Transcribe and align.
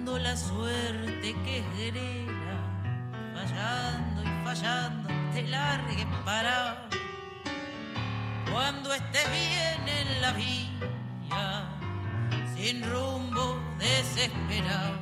cuando 0.00 0.18
la 0.18 0.34
suerte 0.34 1.34
que 1.44 1.62
genera, 1.76 2.56
fallando 3.34 4.22
y 4.22 4.44
fallando, 4.44 5.08
te 5.34 5.42
largue 5.42 6.06
para. 6.24 6.88
Cuando 8.50 8.94
estés 8.94 9.30
bien 9.30 9.88
en 9.88 10.22
la 10.22 10.32
vía, 10.32 11.68
sin 12.56 12.82
rumbo, 12.90 13.60
desesperado. 13.78 15.00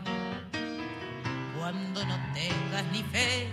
Cuando 1.57 2.05
no 2.05 2.17
tengas 2.35 2.85
ni 2.91 3.05
fe, 3.05 3.53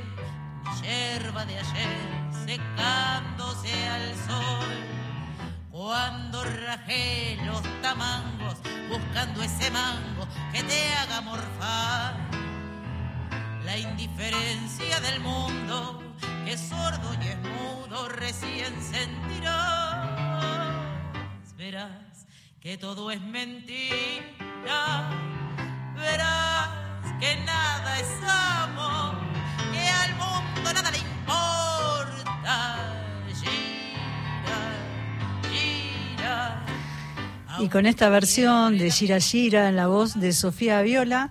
ni 0.63 0.81
yerba 0.81 1.45
de 1.45 1.59
ayer, 1.59 1.97
secándose 2.47 3.87
al 3.87 4.15
sol. 4.15 4.85
Cuando 5.69 6.43
rajé 6.43 7.37
los 7.45 7.61
tamangos, 7.83 8.44
buscando 8.89 9.41
ese 9.41 9.71
mango 9.71 10.27
que 10.51 10.63
te 10.63 10.93
haga 10.95 11.21
morfar. 11.21 12.15
La 13.63 13.77
indiferencia 13.77 14.99
del 15.01 15.19
mundo, 15.19 16.01
que 16.45 16.53
es 16.53 16.61
sordo 16.61 17.13
y 17.21 17.27
es 17.27 17.37
mudo, 17.39 18.09
recién 18.09 18.73
sentirás. 18.81 20.05
Verás 21.57 22.27
que 22.59 22.77
todo 22.77 23.11
es 23.11 23.21
mentira, 23.21 25.09
verás 25.95 26.69
que 27.19 27.35
nada 27.45 27.99
es 27.99 28.09
amor, 28.23 28.94
Y 37.59 37.69
con 37.69 37.85
esta 37.85 38.09
versión 38.09 38.77
de 38.77 38.91
Gira 38.91 39.19
Gira 39.19 39.69
en 39.69 39.75
la 39.75 39.87
voz 39.87 40.19
de 40.19 40.33
Sofía 40.33 40.81
Viola, 40.81 41.29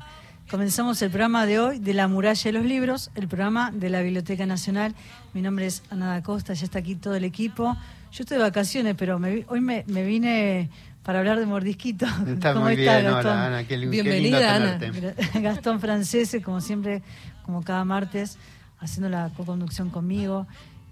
comenzamos 0.51 1.01
el 1.03 1.11
programa 1.11 1.45
de 1.47 1.59
hoy 1.61 1.79
de 1.79 1.93
La 1.95 2.09
Muralla 2.09 2.43
de 2.45 2.53
los 2.53 2.65
Libros, 2.65 3.11
el 3.15 3.29
programa 3.29 3.71
de 3.73 3.91
la 3.91 4.01
Biblioteca 4.01 4.47
Nacional. 4.47 4.95
Mi 5.35 5.43
nombre 5.43 5.67
es 5.67 5.83
Ana 5.91 6.09
da 6.09 6.23
Costa, 6.23 6.55
ya 6.55 6.65
está 6.65 6.79
aquí 6.79 6.95
todo 6.95 7.15
el 7.15 7.25
equipo. 7.25 7.77
Yo 8.13 8.23
estoy 8.23 8.39
de 8.39 8.43
vacaciones, 8.43 8.95
pero 8.97 9.19
me 9.19 9.35
vi- 9.35 9.45
hoy 9.49 9.61
me, 9.61 9.85
me 9.87 10.03
vine 10.05 10.71
para 11.03 11.19
hablar 11.19 11.39
de 11.39 11.47
Mordisquito. 11.47 12.07
Está 12.27 12.53
¿Cómo 12.55 12.67
muy 12.67 12.75
está, 12.75 12.99
bien, 13.01 13.13
Gastón? 13.13 13.33
hola 13.33 13.47
Ana, 13.47 13.65
qué, 13.65 13.77
li- 13.77 13.85
qué 13.85 13.91
Bienvenida, 14.03 14.59
lindo 14.59 14.87
Ana. 15.11 15.11
Gastón 15.41 15.81
Francese, 15.81 16.41
como 16.41 16.61
siempre, 16.61 17.03
como 17.45 17.63
cada 17.63 17.85
martes, 17.85 18.39
haciendo 18.81 19.09
la 19.11 19.31
co-conducción 19.37 19.91
conmigo. 19.91 20.47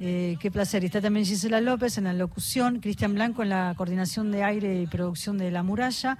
Eh, 0.04 0.36
qué 0.40 0.50
placer. 0.50 0.84
Está 0.84 1.00
también 1.00 1.24
Gisela 1.24 1.60
López 1.60 1.96
en 1.96 2.02
la 2.02 2.12
locución, 2.12 2.80
Cristian 2.80 3.14
Blanco 3.14 3.44
en 3.44 3.50
la 3.50 3.72
coordinación 3.76 4.32
de 4.32 4.42
aire 4.42 4.82
y 4.82 4.88
producción 4.88 5.38
de 5.38 5.52
La 5.52 5.62
Muralla, 5.62 6.18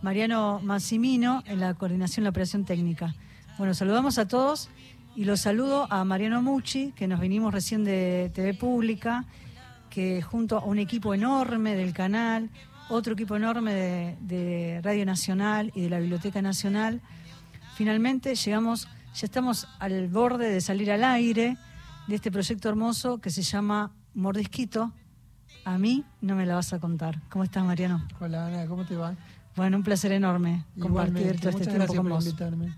Mariano 0.00 0.60
Massimino 0.62 1.42
en 1.44 1.58
la 1.58 1.74
coordinación 1.74 2.22
de 2.22 2.26
la 2.26 2.30
operación 2.30 2.64
técnica. 2.64 3.16
Bueno, 3.58 3.74
saludamos 3.74 4.18
a 4.18 4.28
todos 4.28 4.68
y 5.16 5.24
los 5.24 5.40
saludo 5.40 5.88
a 5.90 6.04
Mariano 6.04 6.40
Mucci, 6.40 6.92
que 6.94 7.08
nos 7.08 7.18
vinimos 7.18 7.52
recién 7.52 7.82
de 7.82 8.30
TV 8.32 8.54
Pública, 8.54 9.24
que 9.90 10.22
junto 10.22 10.58
a 10.58 10.64
un 10.64 10.78
equipo 10.78 11.12
enorme 11.12 11.74
del 11.74 11.92
canal, 11.92 12.48
otro 12.90 13.14
equipo 13.14 13.34
enorme 13.34 14.16
de 14.20 14.80
Radio 14.84 15.04
Nacional 15.04 15.72
y 15.74 15.80
de 15.80 15.90
la 15.90 15.98
Biblioteca 15.98 16.42
Nacional, 16.42 17.00
finalmente 17.74 18.36
llegamos, 18.36 18.86
ya 19.16 19.26
estamos 19.26 19.66
al 19.80 20.06
borde 20.06 20.48
de 20.48 20.60
salir 20.60 20.92
al 20.92 21.02
aire 21.02 21.56
de 22.06 22.14
este 22.14 22.30
proyecto 22.30 22.68
hermoso 22.68 23.18
que 23.18 23.30
se 23.30 23.42
llama 23.42 23.92
Mordisquito. 24.14 24.92
A 25.64 25.78
mí 25.78 26.04
no 26.20 26.36
me 26.36 26.46
la 26.46 26.54
vas 26.54 26.72
a 26.72 26.78
contar. 26.78 27.20
¿Cómo 27.28 27.44
estás, 27.44 27.64
Mariano? 27.64 28.06
Hola 28.20 28.46
Ana, 28.46 28.66
¿cómo 28.66 28.84
te 28.84 28.96
va? 28.96 29.14
Bueno, 29.56 29.78
un 29.78 29.82
placer 29.82 30.12
enorme 30.12 30.64
compartir 30.78 31.40
todo 31.40 31.50
este 31.50 31.66
tiempo 31.66 31.86
con 31.88 31.96
por 31.96 32.12
vos. 32.12 32.26
invitarme. 32.26 32.74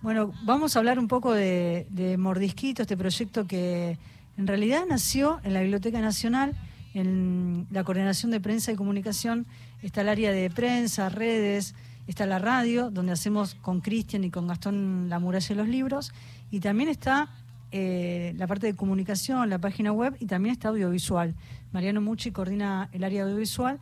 Bueno, 0.00 0.32
vamos 0.44 0.76
a 0.76 0.78
hablar 0.78 0.98
un 0.98 1.08
poco 1.08 1.32
de, 1.32 1.86
de 1.90 2.16
Mordisquito, 2.16 2.82
este 2.82 2.96
proyecto 2.96 3.46
que 3.46 3.98
en 4.36 4.46
realidad 4.46 4.84
nació 4.88 5.40
en 5.42 5.54
la 5.54 5.60
Biblioteca 5.60 6.00
Nacional, 6.00 6.54
en 6.94 7.66
la 7.70 7.82
coordinación 7.82 8.30
de 8.30 8.40
prensa 8.40 8.70
y 8.70 8.76
comunicación, 8.76 9.46
está 9.82 10.02
el 10.02 10.08
área 10.08 10.30
de 10.30 10.50
prensa, 10.50 11.08
redes, 11.08 11.74
está 12.06 12.26
la 12.26 12.38
radio, 12.38 12.90
donde 12.90 13.12
hacemos 13.12 13.56
con 13.56 13.80
Cristian 13.80 14.22
y 14.22 14.30
con 14.30 14.46
Gastón 14.46 15.08
la 15.08 15.18
muralla 15.18 15.48
de 15.48 15.54
los 15.56 15.68
libros, 15.68 16.12
y 16.50 16.60
también 16.60 16.88
está 16.88 17.28
eh, 17.72 18.34
la 18.36 18.46
parte 18.46 18.66
de 18.66 18.74
comunicación, 18.74 19.50
la 19.50 19.58
página 19.58 19.92
web, 19.92 20.16
y 20.20 20.26
también 20.26 20.52
está 20.52 20.68
audiovisual. 20.68 21.34
Mariano 21.72 22.00
Mucci 22.00 22.30
coordina 22.30 22.88
el 22.92 23.04
área 23.04 23.24
audiovisual, 23.24 23.80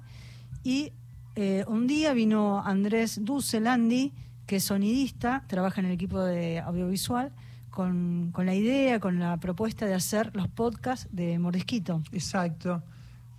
y 0.63 0.93
eh, 1.35 1.65
un 1.69 1.87
día 1.87 2.13
vino 2.13 2.63
Andrés 2.65 3.21
Ducelandi, 3.25 4.13
que 4.47 4.57
es 4.57 4.65
sonidista, 4.65 5.45
trabaja 5.47 5.81
en 5.81 5.87
el 5.87 5.93
equipo 5.93 6.21
de 6.21 6.61
audiovisual, 6.61 7.33
con, 7.71 8.31
con 8.33 8.47
la 8.47 8.55
idea, 8.55 9.01
con 9.01 9.19
la 9.19 9.37
propuesta 9.37 9.87
de 9.87 9.95
hacer 9.95 10.35
los 10.35 10.49
podcasts 10.49 11.09
de 11.13 11.39
Mordisquito. 11.39 12.03
Exacto. 12.11 12.83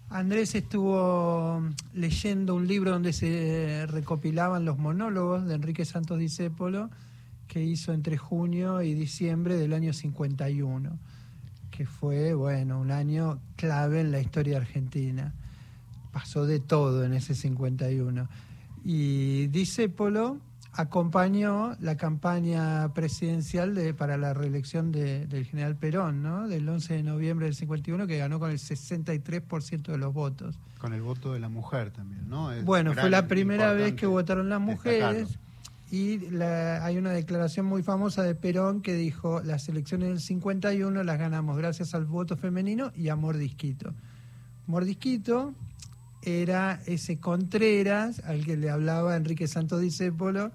Andrés 0.09 0.55
estuvo 0.55 1.61
leyendo 1.93 2.55
un 2.55 2.67
libro 2.67 2.91
donde 2.91 3.11
se 3.11 3.85
recopilaban 3.87 4.63
los 4.63 4.77
monólogos 4.77 5.45
de 5.45 5.55
Enrique 5.55 5.83
Santos 5.83 6.19
Discépolo 6.19 6.89
que 7.47 7.63
hizo 7.63 7.93
entre 7.93 8.17
junio 8.17 8.81
y 8.81 8.93
diciembre 8.93 9.55
del 9.55 9.73
año 9.73 9.93
51, 9.93 10.97
que 11.71 11.85
fue, 11.85 12.33
bueno, 12.33 12.79
un 12.79 12.91
año 12.91 13.39
clave 13.55 14.01
en 14.01 14.11
la 14.11 14.19
historia 14.19 14.57
argentina. 14.57 15.33
Pasó 16.11 16.45
de 16.45 16.59
todo 16.59 17.03
en 17.03 17.13
ese 17.13 17.35
51. 17.35 18.27
Y 18.83 19.47
Discépolo 19.47 20.39
acompañó 20.73 21.75
la 21.79 21.97
campaña 21.97 22.93
presidencial 22.93 23.73
de, 23.75 23.93
para 23.93 24.15
la 24.17 24.33
reelección 24.33 24.91
de- 24.91 25.25
del 25.27 25.45
general 25.45 25.75
Perón, 25.75 26.21
¿no? 26.23 26.47
Del 26.47 26.67
11 26.69 26.95
de 26.95 27.03
noviembre 27.03 27.45
del 27.47 27.55
51, 27.55 28.05
que 28.07 28.17
ganó 28.17 28.39
con 28.39 28.51
el 28.51 28.59
63% 28.59 29.91
de 29.91 29.97
los 29.97 30.13
votos. 30.13 30.59
Con 30.79 30.93
el 30.93 31.01
voto 31.01 31.33
de 31.33 31.39
la 31.39 31.49
mujer 31.49 31.91
también, 31.91 32.29
¿no? 32.29 32.51
Es 32.51 32.63
Bueno, 32.63 32.93
fue 32.93 33.09
la 33.09 33.27
primera 33.27 33.73
vez 33.73 33.93
que 33.93 34.05
votaron 34.05 34.49
las 34.49 34.61
mujeres 34.61 35.17
destacarlo. 35.29 35.46
Y 35.89 36.19
hay 36.43 36.97
una 36.97 37.11
declaración 37.11 37.65
muy 37.65 37.81
famosa 37.83 38.23
de 38.23 38.35
Perón 38.35 38.81
que 38.81 38.93
dijo, 38.93 39.41
las 39.41 39.69
elecciones 39.69 40.09
del 40.09 40.19
51 40.19 41.03
las 41.03 41.17
ganamos 41.19 41.57
gracias 41.57 41.93
al 41.93 42.05
voto 42.05 42.35
femenino 42.35 42.91
y 42.95 43.07
a 43.09 43.15
Mordisquito. 43.15 43.93
Mordisquito 44.67 45.53
era 46.21 46.81
ese 46.87 47.19
Contreras 47.19 48.21
al 48.25 48.43
que 48.45 48.57
le 48.57 48.69
hablaba 48.69 49.15
Enrique 49.15 49.47
Santos 49.47 49.79
Discépolo 49.81 50.51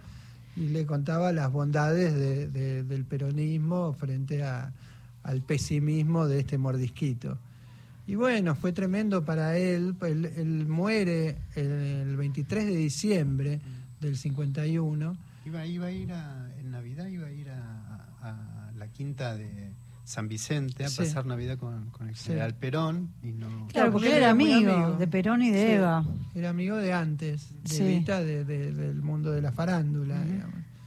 y 0.55 0.69
le 0.69 0.85
contaba 0.85 1.33
las 1.33 1.51
bondades 1.51 2.15
de- 2.15 2.49
de- 2.49 2.83
del 2.83 3.05
peronismo 3.07 3.95
frente 3.95 4.43
a- 4.43 4.71
al 5.23 5.41
pesimismo 5.41 6.27
de 6.29 6.41
este 6.41 6.59
Mordisquito. 6.59 7.39
Y 8.07 8.17
bueno, 8.17 8.55
fue 8.55 8.73
tremendo 8.73 9.25
para. 9.25 9.57
Él, 9.57 9.95
él 10.03 10.67
muere 10.69 11.37
el 11.55 12.17
23 12.17 12.67
de 12.67 12.77
diciembre 12.77 13.61
del 14.03 14.17
51. 14.19 15.17
Iba, 15.47 15.67
iba 15.67 15.87
a 15.87 15.91
ir 15.91 16.13
a, 16.13 16.51
en 16.59 16.71
Navidad, 16.71 17.07
iba 17.07 17.27
a 17.27 17.31
ir 17.33 17.49
a, 17.51 18.07
a- 18.23 18.69
a 18.69 18.73
la 18.77 18.89
quinta 18.89 19.35
de 19.37 19.73
San 20.05 20.29
Vicente 20.29 20.85
a 20.85 20.89
Sí. 20.89 20.99
pasar 20.99 21.25
Navidad 21.27 21.57
con, 21.59 21.91
con 21.91 22.09
el 22.09 22.17
Sí. 22.17 22.27
general 22.29 22.55
Perón 22.55 23.11
y 23.23 23.33
no... 23.33 23.67
Claro, 23.69 23.93
porque 23.93 24.09
él 24.09 24.13
él 24.15 24.19
era 24.19 24.31
amigo 24.31 24.97
de 24.99 25.07
Perón 25.09 25.43
y 25.43 25.51
de 25.51 25.67
Sí, 25.67 25.73
Eva. 25.73 26.05
Era 26.35 26.51
amigo 26.51 26.77
de 26.77 26.93
antes, 26.93 27.49
de 27.63 27.69
Sí. 27.71 27.83
Evita, 27.83 28.21
de- 28.23 28.45
de- 28.45 28.73
del 28.73 29.01
mundo 29.03 29.31
de 29.33 29.41
la 29.43 29.53
farándula. 29.53 30.23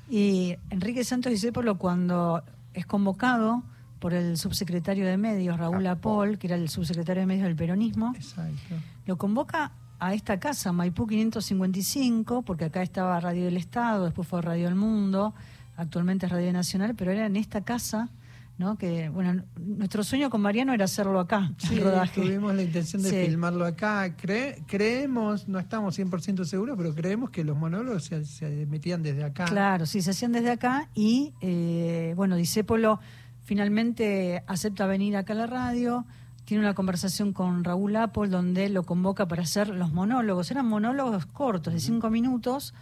Y 0.09 0.55
Enrique 0.69 1.03
Santos 1.03 1.31
Discépolo, 1.31 1.77
cuando 1.77 2.43
es 2.73 2.85
convocado 2.85 3.63
por 3.99 4.13
el 4.13 4.37
subsecretario 4.37 5.05
de 5.07 5.17
Medios, 5.17 5.57
Raúl 5.57 5.87
Apol, 5.87 6.37
que 6.37 6.47
era 6.47 6.55
el 6.57 6.69
subsecretario 6.69 7.21
de 7.21 7.27
Medios 7.27 7.47
del 7.47 7.55
peronismo, 7.55 8.13
Exacto. 8.15 8.75
lo 9.05 9.17
convoca 9.17 9.71
a 10.07 10.13
esta 10.13 10.39
casa, 10.39 10.71
Maipú 10.71 11.07
555, 11.07 12.41
porque 12.43 12.65
acá 12.65 12.81
estaba 12.81 13.19
Radio 13.19 13.45
del 13.45 13.57
Estado, 13.57 14.05
después 14.05 14.27
fue 14.27 14.41
Radio 14.41 14.65
del 14.65 14.75
Mundo, 14.75 15.33
actualmente 15.77 16.25
es 16.25 16.31
Radio 16.31 16.51
Nacional, 16.53 16.95
pero 16.95 17.11
era 17.11 17.25
en 17.25 17.35
esta 17.35 17.61
casa, 17.61 18.09
¿no? 18.57 18.77
Que, 18.77 19.09
bueno, 19.09 19.43
nuestro 19.57 20.03
sueño 20.03 20.29
con 20.29 20.39
Mariano 20.41 20.73
era 20.73 20.85
hacerlo 20.85 21.19
acá, 21.19 21.51
Sí, 21.57 21.75
el 21.75 21.83
rodaje. 21.83 22.21
tuvimos 22.21 22.55
la 22.55 22.63
intención 22.63 23.01
de 23.01 23.09
Sí. 23.09 23.25
filmarlo 23.27 23.65
acá. 23.65 24.07
Cre- 24.15 24.63
creemos, 24.65 25.47
no 25.49 25.59
estamos 25.59 25.93
100% 25.95 26.45
seguros, 26.45 26.77
pero 26.77 26.95
creemos 26.95 27.29
que 27.31 27.43
los 27.43 27.57
monólogos 27.57 28.05
se, 28.05 28.23
se 28.25 28.61
emitían 28.63 29.03
desde 29.03 29.23
acá. 29.25 29.45
Claro, 29.45 29.85
sí, 29.85 30.01
se 30.01 30.11
hacían 30.11 30.31
desde 30.31 30.51
acá 30.51 30.89
y, 30.95 31.33
eh, 31.41 32.13
bueno, 32.15 32.35
Disépolo 32.37 32.99
finalmente 33.43 34.43
acepta 34.47 34.87
venir 34.87 35.15
acá 35.17 35.33
a 35.33 35.35
la 35.35 35.47
radio, 35.47 36.05
tiene 36.45 36.63
una 36.63 36.73
conversación 36.75 37.33
con 37.33 37.63
Raúl 37.63 37.95
Apple 37.95 38.29
donde 38.29 38.69
lo 38.69 38.83
convoca 38.83 39.27
para 39.27 39.43
hacer 39.43 39.67
los 39.69 39.91
monólogos. 39.91 40.51
Eran 40.51 40.67
monólogos 40.67 41.25
cortos, 41.25 41.73
de 41.73 41.79
cinco 41.79 42.09
minutos. 42.09 42.73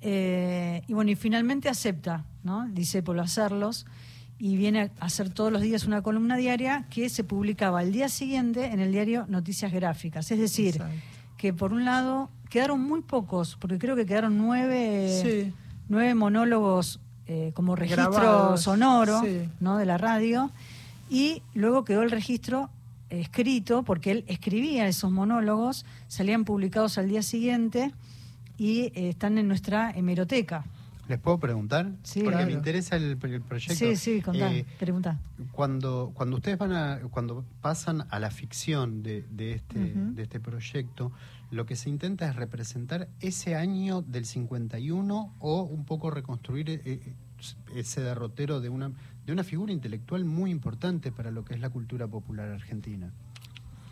eh, 0.00 0.82
y 0.86 0.92
bueno, 0.94 1.10
y 1.10 1.16
finalmente 1.16 1.68
acepta, 1.68 2.24
¿no? 2.44 2.68
Disépolo 2.68 3.20
hacerlos 3.22 3.84
y 4.38 4.56
viene 4.56 4.92
a 5.00 5.04
hacer 5.06 5.30
todos 5.30 5.50
los 5.52 5.60
días 5.62 5.84
una 5.86 6.02
columna 6.02 6.36
diaria 6.36 6.86
que 6.90 7.08
se 7.08 7.24
publicaba 7.24 7.80
al 7.80 7.90
día 7.90 8.08
siguiente 8.08 8.66
en 8.66 8.78
el 8.78 8.92
diario 8.92 9.26
Noticias 9.28 9.72
Gráficas. 9.72 10.30
Es 10.30 10.38
decir, 10.38 10.76
Exacto. 10.76 10.94
que 11.36 11.52
por 11.52 11.72
un 11.72 11.84
lado 11.84 12.30
quedaron 12.48 12.80
muy 12.80 13.00
pocos, 13.00 13.56
porque 13.60 13.78
creo 13.78 13.96
que 13.96 14.06
quedaron 14.06 14.38
nueve 14.38 15.20
Sí. 15.24 15.52
nueve 15.88 16.14
monólogos 16.14 17.00
eh, 17.26 17.50
como 17.54 17.74
registro 17.74 18.10
Grabados, 18.12 18.62
sonoro 18.62 19.20
sí. 19.22 19.48
¿no? 19.58 19.76
de 19.78 19.84
la 19.86 19.98
radio 19.98 20.50
y 21.10 21.42
luego 21.54 21.84
quedó 21.84 22.02
el 22.02 22.10
registro 22.10 22.70
escrito 23.10 23.82
porque 23.82 24.10
él 24.10 24.24
escribía 24.28 24.86
esos 24.88 25.10
monólogos, 25.10 25.86
salían 26.08 26.44
publicados 26.44 26.98
al 26.98 27.08
día 27.08 27.22
siguiente 27.22 27.92
y 28.56 28.80
eh, 28.94 29.08
están 29.10 29.38
en 29.38 29.48
nuestra 29.48 29.90
hemeroteca. 29.92 30.64
¿Les 31.08 31.18
puedo 31.18 31.38
preguntar? 31.38 31.90
Sí, 32.02 32.20
Porque 32.20 32.32
claro. 32.36 32.46
me 32.48 32.52
interesa 32.52 32.96
el, 32.96 33.04
el 33.22 33.40
proyecto. 33.40 33.74
Sí, 33.74 33.96
sí, 33.96 34.20
contá, 34.20 34.52
Eh, 34.52 34.66
preguntá. 34.78 35.18
cuando, 35.52 36.10
cuando 36.12 36.36
ustedes 36.36 36.58
van 36.58 36.72
a, 36.72 37.00
cuando 37.10 37.46
pasan 37.62 38.04
a 38.10 38.18
la 38.18 38.30
ficción 38.30 39.02
de, 39.02 39.24
de 39.30 39.52
este, 39.52 39.78
de 39.94 40.22
este 40.22 40.38
proyecto, 40.38 41.10
lo 41.50 41.64
que 41.64 41.76
se 41.76 41.88
intenta 41.88 42.28
es 42.28 42.36
representar 42.36 43.08
ese 43.20 43.54
año 43.56 44.02
del 44.02 44.26
51 44.26 45.34
o 45.38 45.62
un 45.62 45.86
poco 45.86 46.10
reconstruir 46.10 46.68
eh, 46.84 47.14
ese 47.74 48.02
derrotero 48.02 48.60
de 48.60 48.68
una, 48.68 48.92
de 49.28 49.34
una 49.34 49.44
figura 49.44 49.74
intelectual 49.74 50.24
muy 50.24 50.50
importante 50.50 51.12
para 51.12 51.30
lo 51.30 51.44
que 51.44 51.52
es 51.52 51.60
la 51.60 51.68
cultura 51.68 52.06
popular 52.08 52.48
argentina. 52.50 53.12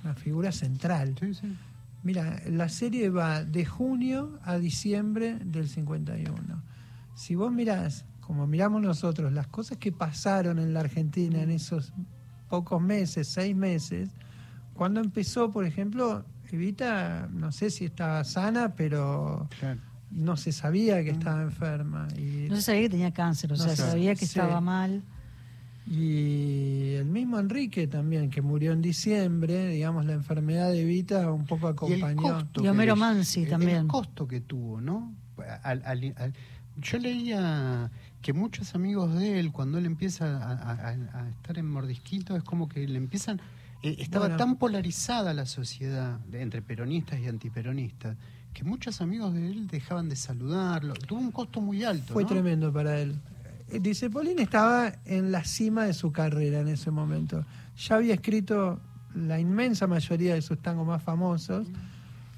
Una 0.03 0.15
figura 0.15 0.51
central. 0.51 1.15
Sí, 1.21 1.35
sí. 1.35 1.55
Mira, 2.03 2.41
la 2.49 2.71
serie 2.71 3.11
va 3.11 3.45
de 3.45 3.67
junio 3.67 4.39
a 4.45 4.57
diciembre 4.57 5.39
del 5.45 5.69
51. 5.69 6.63
Si 7.15 7.35
vos 7.35 7.53
mirás, 7.53 8.07
como 8.23 8.47
miramos 8.47 8.81
nosotros, 8.81 9.31
las 9.31 9.47
cosas 9.47 9.77
que 9.77 9.93
pasaron 9.93 10.59
en 10.59 10.73
la 10.73 10.81
Argentina 10.81 11.43
en 11.43 11.51
esos 11.51 11.93
pocos 12.49 12.81
meses, 12.81 13.29
seis 13.29 13.55
meses, 13.55 14.09
cuando 14.73 15.01
empezó, 15.01 15.51
por 15.51 15.67
ejemplo, 15.67 16.25
Evita, 16.51 17.29
no 17.31 17.53
sé 17.53 17.69
si 17.69 17.85
estaba 17.85 18.25
sana, 18.25 18.75
pero 18.75 19.51
Claro. 19.61 19.81
no 20.11 20.39
se 20.39 20.51
sabía 20.53 21.05
que 21.05 21.11
estaba 21.11 21.43
enferma. 21.43 22.09
Y, 22.17 22.49
No 22.49 22.57
se 22.57 22.63
sabía 22.63 22.83
que 22.85 22.89
tenía 22.89 23.11
cáncer, 23.13 23.53
o 23.53 23.57
No 23.57 23.65
sea, 23.65 23.77
se- 23.77 23.83
sabía 23.83 24.15
que 24.15 24.21
sí. 24.25 24.39
estaba 24.39 24.63
mal. 24.63 25.03
Y 25.87 26.95
el 26.95 27.05
mismo 27.07 27.39
Enrique 27.39 27.87
también, 27.87 28.31
que 28.31 28.43
murió 28.43 28.73
en 28.73 28.83
diciembre, 28.83 29.69
digamos, 29.69 30.05
la 30.05 30.15
enfermedad 30.15 30.71
de 30.71 30.83
Evita 30.83 31.31
un 31.31 31.45
poco 31.47 31.69
acompañó. 31.69 32.47
Y 32.57 32.67
Homero 32.67 32.97
Mansi 32.97 33.43
el- 33.45 33.51
también. 33.51 33.77
El 33.83 33.87
costo 33.87 34.27
que 34.27 34.41
tuvo, 34.41 34.81
¿no? 34.81 35.15
Al- 35.63 35.83
al- 35.85 36.15
al- 36.17 36.33
yo 36.79 36.99
leía 36.99 37.91
que 38.21 38.33
muchos 38.33 38.75
amigos 38.75 39.15
de 39.15 39.39
él, 39.39 39.53
cuando 39.53 39.79
él 39.79 39.87
empieza 39.87 40.37
a, 40.37 40.53
a- 40.53 40.89
a- 40.91 41.21
a 41.23 41.29
estar 41.31 41.57
en 41.59 41.71
Mordisquito, 41.71 42.37
es 42.37 42.43
como 42.43 42.69
que 42.69 42.87
le 42.89 42.99
empiezan... 42.99 43.41
eh, 43.83 43.97
estaba 44.01 44.25
Bueno. 44.27 44.37
tan 44.39 44.57
polarizada 44.57 45.33
la 45.35 45.47
sociedad 45.47 46.19
de- 46.21 46.43
entre 46.43 46.63
peronistas 46.63 47.21
y 47.21 47.29
antiperonistas 47.29 48.17
que 48.53 48.65
muchos 48.65 49.01
amigos 49.03 49.35
de 49.35 49.51
él 49.51 49.69
dejaban 49.69 50.09
de 50.09 50.17
saludarlo. 50.17 50.95
Tuvo 50.95 51.21
un 51.21 51.31
costo 51.31 51.61
muy 51.61 51.85
alto. 51.85 52.15
Fue 52.15 52.23
¿no? 52.25 52.29
tremendo 52.31 52.73
para 52.73 52.99
él. 52.99 53.15
Eh, 53.71 53.81
Dice, 53.81 54.11
Paulín 54.11 54.39
estaba 54.39 54.93
en 55.05 55.33
la 55.33 55.45
cima 55.45 55.85
de 55.85 55.95
su 55.95 56.13
carrera 56.13 56.61
en 56.61 56.69
ese 56.69 56.91
momento. 56.91 57.45
Ya 57.77 57.97
había 57.97 58.15
escrito 58.15 58.81
la 59.15 59.39
inmensa 59.39 59.87
mayoría 59.87 60.35
de 60.35 60.43
sus 60.43 60.59
tangos 60.59 60.87
más 60.87 61.03
famosos. 61.03 61.69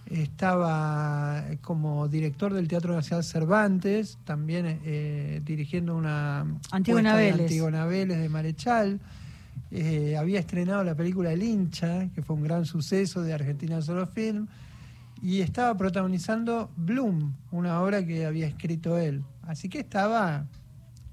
Estaba 0.07 1.45
como 1.61 2.09
director 2.09 2.55
del 2.55 2.67
Teatro 2.67 2.95
Nacional 2.95 3.25
Cervantes, 3.25 4.19
también 4.25 4.81
eh, 4.85 5.43
dirigiendo 5.45 5.95
una 5.97 6.47
Antígona 6.71 7.15
de 7.15 7.25
Vélez. 7.25 7.41
Antígona 7.43 7.85
Vélez 7.85 8.19
de 8.19 8.29
Marechal. 8.31 9.01
Eh, 9.71 10.17
había 10.17 10.41
estrenado 10.41 10.83
la 10.83 10.95
película 10.95 11.31
El 11.31 11.43
hincha, 11.43 12.09
que 12.15 12.23
fue 12.23 12.37
un 12.37 12.43
gran 12.43 12.65
suceso 12.65 13.21
de 13.21 13.35
Argentina 13.35 13.83
Solo 13.83 14.07
Film, 14.07 14.47
y 15.21 15.41
estaba 15.41 15.77
protagonizando 15.77 16.71
Bloom, 16.77 17.35
una 17.51 17.83
obra 17.83 18.07
que 18.07 18.25
había 18.25 18.47
escrito 18.47 18.97
él. 18.97 19.23
Así 19.43 19.69
que 19.69 19.81
estaba 19.81 20.47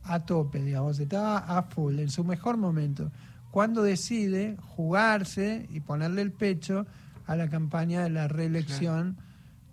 a 0.05 0.19
tope, 0.25 0.61
digamos, 0.63 0.99
estaba 0.99 1.37
a 1.39 1.63
full, 1.63 1.99
en 1.99 2.09
su 2.09 2.23
mejor 2.23 2.57
momento. 2.57 3.11
Cuando 3.51 3.83
decide 3.83 4.57
jugarse 4.75 5.67
y 5.71 5.79
ponerle 5.79 6.21
el 6.21 6.31
pecho 6.31 6.85
a 7.25 7.35
la 7.35 7.49
campaña 7.49 8.03
de 8.03 8.09
la 8.09 8.27
reelección 8.27 9.17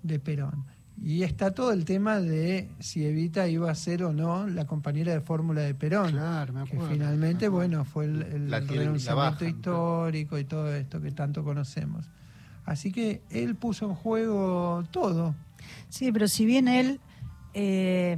de 0.03 0.19
Perón. 0.19 0.65
Y 1.05 1.25
está 1.25 1.51
todo 1.53 1.73
el 1.73 1.85
tema 1.85 2.21
de 2.21 2.71
si 2.79 3.05
Evita 3.05 3.49
iba 3.49 3.71
a 3.71 3.75
ser 3.75 4.05
o 4.05 4.13
no 4.13 4.47
la 4.47 4.67
compañera 4.67 5.13
de 5.13 5.21
fórmula 5.21 5.63
de 5.63 5.75
Perón. 5.75 6.13
Claro, 6.13 6.53
me 6.53 6.65
que 6.65 6.75
acuerdo, 6.77 6.93
finalmente, 6.95 7.47
me 7.51 7.57
acuerdo. 7.57 7.69
bueno, 7.69 7.85
fue 7.85 8.05
el, 8.05 8.23
el 8.23 8.51
La 8.51 8.61
tienen- 8.61 8.77
la 8.77 8.83
renunciamiento 8.85 9.17
bajan, 9.17 9.49
histórico 9.49 10.39
y 10.39 10.45
todo 10.45 10.73
esto 10.75 11.01
que 11.01 11.11
tanto 11.11 11.43
conocemos. 11.43 12.07
Así 12.65 12.93
que 12.93 13.23
él 13.31 13.57
puso 13.57 13.87
en 13.87 13.95
juego 13.97 14.85
todo. 14.93 15.35
Sí, 15.89 16.13
pero 16.13 16.29
si 16.29 16.47
bien 16.47 16.69
él, 16.69 17.01
eh, 17.55 18.17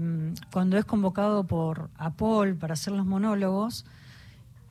cuando 0.52 0.78
es 0.78 0.84
convocado 0.84 1.44
por 1.44 1.90
Apol 1.96 2.54
para 2.56 2.74
hacer 2.74 2.92
los 2.92 3.06
monólogos, 3.06 3.84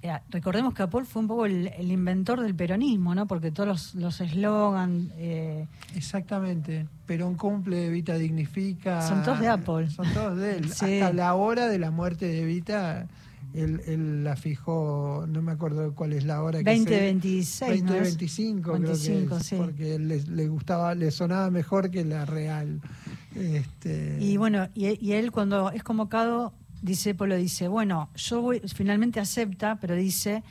eh, 0.03 0.19
recordemos 0.29 0.73
que 0.73 0.83
Apol 0.83 1.05
fue 1.05 1.21
un 1.21 1.29
poco 1.29 1.45
el, 1.45 1.67
el 1.67 1.89
inventor 1.89 2.41
del 2.41 2.53
peronismo, 2.53 3.15
¿no? 3.15 3.25
Porque 3.25 3.51
todos 3.51 3.95
los 3.95 4.19
eslogan, 4.19 5.11
eh, 5.15 5.65
Exactamente. 5.95 6.87
Perón 7.05 7.35
cumple, 7.35 7.87
Evita 7.87 8.15
dignifica. 8.15 9.01
Son 9.01 9.23
todos 9.23 9.39
de 9.39 9.47
Apple. 9.47 9.89
Son 9.89 10.05
todos 10.13 10.37
de 10.37 10.57
él. 10.57 10.69
Sí. 10.73 10.99
Hasta 10.99 11.13
la 11.13 11.33
hora 11.35 11.69
de 11.69 11.79
la 11.79 11.89
muerte 11.89 12.25
de 12.25 12.41
Evita, 12.41 13.07
él, 13.53 13.81
él 13.85 14.23
la 14.25 14.35
fijó, 14.35 15.25
no 15.27 15.41
me 15.41 15.53
acuerdo 15.53 15.93
cuál 15.95 16.11
es 16.11 16.25
la 16.25 16.43
hora. 16.43 16.63
que 16.63 16.75
2026, 16.75 17.83
¿no 17.83 17.93
es? 17.93 18.17
2025, 18.17 18.61
creo 18.61 18.81
que 18.81 18.87
25, 18.87 19.37
es, 19.37 19.45
sí. 19.45 19.55
porque 19.55 19.99
le, 19.99 20.21
le 20.21 20.47
gustaba, 20.47 20.95
le 20.95 21.11
sonaba 21.11 21.49
mejor 21.49 21.91
que 21.91 22.03
la 22.03 22.25
real. 22.25 22.81
Este, 23.35 24.17
Y 24.19 24.37
bueno, 24.37 24.67
y, 24.75 25.03
y 25.05 25.13
él 25.13 25.31
cuando 25.31 25.71
es 25.71 25.83
convocado, 25.83 26.53
dice, 26.81 27.15
Polo 27.15 27.35
dice, 27.35 27.67
bueno, 27.67 28.09
yo 28.15 28.41
voy, 28.41 28.59
finalmente 28.73 29.19
acepta, 29.19 29.77
pero 29.79 29.95
dice, 29.95 30.43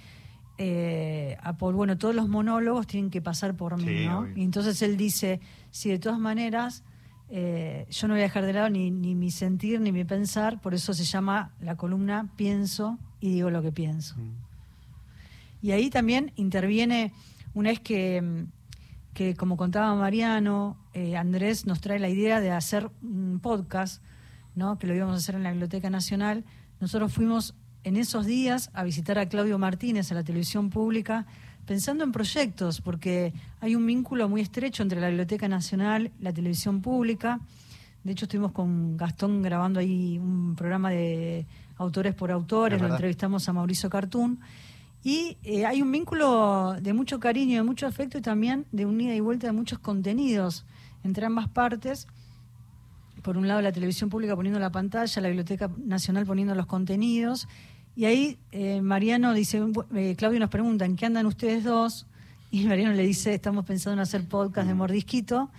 eh, 0.58 1.36
a 1.42 1.56
Paul, 1.56 1.74
bueno, 1.74 1.96
todos 1.98 2.14
los 2.14 2.28
monólogos 2.28 2.86
tienen 2.86 3.10
que 3.10 3.20
pasar 3.20 3.54
por 3.54 3.76
mí, 3.76 3.84
Sí, 3.84 4.06
¿no? 4.06 4.20
obvio. 4.20 4.32
Y 4.36 4.42
entonces 4.42 4.80
él 4.82 4.96
dice, 4.96 5.40
si 5.70 5.90
de 5.90 5.98
todas 5.98 6.18
maneras, 6.18 6.84
eh, 7.30 7.86
yo 7.90 8.08
no 8.08 8.14
voy 8.14 8.20
a 8.20 8.24
dejar 8.24 8.44
de 8.44 8.52
lado 8.52 8.68
ni, 8.70 8.90
ni 8.90 9.14
mi 9.14 9.30
sentir 9.30 9.80
ni 9.80 9.92
mi 9.92 10.04
pensar, 10.04 10.60
por 10.60 10.74
eso 10.74 10.92
se 10.94 11.04
llama 11.04 11.50
la 11.60 11.76
columna 11.76 12.28
Pienso 12.36 12.98
y 13.20 13.30
digo 13.32 13.50
lo 13.50 13.62
que 13.62 13.72
pienso. 13.72 14.16
Mm. 14.16 15.66
Y 15.66 15.70
ahí 15.72 15.90
también 15.90 16.32
interviene, 16.36 17.12
una 17.54 17.70
vez 17.70 17.80
que, 17.80 18.20
mm, 18.20 18.46
que 19.14 19.34
como 19.34 19.56
contaba 19.56 19.94
Mariano, 19.94 20.76
eh, 20.94 21.16
Andrés 21.16 21.66
nos 21.66 21.80
trae 21.80 21.98
la 21.98 22.08
idea 22.08 22.40
de 22.40 22.50
hacer 22.50 22.90
un 23.02 23.40
podcast, 23.40 24.02
¿no? 24.54 24.78
que 24.78 24.86
lo 24.86 24.94
íbamos 24.94 25.14
a 25.14 25.18
hacer 25.18 25.34
en 25.34 25.42
la 25.42 25.50
Biblioteca 25.50 25.90
Nacional. 25.90 26.44
Nosotros 26.80 27.12
fuimos 27.12 27.54
en 27.84 27.96
esos 27.96 28.26
días 28.26 28.70
a 28.74 28.84
visitar 28.84 29.18
a 29.18 29.28
Claudio 29.28 29.58
Martínez 29.58 30.10
a 30.12 30.14
la 30.14 30.22
televisión 30.22 30.70
pública, 30.70 31.26
pensando 31.66 32.04
en 32.04 32.12
proyectos, 32.12 32.80
porque 32.80 33.32
hay 33.60 33.74
un 33.74 33.86
vínculo 33.86 34.28
muy 34.28 34.40
estrecho 34.40 34.82
entre 34.82 35.00
la 35.00 35.08
Biblioteca 35.08 35.48
Nacional 35.48 36.10
y 36.18 36.22
la 36.22 36.32
televisión 36.32 36.80
pública. 36.80 37.40
De 38.04 38.12
hecho, 38.12 38.24
estuvimos 38.24 38.52
con 38.52 38.96
Gastón 38.96 39.42
grabando 39.42 39.78
ahí 39.78 40.18
un 40.18 40.56
programa 40.56 40.90
de 40.90 41.46
autores 41.76 42.14
por 42.14 42.30
autores, 42.30 42.80
Es 42.80 42.82
lo 42.82 42.94
entrevistamos 42.94 43.48
a 43.48 43.52
Mauricio 43.52 43.90
Cartún. 43.90 44.40
Y 45.04 45.36
eh, 45.42 45.66
hay 45.66 45.82
un 45.82 45.90
vínculo 45.90 46.76
de 46.80 46.92
mucho 46.92 47.18
cariño, 47.18 47.56
de 47.56 47.62
mucho 47.64 47.86
afecto 47.86 48.18
y 48.18 48.20
también 48.20 48.66
de 48.70 48.86
un 48.86 49.00
ida 49.00 49.14
y 49.14 49.20
vuelta 49.20 49.48
de 49.48 49.52
muchos 49.52 49.78
contenidos 49.80 50.64
entre 51.02 51.26
ambas 51.26 51.48
partes. 51.48 52.06
Por 53.22 53.36
un 53.36 53.48
lado 53.48 53.60
la 53.62 53.72
televisión 53.72 54.10
pública 54.10 54.36
poniendo 54.36 54.60
la 54.60 54.70
pantalla, 54.70 55.20
la 55.20 55.28
Biblioteca 55.28 55.70
Nacional 55.76 56.24
poniendo 56.24 56.54
los 56.54 56.66
contenidos. 56.66 57.48
Y 57.96 58.04
ahí 58.04 58.38
eh, 58.52 58.80
Mariano 58.80 59.34
dice, 59.34 59.62
eh, 59.94 60.14
Claudio 60.16 60.40
nos 60.40 60.50
pregunta, 60.50 60.84
¿en 60.84 60.96
qué 60.96 61.06
andan 61.06 61.26
ustedes 61.26 61.64
dos? 61.64 62.06
Y 62.50 62.64
Mariano 62.64 62.92
le 62.92 63.02
dice, 63.04 63.34
estamos 63.34 63.64
pensando 63.64 63.94
en 63.94 64.00
hacer 64.00 64.26
podcast 64.26 64.68
de 64.68 64.74
Mordisquito. 64.74 65.50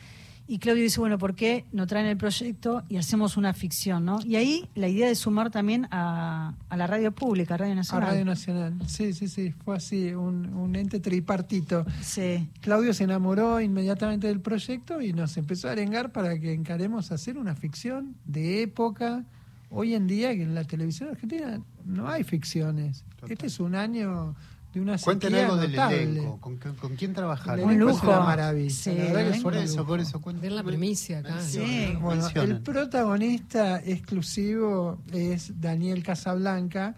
Y 0.46 0.60
Claudio 0.60 0.84
dice, 0.84 1.00
bueno, 1.00 1.18
¿por 1.18 1.36
qué 1.36 1.66
no 1.72 1.88
traen 1.88 2.06
el 2.06 2.18
proyecto 2.18 2.84
y 2.90 2.98
hacemos 2.98 3.38
una 3.38 3.54
ficción? 3.54 4.04
¿no? 4.04 4.20
Y 4.26 4.36
ahí 4.36 4.70
la 4.76 4.90
idea 4.90 5.08
de 5.08 5.16
sumar 5.16 5.52
también 5.52 5.88
a, 5.90 6.54
a 6.70 6.78
la 6.78 6.86
radio 6.86 7.14
pública, 7.14 7.54
a 7.54 7.58
Radio 7.58 7.74
a 7.74 7.76
Nacional. 7.78 8.10
Radio 8.10 8.26
Nacional. 8.26 8.74
Sí, 8.88 9.14
sí, 9.14 9.30
sí, 9.30 9.52
fue 9.64 9.78
así, 9.78 10.14
un, 10.14 10.54
un 10.54 10.76
ente 10.76 11.00
tripartito. 11.00 11.86
Sí. 12.02 12.50
Claudio 12.60 12.94
se 12.94 13.06
enamoró 13.06 13.62
inmediatamente 13.62 14.28
del 14.28 14.42
proyecto 14.42 15.02
y 15.02 15.14
nos 15.14 15.38
empezó 15.38 15.70
a 15.70 15.72
arengar 15.72 16.12
para 16.12 16.38
que 16.38 16.54
encaremos 16.54 17.12
hacer 17.12 17.38
una 17.38 17.56
ficción 17.56 18.16
de 18.26 18.64
época. 18.64 19.24
Hoy 19.70 19.96
en 19.96 20.08
día, 20.08 20.36
que 20.36 20.44
en 20.44 20.54
la 20.54 20.66
televisión 20.66 21.10
argentina 21.10 21.62
no 21.86 22.08
hay 22.08 22.24
ficciones. 22.24 23.06
Total. 23.16 23.32
Este 23.32 23.48
es 23.48 23.60
un 23.60 23.76
año 23.76 24.36
de 24.74 24.82
una 24.82 24.98
sequía 24.98 25.46
algo 25.46 25.58
del 25.58 25.76
elenco, 25.76 26.40
¿con, 26.42 26.58
con 26.58 26.96
quién 26.96 27.14
trabajaron? 27.14 27.70
El 27.70 27.76
Un 27.76 27.80
lujo. 27.80 28.08
una 28.08 28.22
maravilla. 28.22 28.74
Sí, 28.74 28.92
la 28.96 29.04
verdad 29.04 29.32
que 29.32 29.38
es 29.38 29.44
Por 29.44 29.56
eso, 29.56 29.86
por 29.86 30.00
eso. 30.00 30.22
Ver 30.42 30.52
la 30.52 30.64
primicia 30.64 31.20
acá. 31.20 31.42
Sí. 31.42 31.96
Bueno, 32.02 32.28
el 32.34 32.62
protagonista 32.62 33.80
exclusivo 33.80 35.00
es 35.12 35.60
Daniel 35.62 36.04
Casablanca, 36.04 36.96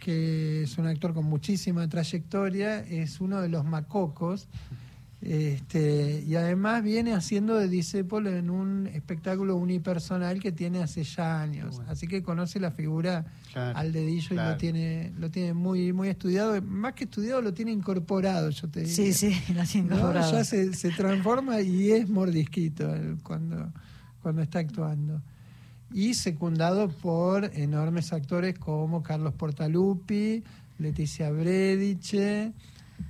que 0.00 0.64
es 0.64 0.78
un 0.78 0.86
actor 0.88 1.14
con 1.14 1.24
muchísima 1.26 1.88
trayectoria, 1.88 2.80
es 2.80 3.20
uno 3.20 3.40
de 3.40 3.48
los 3.48 3.64
macocos. 3.64 4.48
Este, 5.22 6.24
y 6.26 6.34
además 6.34 6.82
viene 6.82 7.14
haciendo 7.14 7.54
de 7.56 7.68
Disépolo 7.68 8.30
en 8.30 8.50
un 8.50 8.88
espectáculo 8.88 9.54
unipersonal 9.54 10.40
que 10.40 10.50
tiene 10.50 10.82
hace 10.82 11.04
ya 11.04 11.40
años. 11.40 11.76
Bueno. 11.76 11.92
Así 11.92 12.08
que 12.08 12.24
conoce 12.24 12.58
la 12.58 12.72
figura 12.72 13.24
Claro, 13.52 13.78
al 13.78 13.92
dedillo 13.92 14.34
y 14.34 14.36
lo 14.36 14.56
tiene, 14.56 15.12
lo 15.16 15.30
tiene 15.30 15.54
muy, 15.54 15.92
muy 15.92 16.08
estudiado. 16.08 16.60
Más 16.62 16.94
que 16.94 17.04
estudiado, 17.04 17.40
lo 17.40 17.54
tiene 17.54 17.70
incorporado, 17.70 18.50
yo 18.50 18.68
te 18.68 18.80
diría. 18.80 18.94
Sí, 18.94 19.12
sí, 19.12 19.54
la 19.54 19.64
tiene 19.64 19.90
¿no? 19.90 19.96
incorporado. 19.96 20.32
Ya 20.32 20.44
se, 20.44 20.74
se 20.74 20.90
transforma 20.90 21.60
y 21.60 21.92
es 21.92 22.08
mordisquito 22.08 22.92
él 22.92 23.18
cuando, 23.22 23.72
cuando 24.22 24.42
está 24.42 24.58
actuando. 24.58 25.22
Y 25.92 26.14
secundado 26.14 26.88
por 26.88 27.44
enormes 27.54 28.12
actores 28.12 28.58
como 28.58 29.04
Carlos 29.04 29.34
Portalupi, 29.34 30.42
Leticia 30.78 31.30
Brediche. 31.30 32.52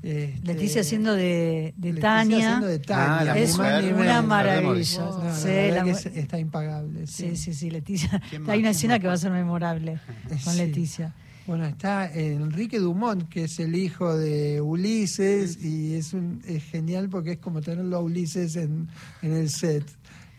Este, 0.02 0.40
Leticia 0.44 0.80
haciendo 0.82 1.14
de, 1.14 1.74
de 1.76 1.88
Leticia 1.88 2.00
Tania. 2.00 2.36
haciendo 2.48 2.66
de 2.66 2.78
Tania, 2.78 3.18
Ah, 3.18 3.24
la 3.24 3.38
es 3.38 3.56
mujer, 3.56 3.94
una 3.94 4.22
maravilla. 4.22 5.00
No, 5.00 5.24
la 5.24 5.34
Sí, 5.34 5.46
verdad 5.48 5.76
la 5.76 5.84
que 5.84 5.90
mu- 5.90 5.96
es- 5.96 6.06
está 6.06 6.38
impagable. 6.38 7.06
Sí. 7.06 7.30
Sí, 7.30 7.36
sí, 7.36 7.54
sí, 7.54 7.70
Leticia. 7.70 8.22
¿Quién 8.30 8.42
Hay 8.42 8.46
más? 8.46 8.46
una 8.46 8.54
¿Quién 8.54 8.66
escena 8.66 8.94
más? 8.94 9.00
que 9.00 9.06
va 9.08 9.12
a 9.14 9.16
ser 9.18 9.32
memorable 9.32 9.98
con 10.28 10.38
Sí. 10.54 10.58
Leticia. 10.58 11.14
Bueno, 11.46 11.66
está 11.66 12.08
Enrique 12.12 12.78
Dumont, 12.78 13.28
que 13.28 13.44
es 13.44 13.58
el 13.58 13.74
hijo 13.74 14.16
de 14.16 14.60
Ulises, 14.60 15.58
y 15.62 15.94
es, 15.94 16.12
un, 16.12 16.40
es 16.46 16.62
genial 16.62 17.08
porque 17.08 17.32
es 17.32 17.38
como 17.38 17.60
tenerlo 17.60 17.96
a 17.96 18.00
Ulises 18.00 18.54
en, 18.56 18.88
en 19.22 19.32
el 19.32 19.50
set. 19.50 19.84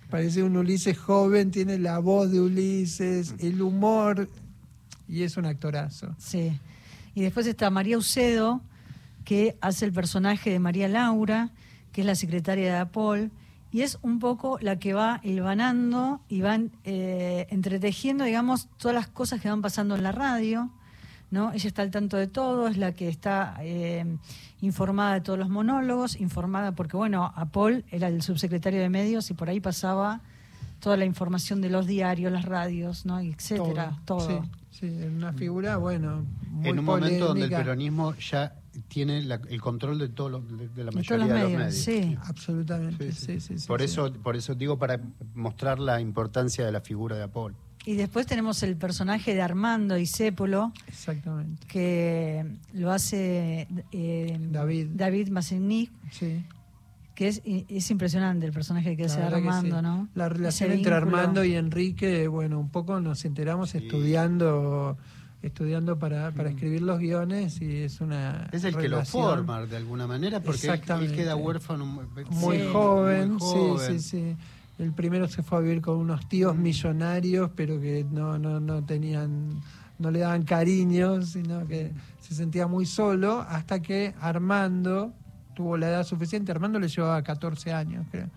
Parece 0.09 0.43
un 0.43 0.55
Ulises 0.55 0.97
joven, 0.97 1.51
tiene 1.51 1.77
la 1.77 1.99
voz 1.99 2.31
de 2.31 2.39
Ulises, 2.39 3.35
el 3.39 3.61
humor, 3.61 4.29
y 5.07 5.23
es 5.23 5.35
un 5.35 5.45
actorazo. 5.45 6.15
Sí. 6.17 6.57
Y 7.15 7.21
después 7.23 7.47
está 7.47 7.69
María 7.69 7.97
Ucedo, 7.97 8.61
que 9.23 9.57
hace 9.61 9.85
el 9.85 9.93
personaje 9.93 10.49
de 10.49 10.59
María 10.59 10.87
Laura, 10.87 11.51
que 11.91 12.01
es 12.01 12.07
la 12.07 12.15
secretaria 12.15 12.73
de 12.73 12.79
Apol, 12.79 13.31
y 13.71 13.81
es 13.81 13.97
un 14.03 14.19
poco 14.19 14.59
la 14.61 14.77
que 14.77 14.93
va 14.93 15.19
hilvanando 15.23 16.21
y 16.29 16.41
van 16.41 16.71
eh, 16.83 17.47
entretejiendo, 17.49 18.23
digamos, 18.23 18.69
todas 18.77 18.93
las 18.93 19.07
cosas 19.07 19.41
que 19.41 19.49
van 19.49 19.63
pasando 19.63 19.95
en 19.95 20.03
la 20.03 20.11
radio. 20.11 20.69
¿no? 21.31 21.51
Ella 21.51 21.67
está 21.67 21.81
al 21.81 21.89
tanto 21.89 22.17
de 22.17 22.27
todo, 22.27 22.67
es 22.67 22.77
la 22.77 22.91
que 22.91 23.09
está 23.09 23.57
eh, 23.61 24.05
informada 24.61 25.15
de 25.15 25.21
todos 25.21 25.39
los 25.39 25.49
monólogos, 25.49 26.19
informada 26.19 26.73
porque, 26.73 26.95
bueno, 26.95 27.33
Apol 27.35 27.83
era 27.89 28.07
el 28.07 28.21
subsecretario 28.21 28.79
de 28.79 28.89
medios 28.89 29.31
y 29.31 29.33
por 29.33 29.49
ahí 29.49 29.59
pasaba 29.59 30.21
toda 30.83 30.97
la 30.97 31.05
información 31.05 31.61
de 31.61 31.69
los 31.69 31.87
diarios, 31.87 32.29
las 32.31 32.43
radios, 32.43 33.05
¿no? 33.05 33.21
Y 33.21 33.29
etcétera, 33.29 33.97
todo. 34.03 34.43
Sí, 34.69 34.79
sí, 34.81 34.85
en 34.87 35.15
una 35.15 35.31
figura, 35.31 35.77
bueno, 35.77 36.25
muy 36.51 36.69
en 36.69 36.79
un 36.79 36.85
momento 36.85 37.27
donde 37.29 37.45
el 37.45 37.49
peronismo 37.51 38.13
ya 38.15 38.53
tiene 38.89 39.21
la- 39.21 39.39
el 39.49 39.61
control 39.61 39.97
de, 39.97 40.09
todo 40.09 40.27
lo- 40.29 40.41
de, 40.41 40.67
de 40.67 40.83
la 40.83 40.89
De 40.91 40.97
mayoría 40.97 41.17
los 41.17 41.27
de 41.27 41.33
los 41.41 41.51
medios, 41.51 41.59
medios. 41.61 41.75
sí. 41.77 42.17
Absolutamente, 42.25 43.11
Sí, 43.13 43.17
sí, 43.25 43.39
sí. 43.39 43.39
sí. 43.39 43.59
sí, 43.59 43.67
por 43.67 43.79
sí. 43.79 43.85
eso, 43.85 44.11
por 44.11 44.35
eso 44.35 44.55
digo 44.55 44.77
para 44.77 44.99
mostrar 45.35 45.79
la 45.79 46.01
importancia 46.01 46.65
de 46.65 46.71
la 46.73 46.81
figura 46.81 47.15
de 47.15 47.23
Apol. 47.23 47.55
Y 47.85 47.95
después 47.95 48.25
tenemos 48.25 48.63
el 48.63 48.75
personaje 48.77 49.33
de 49.35 49.41
Armando 49.41 49.95
Disépolo, 49.95 50.71
Exactamente, 50.87 51.65
que 51.67 52.45
lo 52.73 52.91
hace 52.91 53.67
eh, 53.91 54.37
David. 54.51 54.87
David 54.93 55.29
Massigny, 55.29 55.89
sí. 56.11 56.43
Que 57.15 57.27
es, 57.27 57.41
es 57.45 57.91
impresionante 57.91 58.45
el 58.45 58.51
personaje 58.51 58.97
que 58.97 59.05
hace 59.05 59.19
que 59.19 59.23
Armando, 59.23 59.75
sí. 59.77 59.81
¿no? 59.83 60.07
La 60.15 60.29
relación 60.29 60.71
Ese 60.71 60.77
entre 60.79 60.95
vínculo. 60.95 61.17
Armando 61.17 61.43
y 61.43 61.53
Enrique, 61.55 62.27
bueno, 62.27 62.59
un 62.59 62.69
poco 62.69 62.99
nos 62.99 63.23
enteramos 63.25 63.69
Sí. 63.71 63.77
estudiando 63.79 64.97
estudiando 65.41 65.99
para, 65.99 66.31
para 66.31 66.49
escribir 66.51 66.81
los 66.83 66.99
guiones 66.99 67.59
y 67.61 67.79
es 67.81 67.99
una 67.99 68.47
Es 68.53 68.63
el 68.63 68.77
que 68.77 68.87
lo 68.87 69.03
forma 69.03 69.65
de 69.65 69.75
alguna 69.75 70.07
manera 70.07 70.39
porque 70.39 70.67
él- 70.69 71.11
queda 71.13 71.35
huérfano 71.35 71.85
muy, 71.85 72.05
muy 72.31 72.57
Sí. 72.59 72.63
joven, 72.71 73.31
muy 73.33 73.39
joven. 73.41 73.99
sí, 73.99 73.99
sí, 73.99 74.19
sí. 74.19 74.35
El 74.79 74.93
primero 74.93 75.27
se 75.27 75.43
fue 75.43 75.57
a 75.57 75.61
vivir 75.61 75.81
con 75.81 75.97
unos 75.97 76.27
tíos 76.29 76.55
millonarios, 76.55 77.51
pero 77.57 77.79
que 77.79 78.05
no, 78.09 78.39
no, 78.39 78.59
no 78.61 78.83
tenían, 78.85 79.61
no 79.99 80.09
le 80.11 80.19
daban 80.19 80.43
cariño, 80.43 81.21
sino 81.23 81.67
que 81.67 81.91
se 82.21 82.33
sentía 82.33 82.65
muy 82.65 82.85
solo, 82.85 83.41
hasta 83.47 83.81
que 83.81 84.15
Armando 84.21 85.13
tuvo 85.53 85.77
la 85.77 85.89
edad 85.89 86.03
suficiente. 86.03 86.51
Armando 86.51 86.79
le 86.79 86.87
llevaba 86.87 87.21
14 87.21 87.73
años, 87.73 88.05
creo. 88.11 88.27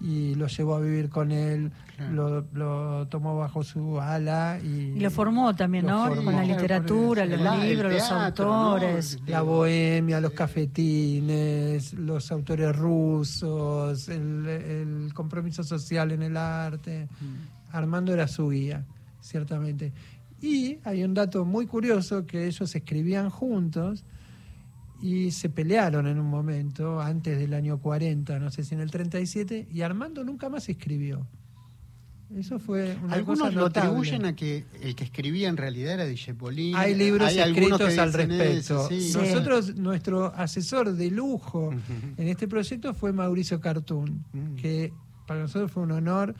Y 0.00 0.36
lo 0.36 0.46
llevó 0.46 0.76
a 0.76 0.80
vivir 0.80 1.08
con 1.08 1.32
él, 1.32 1.72
Claro. 1.96 2.44
lo, 2.52 2.98
lo 3.00 3.08
tomó 3.08 3.36
bajo 3.36 3.64
su 3.64 4.00
ala 4.00 4.60
y, 4.62 4.92
Y 4.96 5.00
lo 5.00 5.10
formó 5.10 5.56
también, 5.56 5.84
Lo 5.86 5.90
¿no? 5.92 6.06
formó. 6.06 6.22
Con 6.26 6.36
la 6.36 6.44
literatura, 6.44 7.26
los 7.26 7.40
el 7.40 7.68
libros, 7.68 7.92
los 7.92 8.08
teatro, 8.08 8.44
¿no? 8.44 8.54
autores. 8.74 9.18
la 9.26 9.42
bohemia, 9.42 10.20
los 10.20 10.30
cafetines, 10.32 11.94
los 11.94 12.30
autores 12.30 12.76
rusos, 12.76 14.08
el, 14.08 14.46
el 14.46 15.14
compromiso 15.14 15.62
social 15.64 16.12
en 16.12 16.22
el 16.22 16.36
arte. 16.36 17.08
Armando 17.72 18.12
era 18.14 18.28
su 18.28 18.48
guía, 18.50 18.84
ciertamente. 19.20 19.92
Y 20.40 20.78
hay 20.84 21.02
un 21.02 21.14
dato 21.14 21.44
muy 21.44 21.66
curioso 21.66 22.24
que 22.24 22.46
ellos 22.46 22.74
escribían 22.74 23.28
juntos 23.30 24.04
y 25.00 25.30
se 25.30 25.48
pelearon 25.48 26.06
en 26.06 26.18
un 26.18 26.26
momento, 26.26 27.00
antes 27.00 27.38
del 27.38 27.54
año 27.54 27.78
40, 27.78 28.38
no 28.38 28.50
sé 28.50 28.64
si 28.64 28.74
en 28.74 28.80
el 28.80 28.90
37, 28.90 29.68
y 29.72 29.80
Armando 29.82 30.24
nunca 30.24 30.48
más 30.48 30.68
escribió. 30.68 31.26
Eso 32.36 32.58
fue 32.58 32.94
una 33.02 33.14
Algunos 33.14 33.38
cosa 33.48 33.52
lo 33.58 33.66
atribuyen 33.66 34.26
a 34.26 34.36
que 34.36 34.66
el 34.82 34.94
que 34.94 35.04
escribía 35.04 35.48
en 35.48 35.56
realidad 35.56 35.94
era 35.94 36.04
Dijepolín. 36.04 36.76
Hay 36.76 36.94
libros 36.94 37.32
que 37.32 37.40
escritos 37.42 37.96
al 37.96 38.12
respecto. 38.12 38.42
eso, 38.84 38.88
sí. 38.88 39.00
Sí. 39.00 39.16
Nosotros, 39.16 39.76
nuestro 39.76 40.26
asesor 40.34 40.92
de 40.92 41.10
lujo 41.10 41.70
en 42.18 42.28
este 42.28 42.46
proyecto 42.46 42.92
fue 42.92 43.12
Mauricio 43.14 43.60
Cartún, 43.60 44.24
Mm. 44.34 44.56
que 44.56 44.92
para 45.26 45.40
nosotros 45.40 45.70
fue 45.72 45.84
un 45.84 45.92
honor. 45.92 46.34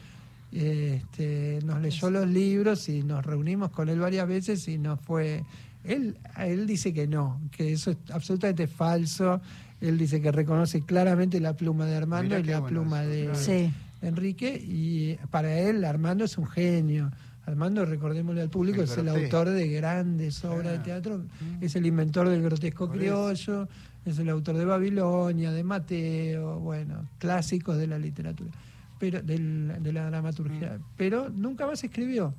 Este, 0.52 1.58
nos 1.64 1.80
leyó 1.80 2.10
los 2.10 2.26
libros 2.28 2.88
y 2.88 3.02
nos 3.02 3.24
reunimos 3.24 3.70
con 3.70 3.88
él 3.88 3.98
varias 4.00 4.26
veces 4.28 4.66
y 4.68 4.78
nos 4.78 5.00
fue. 5.00 5.44
Él, 5.88 6.18
él 6.38 6.66
dice 6.66 6.92
que 6.92 7.06
no, 7.06 7.40
que 7.50 7.72
eso 7.72 7.90
es 7.92 7.96
absolutamente 8.12 8.66
falso. 8.66 9.40
Él 9.80 9.96
dice 9.98 10.20
que 10.20 10.30
reconoce 10.32 10.82
claramente 10.82 11.40
la 11.40 11.54
pluma 11.54 11.86
de 11.86 11.96
Armando 11.96 12.36
Mirá 12.36 12.40
y 12.40 12.44
la 12.44 12.60
bueno 12.60 12.82
pluma 12.82 13.02
eso, 13.04 13.10
de, 13.10 13.22
claro. 13.24 13.38
Sí. 13.38 13.72
Enrique 14.02 14.54
y 14.64 15.16
para 15.30 15.58
él 15.58 15.84
Armando 15.84 16.24
es 16.24 16.36
un 16.38 16.46
genio. 16.46 17.10
Armando, 17.46 17.84
recordémosle 17.86 18.42
al 18.42 18.50
público, 18.50 18.82
El 18.82 18.84
es 18.88 18.98
el 18.98 19.08
autor 19.08 19.48
de 19.48 19.68
grandes 19.68 20.44
obras 20.44 20.64
de 20.72 20.82
Claro. 20.82 20.82
teatro, 20.82 21.24
es 21.62 21.74
el 21.76 21.86
inventor 21.86 22.28
del 22.28 22.42
grotesco 22.42 22.88
Por 22.88 22.98
criollo, 22.98 23.66
es 24.04 24.18
el 24.18 24.28
autor 24.28 24.56
de 24.58 24.66
Babilonia, 24.66 25.50
de 25.50 25.64
Mateo, 25.64 26.58
bueno, 26.60 27.08
clásicos 27.18 27.78
de 27.78 27.86
la 27.86 27.98
literatura, 27.98 28.50
pero 28.98 29.22
del- 29.22 29.76
de 29.80 29.92
la 29.94 30.10
dramaturgia, 30.10 30.78
pero 30.98 31.30
nunca 31.30 31.66
más 31.66 31.82
escribió. 31.82 32.34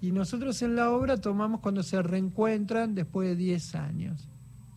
Y 0.00 0.12
nosotros 0.12 0.60
en 0.62 0.76
la 0.76 0.90
obra 0.90 1.16
tomamos 1.16 1.60
cuando 1.60 1.82
se 1.82 2.02
reencuentran 2.02 2.94
después 2.94 3.28
de 3.28 3.36
10 3.36 3.74
años. 3.76 4.28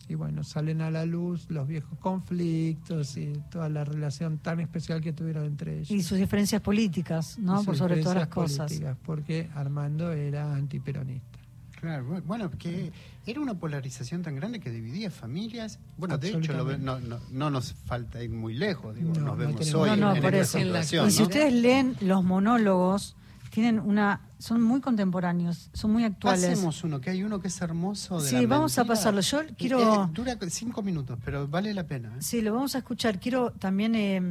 Y 0.08 0.14
bueno, 0.16 0.42
salen 0.42 0.80
a 0.80 0.90
la 0.90 1.06
luz 1.06 1.46
los 1.50 1.68
viejos 1.68 1.96
conflictos 2.00 3.16
y 3.16 3.32
toda 3.50 3.68
la 3.68 3.84
relación 3.84 4.38
tan 4.38 4.58
especial 4.60 5.00
que 5.00 5.12
tuvieron 5.12 5.44
entre 5.44 5.74
ellos. 5.78 5.90
Y 5.90 6.02
sus 6.02 6.18
diferencias 6.18 6.60
políticas, 6.62 7.38
¿no? 7.38 7.62
Por 7.62 7.76
sobre 7.76 8.02
todas 8.02 8.16
las 8.16 8.28
diferencias 8.28 8.28
cosas. 8.28 8.66
políticas, 8.68 8.96
Porque 9.04 9.50
Armando 9.54 10.10
era 10.12 10.52
antiperonista. 10.54 11.38
Claro, 11.80 12.06
bu- 12.10 12.22
bueno, 12.24 12.50
que 12.50 12.92
era 13.24 13.40
una 13.40 13.54
polarización 13.54 14.22
tan 14.22 14.34
grande 14.36 14.58
que 14.60 14.70
dividía 14.70 15.10
familias. 15.10 15.78
Bueno, 15.96 16.18
de 16.18 16.30
hecho, 16.30 16.52
lo 16.54 16.76
no, 16.76 17.00
no, 17.00 17.18
no 17.30 17.50
nos 17.50 17.72
falta 17.72 18.22
ir 18.22 18.30
muy 18.30 18.54
lejos, 18.54 18.94
digo, 18.96 19.08
No, 19.08 19.14
nos 19.14 19.24
no 19.24 19.36
vemos 19.36 19.60
tenemos- 19.60 19.80
hoy 19.82 19.90
No, 19.90 19.96
no, 19.96 20.16
en, 20.16 20.34
eso. 20.34 20.58
situación, 20.58 21.08
Y 21.08 21.10
si 21.12 21.18
¿no? 21.20 21.24
ustedes 21.28 21.52
leen 21.54 21.96
los 22.00 22.22
monólogos, 22.24 23.16
tienen 23.50 23.80
una, 23.80 24.20
son 24.38 24.62
muy 24.62 24.80
contemporáneos, 24.80 25.70
son 25.74 25.92
muy 25.92 26.04
actuales. 26.04 26.48
Pasemos 26.50 26.82
uno, 26.84 27.00
que 27.00 27.10
hay 27.10 27.22
uno 27.22 27.40
que 27.40 27.48
es 27.48 27.60
hermoso. 27.60 28.20
De 28.20 28.28
Sí, 28.28 28.36
la 28.40 28.46
vamos 28.46 28.78
a 28.78 28.84
pasarlo. 28.84 29.20
Yo 29.20 29.42
Eh, 29.42 29.54
quiero- 29.58 30.04
eh, 30.04 30.08
dura 30.12 30.38
cinco 30.48 30.82
minutos, 30.82 31.18
pero 31.24 31.46
vale 31.48 31.74
la 31.74 31.84
pena. 31.84 32.08
¿eh? 32.16 32.20
Sí, 32.22 32.40
lo 32.40 32.54
vamos 32.54 32.74
a 32.74 32.78
escuchar. 32.78 33.18
Quiero 33.20 33.50
también 33.52 33.94
eh, 33.94 34.22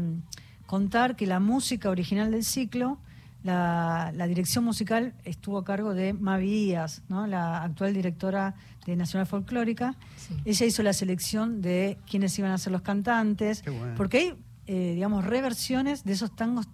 contar 0.65 1.15
que 1.15 1.27
la 1.27 1.39
música 1.39 1.89
original 1.89 2.31
del 2.31 2.43
ciclo, 2.45 2.97
la, 3.43 4.11
la 4.15 4.27
dirección 4.27 4.63
musical 4.65 5.13
estuvo 5.23 5.57
a 5.59 5.63
cargo 5.63 5.93
de 5.93 6.13
Mavi 6.13 6.47
Díaz, 6.65 7.01
¿no? 7.07 7.25
la 7.27 7.63
actual 7.63 7.93
directora 7.93 8.55
de 8.85 8.95
Nacional 8.95 9.27
Folclórica. 9.27 9.95
Sí. 10.17 10.35
Ella 10.45 10.65
hizo 10.65 10.83
la 10.83 10.93
selección 10.93 11.61
de 11.61 11.97
quiénes 12.09 12.37
iban 12.39 12.51
a 12.51 12.57
ser 12.57 12.71
los 12.73 12.81
cantantes, 12.81 13.61
Qué 13.61 13.69
bueno. 13.69 13.93
porque 13.95 14.17
hay, 14.17 14.33
eh, 14.67 14.93
digamos, 14.95 15.25
reversiones 15.25 16.03
de 16.03 16.13
esos 16.13 16.35
tangos 16.35 16.67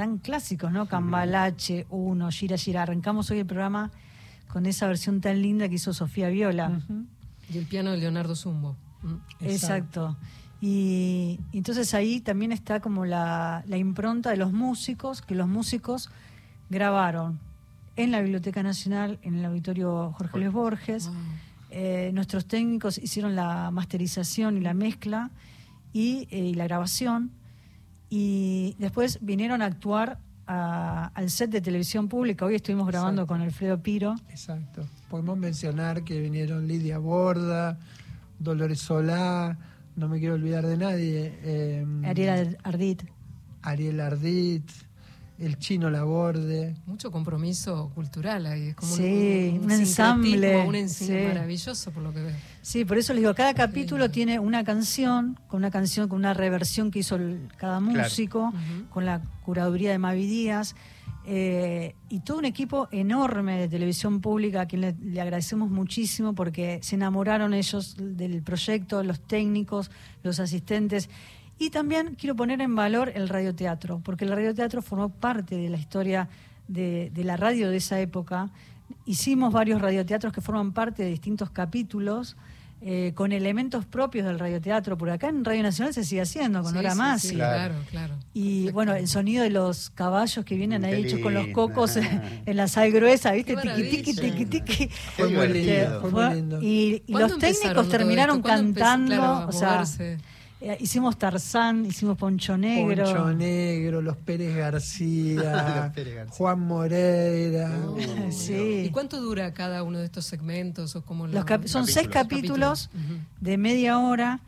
tan 0.00 0.16
clásicos, 0.16 0.72
¿no? 0.72 0.86
Cambalache, 0.86 1.84
Uno, 1.90 2.30
Gira 2.30 2.56
Gira. 2.56 2.84
Arrancamos 2.84 3.30
hoy 3.30 3.40
el 3.40 3.44
programa 3.44 3.90
con 4.48 4.64
esa 4.64 4.86
versión 4.86 5.20
tan 5.20 5.42
linda 5.42 5.68
que 5.68 5.74
hizo 5.74 5.92
Sofía 5.92 6.30
Viola. 6.30 6.80
Y 7.52 7.58
el 7.58 7.66
piano 7.66 7.90
de 7.90 7.98
Leonardo 7.98 8.34
Zumbo. 8.34 8.76
Mm. 9.02 9.44
Exacto. 9.44 10.16
Y 10.62 11.38
y 11.52 11.58
entonces 11.58 11.92
ahí 11.92 12.20
también 12.20 12.50
está 12.50 12.80
como 12.80 13.04
la, 13.04 13.62
la 13.66 13.76
impronta 13.76 14.30
de 14.30 14.38
los 14.38 14.54
músicos, 14.54 15.20
que 15.20 15.34
los 15.34 15.46
músicos 15.46 16.08
grabaron 16.70 17.38
en 17.96 18.10
la 18.10 18.22
Biblioteca 18.22 18.62
Nacional, 18.62 19.18
en 19.20 19.34
el 19.34 19.44
auditorio 19.44 20.14
Jorge 20.16 20.38
Luis 20.38 20.50
Borges. 20.50 21.08
Wow. 21.08 21.16
Eh, 21.72 22.10
nuestros 22.14 22.46
técnicos 22.46 22.96
hicieron 22.96 23.36
la 23.36 23.70
masterización 23.70 24.56
y 24.56 24.60
la 24.62 24.72
mezcla 24.72 25.30
y, 25.92 26.26
eh, 26.30 26.38
y 26.38 26.54
la 26.54 26.64
grabación. 26.64 27.32
Y 28.10 28.74
después 28.78 29.18
vinieron 29.22 29.62
a 29.62 29.66
actuar 29.66 30.18
a- 30.46 31.12
al 31.14 31.30
set 31.30 31.50
de 31.50 31.60
televisión 31.60 32.08
pública. 32.08 32.44
Hoy 32.44 32.56
estuvimos 32.56 32.88
grabando 32.88 33.22
Exacto. 33.22 33.34
con 33.34 33.40
Alfredo 33.42 33.80
Piro. 33.80 34.16
Exacto. 34.30 34.84
Podemos 35.08 35.38
mencionar 35.38 36.02
que 36.02 36.20
vinieron 36.20 36.66
Lidia 36.66 36.98
Borda, 36.98 37.78
Dolores 38.38 38.80
Solá, 38.80 39.56
no 39.94 40.08
me 40.08 40.18
quiero 40.18 40.34
olvidar 40.34 40.66
de 40.66 40.76
nadie. 40.76 41.38
eh, 41.42 41.86
Ariel 42.04 42.58
Ardit. 42.64 43.04
Ariel 43.62 44.00
Ardit, 44.00 44.68
el 45.38 45.56
chino 45.58 45.88
Laborde. 45.88 46.74
Mucho 46.86 47.12
compromiso 47.12 47.90
cultural 47.94 48.46
ahí. 48.46 48.68
Es 48.68 48.74
como 48.74 48.90
un- 48.90 48.98
Sí, 48.98 49.52
un, 49.56 49.64
un 49.66 49.70
ensamble, 49.70 50.66
Un 50.66 50.74
ensamble 50.74 51.20
sí. 51.22 51.28
maravilloso 51.28 51.90
por 51.92 52.02
lo 52.02 52.12
que 52.12 52.22
veo. 52.22 52.36
Sí, 52.62 52.84
por 52.84 52.98
eso 52.98 53.14
les 53.14 53.22
digo, 53.22 53.34
cada 53.34 53.54
capítulo 53.54 54.10
tiene 54.10 54.38
una 54.38 54.64
canción, 54.64 55.38
con 55.48 55.58
una 55.58 55.70
canción, 55.70 56.08
con 56.08 56.18
una 56.18 56.34
reversión 56.34 56.90
que 56.90 56.98
hizo 57.00 57.16
el- 57.16 57.48
cada 57.56 57.80
músico, 57.80 58.52
con 58.90 59.06
la 59.06 59.22
curaduría 59.44 59.90
de 59.90 59.98
Mavi 59.98 60.26
Díaz, 60.26 60.74
eh, 61.26 61.94
y 62.08 62.20
todo 62.20 62.38
un 62.38 62.44
equipo 62.44 62.88
enorme 62.92 63.58
de 63.58 63.68
televisión 63.68 64.20
pública 64.20 64.62
a 64.62 64.66
quien 64.66 64.80
le, 64.82 64.94
le 65.02 65.20
agradecemos 65.20 65.70
muchísimo 65.70 66.34
porque 66.34 66.80
se 66.82 66.96
enamoraron 66.96 67.54
ellos 67.54 67.96
del 67.98 68.42
proyecto, 68.42 69.02
los 69.04 69.20
técnicos, 69.20 69.90
los 70.22 70.40
asistentes. 70.40 71.08
Y 71.58 71.70
también 71.70 72.14
quiero 72.18 72.34
poner 72.36 72.60
en 72.62 72.74
valor 72.74 73.12
el 73.14 73.28
radioteatro, 73.28 74.00
porque 74.02 74.24
el 74.24 74.30
radioteatro 74.32 74.80
formó 74.82 75.10
parte 75.10 75.56
de 75.56 75.68
la 75.68 75.76
historia 75.76 76.28
de, 76.68 77.10
de 77.14 77.24
la 77.24 77.36
radio 77.36 77.68
de 77.70 77.76
esa 77.76 78.00
época. 78.00 78.48
Hicimos 79.06 79.52
varios 79.52 79.80
radioteatros 79.80 80.32
que 80.32 80.40
forman 80.40 80.72
parte 80.72 81.02
de 81.02 81.10
distintos 81.10 81.50
capítulos. 81.50 82.36
eh, 82.82 83.12
con 83.14 83.30
elementos 83.32 83.84
propios 83.84 84.24
del 84.26 84.38
radioteatro, 84.38 84.96
por 84.96 85.10
acá 85.10 85.28
en 85.28 85.44
Radio 85.44 85.62
Nacional 85.62 85.92
se 85.92 86.02
sigue 86.02 86.22
haciendo, 86.22 86.62
con 86.62 86.72
Sí, 86.72 86.78
Hora 86.78 86.92
sí, 86.92 86.96
Más. 86.96 87.20
sí, 87.20 87.28
y- 87.28 87.34
claro, 87.34 87.74
claro. 87.90 88.14
y 88.32 88.70
bueno, 88.70 88.94
el 88.94 89.06
sonido 89.06 89.42
de 89.42 89.50
los 89.50 89.90
caballos 89.90 90.46
que 90.46 90.54
vienen 90.54 90.86
ahí 90.86 91.04
hechos 91.04 91.20
con 91.20 91.34
los 91.34 91.48
cocos 91.48 91.96
en 91.98 92.56
la 92.56 92.68
sal 92.68 92.90
gruesa, 92.90 93.32
¿viste? 93.32 93.54
Tiqui, 93.54 93.82
tiqui, 93.90 94.14
tiqui, 94.14 94.44
tiqui. 94.46 94.88
Fue 95.14 95.28
muy 95.28 95.48
lindo, 95.48 96.00
fue. 96.10 96.38
Y, 96.62 97.02
y 97.06 97.12
¿Cuándo 97.12 97.28
los 97.28 97.38
técnicos 97.38 97.86
terminaron 97.90 98.40
cantando, 98.40 99.14
claro, 99.14 99.48
o 99.48 99.52
sea, 99.52 99.72
moverse? 99.72 100.16
Eh, 100.60 100.76
hicimos 100.80 101.16
Tarzán, 101.18 101.86
hicimos 101.86 102.16
Poncho 102.16 102.56
Negro. 102.58 103.04
Poncho 103.04 103.32
Negro, 103.34 104.02
los 104.02 104.16
Pérez 104.16 104.54
García, 104.56 105.82
Los 105.86 105.94
Pérez 105.94 106.14
García. 106.16 106.36
Juan 106.36 106.60
Moreira. 106.60 107.70
Uh, 107.88 107.98
Sí. 108.30 108.82
¿Y 108.86 108.90
cuánto 108.90 109.20
dura 109.20 109.52
cada 109.54 109.82
uno 109.82 109.98
de 109.98 110.04
estos 110.04 110.24
segmentos? 110.26 110.94
O 110.96 111.02
cómo 111.02 111.26
lo- 111.26 111.32
Los 111.32 111.44
cap- 111.44 111.66
son 111.66 111.86
seis 111.86 112.08
Capítulos. 112.08 112.90
de 113.40 113.56
media 113.58 113.98
hora. 113.98 114.40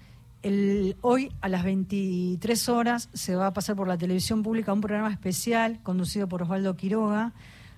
El, 0.42 0.96
hoy 1.02 1.30
a 1.40 1.48
las 1.48 1.62
23 1.64 2.68
horas 2.68 3.08
se 3.12 3.36
va 3.36 3.46
a 3.46 3.52
pasar 3.52 3.76
por 3.76 3.86
la 3.86 3.96
televisión 3.96 4.42
pública 4.42 4.72
un 4.72 4.80
programa 4.80 5.10
especial 5.12 5.78
conducido 5.84 6.26
por 6.28 6.42
Osvaldo 6.42 6.74
Quiroga, 6.76 7.32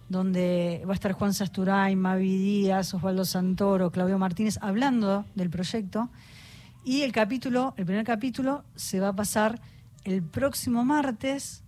donde 0.08 0.82
va 0.86 0.92
a 0.92 0.94
estar 0.94 1.12
Juan 1.12 1.34
Sasturain, 1.34 1.98
Mavi 1.98 2.36
Díaz, 2.38 2.94
Osvaldo 2.94 3.24
Santoro, 3.26 3.90
Claudio 3.90 4.18
Martínez 4.18 4.58
hablando 4.62 5.24
del 5.34 5.50
proyecto. 5.50 6.08
Y 6.84 7.02
el 7.02 7.12
capítulo, 7.12 7.74
el 7.76 7.86
primer 7.86 8.04
capítulo, 8.04 8.64
se 8.74 9.00
va 9.00 9.08
a 9.08 9.12
pasar 9.14 9.60
el 10.04 10.22
próximo 10.22 10.84
martes, 10.84 11.62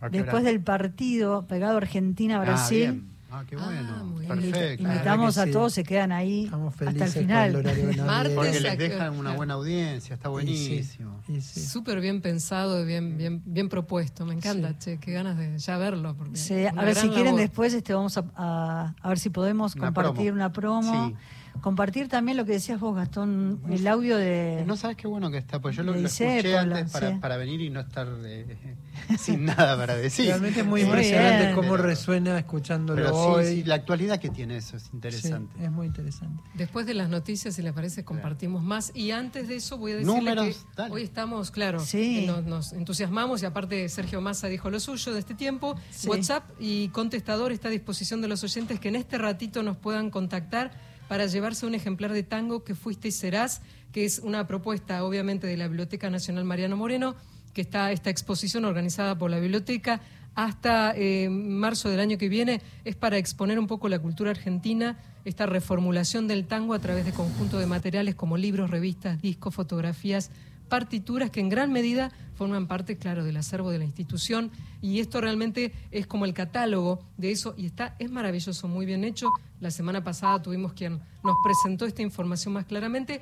¿A 0.00 0.10
qué 0.10 0.16
hora? 0.18 0.24
después 0.24 0.44
del 0.44 0.60
partido 0.60 1.46
pegado 1.46 1.74
Ah, 1.74 1.78
Argentina-Brasil. 1.78 2.78
bien. 2.92 3.08
Ah, 3.30 3.44
qué 3.46 3.56
Ah, 3.58 3.64
bueno. 3.64 4.04
muy 4.06 4.26
Perfecto. 4.26 4.82
Invitamos 4.82 5.36
a 5.38 5.46
todos, 5.50 5.74
se 5.74 5.84
quedan 5.84 6.12
ahí 6.12 6.44
Estamos 6.44 6.72
hasta 6.72 6.84
felices 6.86 7.08
el 7.08 7.12
con 7.12 7.22
final. 7.22 7.50
el 7.50 7.56
horario. 7.56 8.04
Martes 8.06 8.34
Porque 8.34 8.60
les 8.60 8.78
dejan 8.78 9.18
una 9.18 9.32
buena 9.34 9.54
audiencia, 9.54 10.14
está 10.14 10.28
Y 10.28 10.32
sí, 10.32 10.32
buenísimo. 10.32 11.20
y 11.28 11.40
sí. 11.42 11.60
Súper 11.60 12.00
bien 12.00 12.20
pensado, 12.22 12.84
bien, 12.86 13.18
bien, 13.18 13.42
bien 13.44 13.68
propuesto. 13.68 14.24
Me 14.24 14.34
encanta, 14.34 14.78
che, 14.78 14.98
qué 14.98 15.12
ganas 15.12 15.36
de 15.36 15.58
ya 15.58 15.76
verlo. 15.78 16.14
Porque 16.14 16.36
Sí, 16.36 16.54
a 16.66 16.72
ver 16.84 16.94
si 16.94 17.08
quieren 17.08 17.24
labor. 17.26 17.40
después 17.40 17.74
este 17.74 17.92
vamos 17.94 18.16
a, 18.18 18.24
a- 18.36 18.94
a 19.00 19.08
ver 19.08 19.18
si 19.18 19.28
podemos 19.30 19.74
Una 19.74 19.86
compartir 19.86 20.14
promo. 20.32 20.32
una 20.32 20.52
promo. 20.52 21.12
Compartir 21.60 22.08
también 22.08 22.36
lo 22.36 22.44
que 22.44 22.52
decías 22.52 22.78
vos, 22.80 22.94
Gastón, 22.96 23.60
el 23.70 23.86
audio 23.86 24.16
de... 24.16 24.64
No 24.66 24.76
sabes 24.76 24.96
qué 24.96 25.06
bueno 25.06 25.30
que 25.30 25.38
está, 25.38 25.60
pues 25.60 25.76
yo 25.76 25.82
lo, 25.82 25.94
escuché 25.94 26.56
antes 26.56 26.90
para, 26.90 27.10
sí. 27.12 27.18
para 27.20 27.36
venir 27.36 27.60
y 27.60 27.70
no 27.70 27.80
estar 27.80 28.08
eh, 28.24 28.56
sin 29.18 29.44
nada 29.44 29.76
para 29.76 29.96
decir. 29.96 30.26
Realmente 30.26 30.60
es 30.60 30.66
muy 30.66 30.80
Muy 30.82 30.88
impresionante 30.90 31.42
bien. 31.44 31.54
cómo 31.54 31.72
Pero- 31.72 31.82
resuena 31.84 32.38
escuchándolo 32.38 33.02
Pero 33.02 33.16
hoy. 33.16 33.44
sí, 33.46 33.54
sí, 33.56 33.64
la 33.64 33.74
actualidad 33.76 34.18
que 34.20 34.28
tiene 34.30 34.56
eso 34.56 34.76
es 34.76 34.84
Sí, 34.84 34.90
interesante. 34.94 35.64
es 35.64 35.70
muy 35.70 35.86
interesante. 35.86 36.42
Después 36.54 36.86
de 36.86 36.94
las 36.94 37.08
noticias, 37.08 37.54
si 37.54 37.62
les 37.62 37.72
parece, 37.72 38.04
compartimos 38.04 38.62
más. 38.62 38.92
Y 38.94 39.10
antes 39.10 39.48
de 39.48 39.56
eso, 39.56 39.78
voy 39.78 39.92
a 39.92 39.96
decirle 39.96 40.16
Números, 40.16 40.46
que 40.46 40.76
dale. 40.76 40.94
hoy 40.94 41.02
estamos, 41.02 41.50
claro, 41.50 41.80
Sí. 41.80 42.24
eh, 42.24 42.26
nos, 42.26 42.44
nos 42.44 42.72
entusiasmamos 42.72 43.42
y 43.42 43.46
aparte 43.46 43.88
Sergio 43.88 44.20
Massa 44.20 44.46
dijo 44.48 44.70
lo 44.70 44.80
suyo 44.80 45.12
de 45.12 45.20
este 45.20 45.34
tiempo. 45.34 45.76
Sí. 45.90 46.08
WhatsApp 46.08 46.44
y 46.60 46.88
contestador 46.88 47.52
está 47.52 47.68
a 47.68 47.70
disposición 47.70 48.20
de 48.20 48.28
los 48.28 48.42
oyentes 48.44 48.80
que 48.80 48.88
en 48.88 48.96
este 48.96 49.18
ratito 49.18 49.62
nos 49.62 49.76
puedan 49.76 50.10
contactar 50.10 50.70
para 51.08 51.26
llevarse 51.26 51.66
un 51.66 51.74
ejemplar 51.74 52.12
de 52.12 52.22
tango 52.22 52.64
que 52.64 52.74
fuiste 52.74 53.08
y 53.08 53.12
serás, 53.12 53.62
que 53.92 54.04
es 54.04 54.18
una 54.20 54.46
propuesta 54.46 55.04
obviamente 55.04 55.46
de 55.46 55.56
la 55.56 55.66
Biblioteca 55.66 56.10
Nacional 56.10 56.44
Mariano 56.44 56.76
Moreno, 56.76 57.16
que 57.54 57.62
está 57.62 57.90
esta 57.90 58.10
exposición 58.10 58.64
organizada 58.64 59.18
por 59.18 59.30
la 59.30 59.40
biblioteca 59.40 60.00
hasta 60.34 60.92
eh, 60.94 61.28
marzo 61.30 61.88
del 61.88 61.98
año 61.98 62.18
que 62.18 62.28
viene. 62.28 62.60
Es 62.84 62.94
para 62.94 63.16
exponer 63.16 63.58
un 63.58 63.66
poco 63.66 63.88
la 63.88 63.98
cultura 63.98 64.30
argentina, 64.30 64.98
esta 65.24 65.46
reformulación 65.46 66.28
del 66.28 66.46
tango 66.46 66.74
a 66.74 66.78
través 66.78 67.04
de 67.04 67.12
conjunto 67.12 67.58
de 67.58 67.66
materiales 67.66 68.14
como 68.14 68.36
libros, 68.36 68.70
revistas, 68.70 69.20
discos, 69.20 69.54
fotografías, 69.54 70.30
partituras 70.68 71.30
que 71.30 71.40
en 71.40 71.48
gran 71.48 71.72
medida 71.72 72.12
forman 72.34 72.68
parte, 72.68 72.96
claro, 72.96 73.24
del 73.24 73.36
acervo 73.36 73.70
de 73.70 73.78
la 73.78 73.84
institución 73.84 74.52
y 74.80 75.00
esto 75.00 75.20
realmente 75.20 75.72
es 75.90 76.06
como 76.06 76.24
el 76.24 76.34
catálogo 76.34 77.00
de 77.16 77.32
eso 77.32 77.54
y 77.56 77.66
está 77.66 77.96
es 77.98 78.10
maravilloso, 78.10 78.68
muy 78.68 78.86
bien 78.86 79.02
hecho. 79.02 79.30
La 79.60 79.70
semana 79.70 80.04
pasada 80.04 80.40
tuvimos 80.40 80.72
quien 80.72 81.00
nos 81.24 81.36
presentó 81.42 81.84
esta 81.84 82.02
información 82.02 82.54
más 82.54 82.64
claramente. 82.64 83.20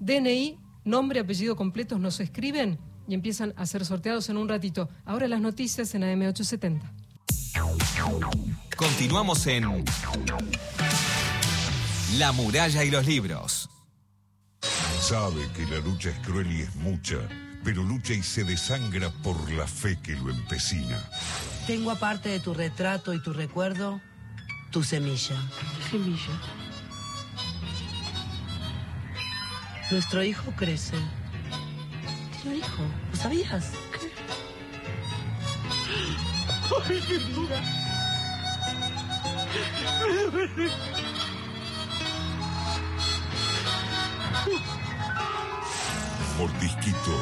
DNI, 0.00 0.58
nombre, 0.84 1.20
apellido 1.20 1.54
completos 1.54 2.00
nos 2.00 2.18
escriben 2.18 2.78
y 3.06 3.14
empiezan 3.14 3.54
a 3.56 3.66
ser 3.66 3.84
sorteados 3.84 4.28
en 4.28 4.36
un 4.36 4.48
ratito. 4.48 4.88
Ahora 5.04 5.28
las 5.28 5.40
noticias 5.40 5.94
en 5.94 6.02
AM870. 6.02 6.80
Continuamos 8.76 9.46
en 9.46 9.84
La 12.18 12.32
muralla 12.32 12.84
y 12.84 12.90
los 12.90 13.06
libros. 13.06 13.71
Sabe 15.02 15.50
que 15.52 15.66
la 15.66 15.80
lucha 15.80 16.10
es 16.10 16.18
cruel 16.20 16.52
y 16.52 16.62
es 16.62 16.76
mucha, 16.76 17.16
pero 17.64 17.82
lucha 17.82 18.12
y 18.12 18.22
se 18.22 18.44
desangra 18.44 19.10
por 19.10 19.50
la 19.50 19.66
fe 19.66 19.98
que 20.00 20.12
lo 20.12 20.30
empecina. 20.30 20.96
Tengo 21.66 21.90
aparte 21.90 22.28
de 22.28 22.38
tu 22.38 22.54
retrato 22.54 23.12
y 23.12 23.20
tu 23.20 23.32
recuerdo, 23.32 24.00
tu 24.70 24.84
semilla. 24.84 25.34
Semilla. 25.90 26.40
Nuestro 29.90 30.22
hijo 30.22 30.52
crece. 30.52 30.94
Tiene 32.40 32.58
un 32.58 32.62
hijo, 32.62 32.82
¿lo 33.10 33.16
sabías? 33.16 33.72
¿Qué? 33.98 34.12
¡Ay! 40.56 41.11
Mordisquito, 46.42 47.12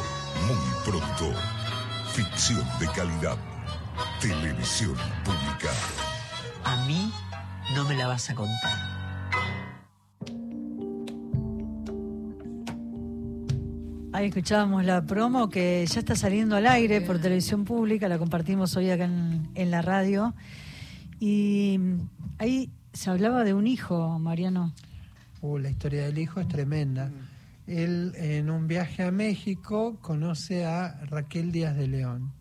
muy 0.47 0.83
pronto. 0.83 1.39
Ficción 2.15 2.65
de 2.79 2.87
calidad. 2.87 3.37
Televisión 4.19 4.95
pública. 5.23 5.69
A 6.65 6.87
mí 6.87 7.13
no 7.77 7.85
me 7.87 7.97
la 7.97 8.07
vas 8.07 8.31
a 8.31 8.35
contar. 8.35 8.79
Ahí 14.15 14.29
escuchábamos 14.29 14.87
la 14.87 15.05
promo 15.05 15.51
que 15.51 15.85
ya 15.87 16.01
está 16.01 16.17
saliendo 16.17 16.57
al 16.57 16.67
aire 16.67 17.03
por 17.03 17.19
televisión 17.19 17.67
pública, 17.67 18.09
la 18.09 18.19
compartimos 18.19 18.75
hoy 18.79 18.89
acá 18.89 19.05
en, 19.05 19.51
en 19.55 19.71
la 19.71 19.83
radio. 19.83 20.33
Y 21.19 21.77
mm, 21.79 22.09
ahí 22.39 22.71
se 22.95 23.11
hablaba 23.11 23.45
de 23.45 23.53
un 23.53 23.67
hijo, 23.67 24.19
Mariano. 24.19 24.73
Uh, 25.43 25.59
la 25.59 25.69
historia 25.69 26.07
del 26.07 26.17
hijo 26.17 26.41
es 26.41 26.49
tremenda. 26.49 27.11
Él 27.67 28.13
en 28.17 28.51
un 28.51 28.67
viaje 28.67 29.03
a 29.03 29.11
México 29.11 29.99
conoce 30.01 30.65
a 30.65 31.05
Raquel 31.07 31.53
Díaz 31.53 31.77
de 31.77 31.87
León, 31.87 32.33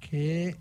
que 0.00 0.56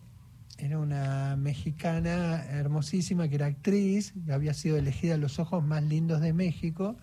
era 0.58 0.78
una 0.78 1.38
mexicana 1.38 2.44
hermosísima, 2.44 3.30
que 3.30 3.36
era 3.36 3.46
actriz, 3.46 4.14
había 4.30 4.54
sido 4.54 4.78
elegida 4.78 5.18
los 5.18 5.40
ojos 5.40 5.64
más 5.64 5.84
lindos 5.84 6.20
de 6.20 6.34
México. 6.34 6.98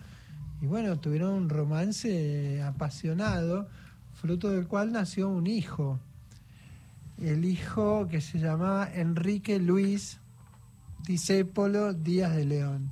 Y 0.61 0.67
bueno, 0.67 0.99
tuvieron 0.99 1.33
un 1.33 1.49
romance 1.49 2.61
apasionado, 2.61 3.67
fruto 4.13 4.51
del 4.51 4.67
cual 4.67 4.91
nació 4.91 5.29
un 5.29 5.47
hijo. 5.47 5.99
El 7.19 7.45
hijo 7.45 8.07
que 8.07 8.21
se 8.21 8.37
llamaba 8.37 8.87
Enrique 8.93 9.59
Luis 9.59 10.19
Discépolo 11.07 11.93
Díaz 11.93 12.35
de 12.35 12.45
León. 12.45 12.91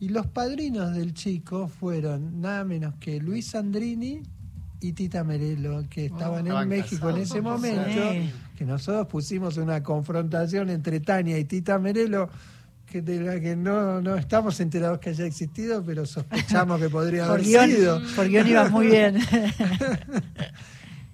Y 0.00 0.08
los 0.08 0.26
padrinos 0.26 0.94
del 0.94 1.12
chico 1.14 1.68
fueron 1.68 2.40
nada 2.40 2.64
menos 2.64 2.94
que 2.98 3.20
Luis 3.20 3.46
Sandrini 3.48 4.22
y 4.80 4.92
Tita 4.94 5.22
Merelo, 5.24 5.84
que 5.90 6.06
estaban 6.06 6.46
en 6.46 6.68
México 6.68 7.10
en 7.10 7.18
ese 7.18 7.42
momento, 7.42 8.10
Sí. 8.12 8.32
que 8.56 8.64
nosotros 8.64 9.06
pusimos 9.08 9.58
una 9.58 9.82
confrontación 9.82 10.70
entre 10.70 11.00
Tania 11.00 11.38
y 11.38 11.44
Tita 11.44 11.78
Merelo, 11.78 12.30
que 12.86 13.02
de 13.02 13.20
la 13.20 13.38
que 13.38 13.54
no, 13.56 14.00
no 14.00 14.16
estamos 14.16 14.58
enterados 14.58 14.98
que 15.00 15.10
haya 15.10 15.26
existido, 15.26 15.84
pero 15.84 16.06
sospechamos 16.06 16.80
que 16.80 16.88
podría 16.88 17.24
Por 17.28 17.32
haber 17.34 17.44
guion, 17.46 17.70
sido. 17.70 18.00
por 18.16 18.26
guion 18.28 18.48
iba 18.48 18.68
muy 18.70 18.86
bien. 18.86 19.18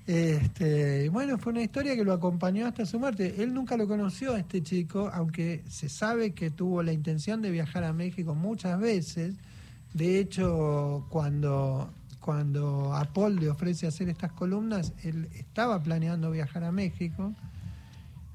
Este, 0.07 1.09
bueno, 1.09 1.37
fue 1.37 1.53
una 1.53 1.63
historia 1.63 1.97
que 1.97 2.05
lo 2.05 2.13
acompañó 2.13 2.67
hasta 2.67 2.87
su 2.87 3.01
muerte. 3.01 3.43
Él 3.43 3.53
nunca 3.53 3.77
lo 3.77 3.89
conoció 3.89 4.35
a 4.35 4.39
este 4.39 4.63
chico, 4.63 5.11
aunque 5.13 5.65
se 5.69 5.89
sabe 5.89 6.33
que 6.33 6.51
tuvo 6.51 6.83
la 6.85 6.93
intención 6.93 7.43
de 7.43 7.51
viajar 7.51 7.83
a 7.83 7.93
México 7.93 8.35
muchas 8.35 8.79
veces. 8.79 9.35
De 9.95 10.21
hecho, 10.21 11.07
cuando, 11.11 11.93
cuando 12.21 12.95
a 12.95 13.05
Paul 13.13 13.37
le 13.37 13.51
ofrece 13.51 13.89
hacer 13.89 14.09
estas 14.09 14.31
columnas, 14.31 14.93
él 15.03 15.29
estaba 15.35 15.83
planeando 15.83 16.31
viajar 16.31 16.63
a 16.63 16.71
México. 16.71 17.35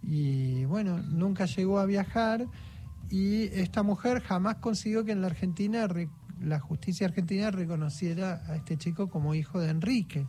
Y 0.03 0.65
bueno, 0.65 0.97
nunca 0.97 1.45
llegó 1.45 1.79
a 1.79 1.85
viajar. 1.85 2.47
Y 3.09 3.43
esta 3.43 3.81
mujer 3.81 4.21
jamás 4.21 4.57
consiguió 4.57 5.05
que 5.05 5.13
en 5.13 5.21
la 5.21 5.27
Argentina, 5.27 5.87
la 6.41 6.59
justicia 6.59 7.07
argentina 7.07 7.49
reconociera 7.49 8.43
a 8.47 8.57
este 8.57 8.77
chico 8.77 9.09
como 9.09 9.35
hijo 9.35 9.61
de 9.61 9.69
Enrique 9.69 10.25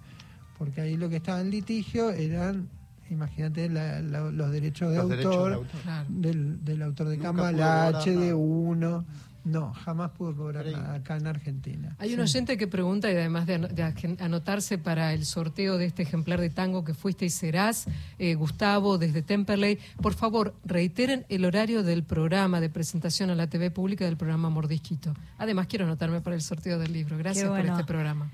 porque 0.62 0.80
ahí 0.80 0.96
lo 0.96 1.08
que 1.08 1.16
estaba 1.16 1.40
en 1.40 1.50
litigio 1.50 2.10
eran, 2.10 2.68
imagínate, 3.10 3.68
la- 3.68 4.00
la- 4.00 4.30
los 4.30 4.52
derechos 4.52 4.92
de 4.92 4.96
Los 4.98 5.08
derechos 5.08 5.34
autor, 5.34 5.48
de 5.50 5.54
autor. 5.56 5.80
Claro. 5.82 6.06
Del, 6.08 6.64
del 6.64 6.82
autor 6.82 7.08
de 7.08 7.18
Cambalache, 7.18 8.12
de 8.12 8.32
uno. 8.32 9.04
No, 9.44 9.72
jamás 9.72 10.12
pudo 10.12 10.36
cobrar 10.36 10.64
nada 10.66 10.94
acá 10.94 11.16
en 11.16 11.26
Argentina. 11.26 11.96
Hay 11.98 12.14
un 12.14 12.20
oyente 12.20 12.56
que 12.56 12.68
pregunta, 12.68 13.10
y 13.10 13.16
además 13.16 13.44
de, 13.48 14.16
anotarse 14.20 14.78
para 14.78 15.12
el 15.14 15.24
sorteo 15.26 15.78
de 15.78 15.86
este 15.86 16.04
ejemplar 16.04 16.40
de 16.40 16.48
tango 16.48 16.84
que 16.84 16.94
fuiste 16.94 17.24
y 17.24 17.30
serás, 17.30 17.86
eh, 18.20 18.36
Gustavo, 18.36 18.98
desde 18.98 19.20
Temperley, 19.22 19.80
por 20.00 20.14
favor, 20.14 20.54
reiteren 20.64 21.26
el 21.28 21.44
horario 21.44 21.82
del 21.82 22.04
programa 22.04 22.60
de 22.60 22.70
presentación 22.70 23.30
a 23.30 23.34
la 23.34 23.48
TV 23.48 23.72
pública 23.72 24.04
del 24.04 24.16
programa 24.16 24.48
Mordisquito. 24.48 25.12
Además, 25.38 25.66
quiero 25.66 25.86
anotarme 25.86 26.20
para 26.20 26.36
el 26.36 26.42
sorteo 26.42 26.78
del 26.78 26.92
libro. 26.92 27.18
Gracias 27.18 27.48
por 27.48 27.58
este 27.66 27.82
programa. 27.82 28.30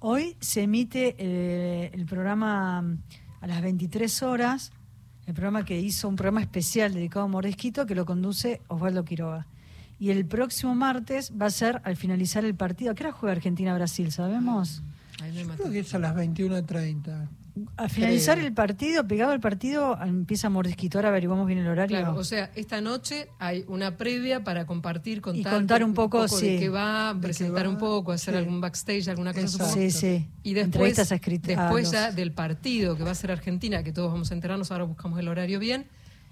Hoy 0.00 0.36
se 0.40 0.62
emite 0.62 1.16
eh, 1.18 1.90
el 1.92 2.06
programa 2.06 2.82
mm, 2.82 2.98
a 3.40 3.46
las 3.48 3.62
23 3.62 4.22
horas, 4.22 4.72
el 5.26 5.34
programa 5.34 5.64
que 5.64 5.80
hizo 5.80 6.08
un 6.08 6.14
programa 6.14 6.40
especial 6.40 6.94
dedicado 6.94 7.24
a 7.24 7.28
Mordisquito 7.28 7.84
que 7.84 7.96
lo 7.96 8.06
conduce 8.06 8.60
Osvaldo 8.68 9.04
Quiroga. 9.04 9.46
Y 9.98 10.10
el 10.10 10.24
próximo 10.24 10.76
martes 10.76 11.32
va 11.40 11.46
a 11.46 11.50
ser 11.50 11.80
al 11.84 11.96
finalizar 11.96 12.44
el 12.44 12.54
partido. 12.54 12.92
¿A 12.92 12.94
qué 12.94 13.02
hora 13.04 13.12
juega 13.12 13.32
Argentina-Brasil? 13.32 14.12
¿Sabemos? 14.12 14.82
Mató. 15.44 15.64
Creo 15.64 15.72
que 15.72 15.80
es 15.80 15.92
a 15.92 15.98
las 15.98 16.14
21.30. 16.14 17.28
Al 17.76 17.90
finalizar 17.90 18.36
Creo. 18.36 18.48
el 18.48 18.54
partido, 18.54 19.06
pegado 19.06 19.32
al 19.32 19.40
partido, 19.40 19.98
empieza 20.02 20.48
Mordisquito. 20.48 20.98
Ahora 20.98 21.08
averiguamos 21.08 21.46
bien 21.46 21.58
el 21.60 21.68
horario. 21.68 21.98
Claro, 21.98 22.14
o 22.16 22.24
sea, 22.24 22.50
esta 22.54 22.80
noche 22.80 23.28
hay 23.38 23.64
una 23.68 23.96
previa 23.96 24.44
para 24.44 24.66
compartir, 24.66 25.20
contar, 25.20 25.52
contar 25.52 25.84
un 25.84 25.94
poco, 25.94 26.22
de 26.22 26.28
sí. 26.28 26.56
qué 26.58 26.68
va, 26.68 27.14
De 27.14 27.20
presentar 27.20 27.66
va, 27.66 27.70
un 27.70 27.78
poco, 27.78 28.12
hacer 28.12 28.34
sí. 28.34 28.38
algún 28.38 28.60
backstage, 28.60 29.08
alguna 29.08 29.32
cosa. 29.32 29.44
Exacto. 29.44 29.74
sí, 29.74 29.90
sí. 29.90 30.28
Y 30.42 30.54
después, 30.54 30.98
a 30.98 31.14
a 31.14 31.18
después 31.18 31.90
ya 31.90 32.12
del 32.12 32.32
partido 32.32 32.96
que 32.96 33.04
va 33.04 33.10
a 33.10 33.14
ser 33.14 33.30
Argentina, 33.30 33.82
que 33.82 33.92
todos 33.92 34.12
vamos 34.12 34.30
a 34.30 34.34
enterarnos, 34.34 34.70
ahora 34.70 34.84
buscamos 34.84 35.18
el 35.18 35.28
horario 35.28 35.58
bien, 35.58 35.86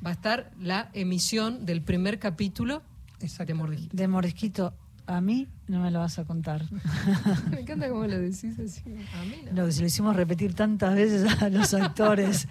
va 0.04 0.10
a 0.10 0.14
estar 0.14 0.52
la 0.60 0.90
emisión 0.92 1.66
del 1.66 1.82
primer 1.82 2.18
capítulo 2.18 2.82
de. 3.20 3.54
Mordisquito. 3.54 3.96
de 3.96 4.08
Mordisquito. 4.08 4.74
A 5.06 5.20
mí 5.20 5.46
no 5.68 5.80
me 5.80 5.90
lo 5.90 6.00
vas 6.00 6.18
a 6.18 6.24
contar. 6.24 6.62
Me 7.50 7.60
encanta 7.60 7.88
cómo 7.88 8.06
lo 8.06 8.18
decís 8.18 8.58
así. 8.58 8.82
A 9.14 9.24
mí 9.24 9.36
no. 9.46 9.52
Lo 9.52 9.66
que 9.66 9.72
se 9.72 9.80
lo 9.80 9.86
hicimos 9.86 10.16
repetir 10.16 10.54
tantas 10.54 10.94
veces 10.94 11.42
a 11.42 11.48
los 11.48 11.72
actores. 11.74 12.48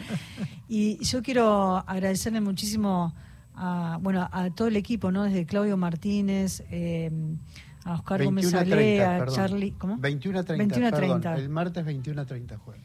Y 0.70 1.04
yo 1.04 1.22
quiero 1.22 1.78
agradecerle 1.88 2.42
muchísimo 2.42 3.14
a, 3.56 4.00
bueno, 4.02 4.28
a 4.32 4.50
todo 4.52 4.68
el 4.70 4.78
equipo, 4.78 5.12
¿no? 5.12 5.24
Desde 5.24 5.46
Claudio 5.46 5.78
Martínez, 5.78 6.64
eh, 6.72 7.12
a 7.84 7.94
Oscar 7.94 8.24
Gómez 8.24 8.52
21 8.52 8.58
a 8.58 8.62
Ale, 8.62 8.72
30, 8.72 9.16
a 9.16 9.20
perdón. 9.20 9.36
Charlie, 9.36 9.72
¿cómo? 9.72 9.98
21 9.98 10.40
a 10.40 10.44
30, 10.44 10.58
21 10.64 10.88
a 10.88 10.92
perdón. 10.92 11.22
30. 11.22 11.36
El 11.36 11.50
martes 11.50 11.86
21 11.86 12.22
a 12.22 12.26
30 12.26 12.58
juega. 12.58 12.82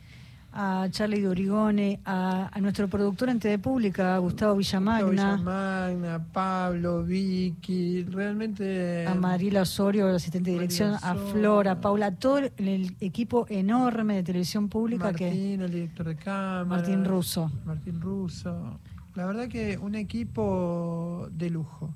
A 0.52 0.88
Charlie 0.90 1.20
de 1.20 1.28
Origone, 1.28 2.00
a, 2.04 2.50
a 2.52 2.60
nuestro 2.60 2.88
productor 2.88 3.28
en 3.28 3.38
TV 3.38 3.58
Pública, 3.58 4.18
Gustavo 4.18 4.56
Villamagna, 4.56 5.36
Villamagna, 5.36 6.24
Pablo, 6.32 7.04
Vicky, 7.04 8.02
realmente... 8.04 9.06
a 9.06 9.14
Mariela 9.14 9.62
Osorio, 9.62 10.08
el 10.08 10.16
asistente 10.16 10.50
de 10.50 10.54
dirección, 10.54 10.96
a 11.02 11.12
Osorio. 11.14 11.70
A 11.70 11.80
Paula, 11.80 12.06
a 12.06 12.14
todo 12.16 12.38
el, 12.38 12.52
el 12.56 12.96
equipo 13.00 13.46
enorme 13.48 14.16
de 14.16 14.22
televisión 14.24 14.68
pública 14.68 15.12
que 15.12 15.26
Martín, 15.26 15.60
el 15.60 15.70
director 15.70 16.06
de 16.08 16.16
cámara. 16.16 16.64
Martín 16.64 17.04
Russo. 17.04 17.50
Martín 17.64 18.00
Russo. 18.00 18.80
La 19.14 19.26
verdad 19.26 19.48
que 19.48 19.78
un 19.78 19.94
equipo 19.94 21.28
de 21.32 21.50
lujo. 21.50 21.94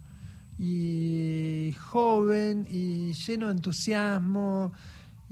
Y 0.58 1.74
joven 1.78 2.66
y 2.70 3.12
lleno 3.12 3.46
de 3.46 3.52
entusiasmo. 3.52 4.72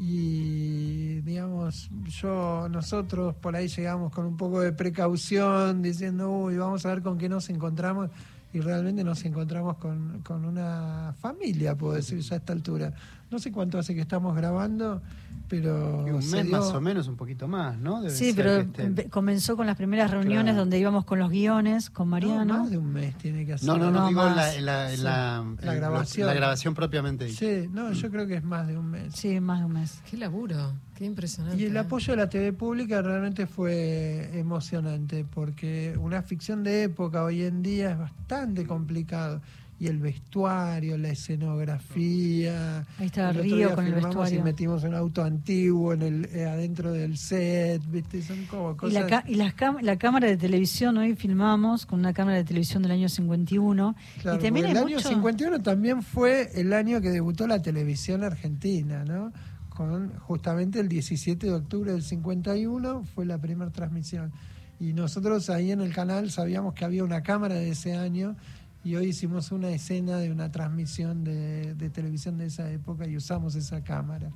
Y 0.04 1.20
digamos, 1.20 1.88
yo, 2.06 2.68
nosotros 2.68 3.36
por 3.36 3.54
ahí 3.54 3.68
llegamos 3.68 4.10
con 4.10 4.26
un 4.26 4.36
poco 4.36 4.60
de 4.60 4.72
precaución, 4.72 5.80
diciendo, 5.80 6.28
uy, 6.28 6.56
vamos 6.56 6.84
a 6.84 6.88
ver 6.88 7.02
con 7.02 7.16
qué 7.16 7.28
nos 7.28 7.48
encontramos. 7.50 8.10
Y 8.52 8.58
realmente 8.58 9.04
nos 9.04 9.24
encontramos 9.24 9.76
con, 9.76 10.20
con 10.24 10.44
una 10.44 11.14
familia, 11.20 11.76
puedo 11.76 11.92
decir, 11.94 12.18
ya 12.18 12.34
a 12.34 12.38
esta 12.38 12.52
altura. 12.52 12.92
No 13.30 13.38
sé 13.38 13.52
cuánto 13.52 13.78
hace 13.78 13.94
que 13.94 14.00
estamos 14.00 14.34
grabando, 14.34 15.00
pero. 15.52 16.06
Y 16.06 16.10
un 16.12 16.16
mes 16.30 16.30
dio- 16.46 16.50
más 16.58 16.72
o 16.72 16.80
menos, 16.80 17.08
un 17.08 17.16
poquito 17.16 17.46
más, 17.46 17.76
¿no? 17.78 18.00
Debe 18.00 18.14
Sí, 18.14 18.32
ser 18.32 18.34
pero 18.72 18.88
empe- 18.88 19.10
comenzó 19.10 19.54
con 19.54 19.66
las 19.66 19.76
primeras 19.76 20.10
reuniones 20.10 20.44
Claro. 20.54 20.58
donde 20.60 20.78
íbamos 20.78 21.04
con 21.04 21.18
los 21.18 21.28
guiones, 21.30 21.90
con 21.90 22.06
No, 22.08 22.12
Mariano. 22.12 22.58
más 22.60 22.70
de 22.70 22.78
un 22.78 22.90
mes 22.90 23.18
tiene 23.18 23.44
que 23.44 23.52
hacer. 23.52 23.68
No, 23.68 23.76
no, 23.76 23.90
no, 23.90 24.00
No, 24.00 24.08
digo 24.08 24.26
en 24.26 24.34
la, 24.36 24.60
la, 24.62 24.90
en 24.90 24.96
Sí. 24.96 25.02
la, 25.02 25.44
La 25.60 25.74
grabación. 25.74 26.26
la 26.26 26.32
grabación 26.34 26.74
propiamente 26.74 27.26
dicha. 27.26 27.38
Sí, 27.38 27.68
no, 27.70 27.92
yo 27.92 28.10
creo 28.10 28.26
que 28.26 28.36
es 28.36 28.44
más 28.44 28.66
de 28.66 28.78
un 28.78 28.90
mes. 28.90 29.14
Sí, 29.14 29.38
más 29.40 29.58
de 29.60 29.66
un 29.66 29.72
mes. 29.74 30.00
Qué 30.10 30.16
laburo, 30.16 30.72
qué 30.94 31.04
impresionante. 31.04 31.60
Y 31.62 31.66
el 31.66 31.76
apoyo 31.76 32.14
de 32.14 32.16
la 32.16 32.30
TV 32.30 32.54
pública 32.54 33.02
realmente 33.02 33.46
fue 33.46 34.30
emocionante, 34.32 35.26
porque 35.26 35.94
una 36.00 36.22
ficción 36.22 36.62
de 36.64 36.84
época 36.84 37.22
hoy 37.24 37.42
en 37.42 37.62
día 37.62 37.90
es 37.90 37.98
bastante 37.98 38.66
complicado. 38.66 39.42
Y 39.82 39.88
el 39.88 39.98
vestuario, 39.98 40.96
la 40.96 41.08
escenografía. 41.08 42.84
Ahí 42.98 43.06
está 43.06 43.30
El 43.30 43.42
Río 43.42 43.74
con 43.74 43.84
el 43.86 43.94
vestuario. 43.94 44.38
Y 44.38 44.42
metimos 44.42 44.84
un 44.84 44.94
auto 44.94 45.24
antiguo 45.24 45.92
en 45.92 46.02
el, 46.02 46.24
eh, 46.32 46.44
adentro 46.46 46.92
del 46.92 47.16
set, 47.18 47.82
¿viste? 47.90 48.22
Son 48.22 48.44
como 48.46 48.72
Y, 48.72 48.76
cosas. 48.76 48.94
la, 49.02 49.06
ca- 49.08 49.24
y 49.26 49.34
las 49.34 49.56
cam- 49.56 49.80
la 49.82 49.96
cámara 49.96 50.28
de 50.28 50.36
televisión, 50.36 50.96
hoy 50.98 51.14
filmamos 51.16 51.84
con 51.86 51.98
una 51.98 52.12
cámara 52.12 52.36
de 52.36 52.44
televisión 52.44 52.82
del 52.82 52.92
año 52.92 53.08
51. 53.08 53.96
Claro, 54.22 54.38
y 54.38 54.42
también 54.42 54.66
hay 54.66 54.70
el 54.72 54.78
año 54.78 54.96
mucho- 54.96 55.08
51 55.08 55.60
también 55.62 56.02
fue 56.02 56.50
el 56.54 56.72
año 56.72 57.00
que 57.00 57.10
debutó 57.10 57.46
la 57.48 57.60
televisión 57.60 58.22
argentina, 58.22 59.04
¿no? 59.04 59.32
Con 59.68 60.12
justamente 60.18 60.78
el 60.80 60.88
17 60.88 61.46
de 61.46 61.54
octubre 61.54 61.90
del 61.92 62.02
51 62.04 63.02
fue 63.14 63.24
la 63.26 63.38
primera 63.38 63.70
transmisión. 63.72 64.30
Y 64.78 64.92
nosotros 64.92 65.48
ahí 65.50 65.70
en 65.70 65.80
el 65.80 65.92
canal 65.94 66.30
sabíamos 66.30 66.74
que 66.74 66.84
había 66.84 67.04
una 67.04 67.22
cámara 67.22 67.54
de 67.54 67.70
ese 67.70 67.94
año 67.96 68.36
y 68.84 68.96
hoy 68.96 69.06
hicimos 69.06 69.52
una 69.52 69.68
escena 69.70 70.18
de 70.18 70.30
una 70.32 70.50
transmisión 70.50 71.24
de, 71.24 71.74
de 71.74 71.90
televisión 71.90 72.36
de 72.38 72.46
esa 72.46 72.70
época 72.70 73.06
y 73.06 73.16
usamos 73.16 73.54
esa 73.54 73.82
cámara. 73.84 74.30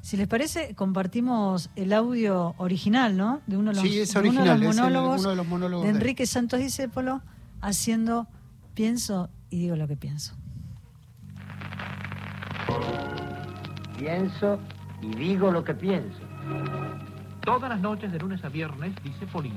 Si 0.00 0.16
les 0.16 0.26
parece, 0.26 0.74
compartimos 0.74 1.70
el 1.76 1.92
audio 1.92 2.54
original, 2.58 3.16
¿no? 3.16 3.40
De 3.46 3.56
uno 3.56 3.70
de 3.70 3.76
los, 3.76 3.84
Sí, 3.84 4.00
es 4.00 4.12
de 4.12 4.18
uno 4.20 4.42
de 4.44 4.50
original, 4.50 4.60
los 4.60 4.76
el- 4.76 5.20
uno 5.20 5.30
de 5.30 5.36
los 5.36 5.46
monólogos 5.46 5.86
de 5.86 5.92
de- 5.92 5.98
Enrique 5.98 6.26
Santos 6.26 6.58
Discépolo 6.60 7.22
haciendo 7.60 8.26
Pienso 8.74 9.28
y 9.50 9.58
digo 9.60 9.76
lo 9.76 9.86
que 9.86 9.96
pienso. 9.96 10.34
Pienso 13.98 14.58
y 15.02 15.14
digo 15.14 15.50
lo 15.50 15.62
que 15.62 15.74
pienso. 15.74 16.18
Todas 17.44 17.68
las 17.70 17.80
noches 17.80 18.10
de 18.12 18.18
lunes 18.18 18.42
a 18.44 18.48
viernes, 18.48 18.94
dice 19.04 19.26
Polín, 19.26 19.54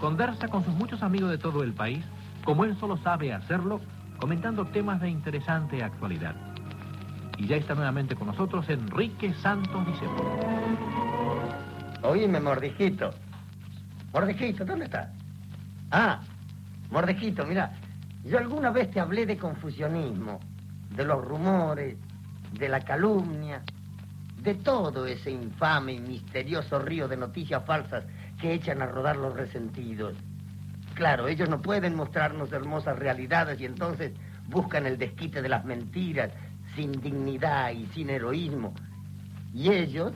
conversa 0.00 0.48
con 0.48 0.64
sus 0.64 0.74
muchos 0.74 1.02
amigos 1.02 1.30
de 1.30 1.38
todo 1.38 1.62
el 1.62 1.72
país, 1.72 2.04
como 2.44 2.64
él 2.64 2.76
solo 2.78 2.96
sabe 2.98 3.32
hacerlo, 3.32 3.80
comentando 4.18 4.64
temas 4.66 5.00
de 5.00 5.08
interesante 5.10 5.82
actualidad. 5.82 6.34
Y 7.38 7.46
ya 7.46 7.56
está 7.56 7.74
nuevamente 7.74 8.14
con 8.14 8.28
nosotros 8.28 8.68
Enrique 8.68 9.32
Santos 9.34 9.86
Discépolo. 9.86 10.38
Oíme, 12.02 12.40
Mordijito. 12.40 13.10
Mordijito, 14.12 14.64
¿dónde 14.64 14.84
estás? 14.86 15.08
Ah, 15.90 16.20
Mordijito, 16.90 17.46
mira, 17.46 17.72
yo 18.24 18.38
alguna 18.38 18.70
vez 18.70 18.90
te 18.90 19.00
hablé 19.00 19.26
de 19.26 19.36
confusionismo, 19.36 20.40
de 20.90 21.04
los 21.04 21.24
rumores, 21.24 21.96
de 22.52 22.68
la 22.68 22.80
calumnia, 22.80 23.62
de 24.42 24.54
todo 24.54 25.06
ese 25.06 25.30
infame 25.30 25.94
y 25.94 26.00
misterioso 26.00 26.78
río 26.78 27.08
de 27.08 27.16
noticias 27.16 27.64
falsas 27.64 28.04
que 28.40 28.52
echan 28.52 28.82
a 28.82 28.86
rodar 28.86 29.16
los 29.16 29.34
resentidos. 29.34 30.14
Claro, 30.94 31.28
ellos 31.28 31.48
no 31.48 31.62
pueden 31.62 31.94
mostrarnos 31.94 32.52
hermosas 32.52 32.98
realidades 32.98 33.60
y 33.60 33.64
entonces 33.64 34.12
buscan 34.48 34.86
el 34.86 34.98
desquite 34.98 35.40
de 35.42 35.48
las 35.48 35.64
mentiras, 35.64 36.30
sin 36.74 36.92
dignidad 36.92 37.70
y 37.72 37.86
sin 37.88 38.10
heroísmo. 38.10 38.74
Y 39.54 39.70
ellos 39.70 40.12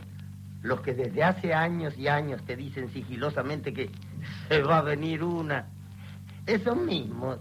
Los 0.63 0.81
que 0.81 0.95
desde 0.95 1.23
hace 1.23 1.55
años 1.55 1.97
y 1.97 2.09
años 2.09 2.43
te 2.45 2.57
dicen 2.57 2.93
sigilosamente 2.93 3.73
que 3.73 3.91
se 4.49 4.63
va 4.63 4.79
a 4.79 4.83
venir 4.83 5.23
una. 5.23 5.67
Esos 6.45 6.77
mismos 6.77 7.39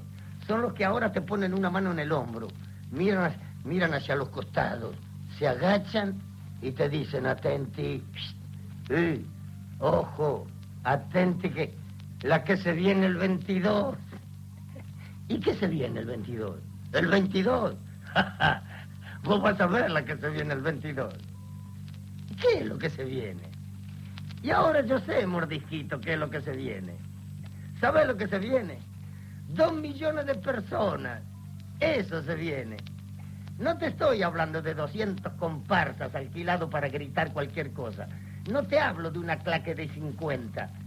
son 0.48 0.62
los 0.62 0.74
que 0.74 0.86
ahora 0.86 1.12
te 1.12 1.22
ponen 1.22 1.54
una 1.54 1.72
mano 1.72 1.92
en 1.92 2.00
el 2.00 2.12
hombro, 2.12 2.48
miran, 2.92 3.34
miran 3.64 3.94
hacia 3.96 4.16
los 4.16 4.30
costados, 4.30 4.96
se 5.40 5.48
agachan 5.48 6.22
y 6.62 6.72
te 6.72 6.88
dicen, 6.88 7.26
atenti, 7.26 8.04
eh, 8.90 9.26
ojo, 9.80 10.46
atenti 10.84 11.50
que 11.50 11.74
la 12.26 12.44
que 12.44 12.58
se 12.58 12.74
viene 12.74 13.06
el 13.06 13.18
22. 13.18 13.96
¿Y 15.28 15.40
qué 15.40 15.54
se 15.54 15.68
viene 15.68 16.00
el 16.00 16.08
22? 16.08 16.56
El 16.94 17.08
22. 17.08 17.76
Vos 19.24 19.42
vas 19.42 19.62
a 19.62 19.68
ver 19.68 19.92
la 19.92 20.04
que 20.04 20.18
se 20.18 20.30
viene 20.30 20.54
el 20.54 20.62
22. 20.62 21.14
¿Qué 22.42 22.60
es 22.60 22.66
lo 22.66 22.80
que 22.80 22.90
se 22.90 23.04
viene? 23.04 23.44
Y 24.42 24.50
ahora 24.50 24.82
yo 24.82 25.00
sé, 25.00 25.26
mordisquito, 25.28 26.00
qué 26.02 26.14
es 26.14 26.20
lo 26.20 26.30
que 26.30 26.42
se 26.42 26.52
viene. 26.52 26.96
¿Sabes 27.80 28.08
lo 28.08 28.18
que 28.18 28.28
se 28.28 28.40
viene? 28.40 28.80
Dos 29.50 29.74
millones 29.74 30.26
de 30.26 30.36
personas. 30.36 31.22
Eso 31.80 32.24
se 32.24 32.36
viene. 32.36 32.78
No 33.60 33.78
te 33.78 33.88
estoy 33.88 34.24
hablando 34.24 34.64
de 34.64 34.74
200 34.74 35.32
comparsas 35.34 36.14
alquilados 36.16 36.72
para 36.72 36.90
gritar 36.90 37.32
cualquier 37.34 37.72
cosa. 37.72 38.08
No 38.50 38.64
te 38.64 38.80
hablo 38.80 39.12
de 39.12 39.20
una 39.20 39.38
claque 39.38 39.76
de 39.76 39.88
50. 39.90 40.85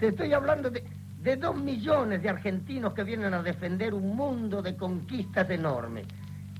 Te 0.00 0.08
estoy 0.08 0.32
hablando 0.32 0.70
de, 0.70 1.36
dos 1.36 1.54
millones 1.54 2.22
de 2.22 2.30
argentinos 2.30 2.94
que 2.94 3.04
vienen 3.04 3.34
a 3.34 3.42
defender 3.42 3.92
un 3.92 4.16
mundo 4.16 4.62
de 4.62 4.74
conquistas 4.74 5.50
enormes, 5.50 6.06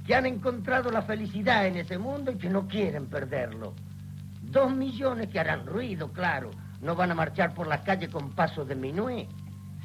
que 0.06 0.14
han 0.14 0.26
encontrado 0.26 0.90
la 0.90 1.00
felicidad 1.00 1.66
en 1.66 1.76
ese 1.76 1.96
mundo 1.96 2.32
y 2.32 2.36
que 2.36 2.50
no 2.50 2.68
quieren 2.68 3.06
perderlo. 3.06 3.72
Dos 4.42 4.76
millones 4.76 5.28
que 5.28 5.40
harán 5.40 5.64
ruido, 5.64 6.12
claro. 6.12 6.50
No 6.82 6.94
van 6.94 7.12
a 7.12 7.14
marchar 7.14 7.54
por 7.54 7.66
la 7.66 7.82
calle 7.82 8.10
con 8.10 8.32
pasos 8.32 8.68
de 8.68 8.74
minué, 8.74 9.26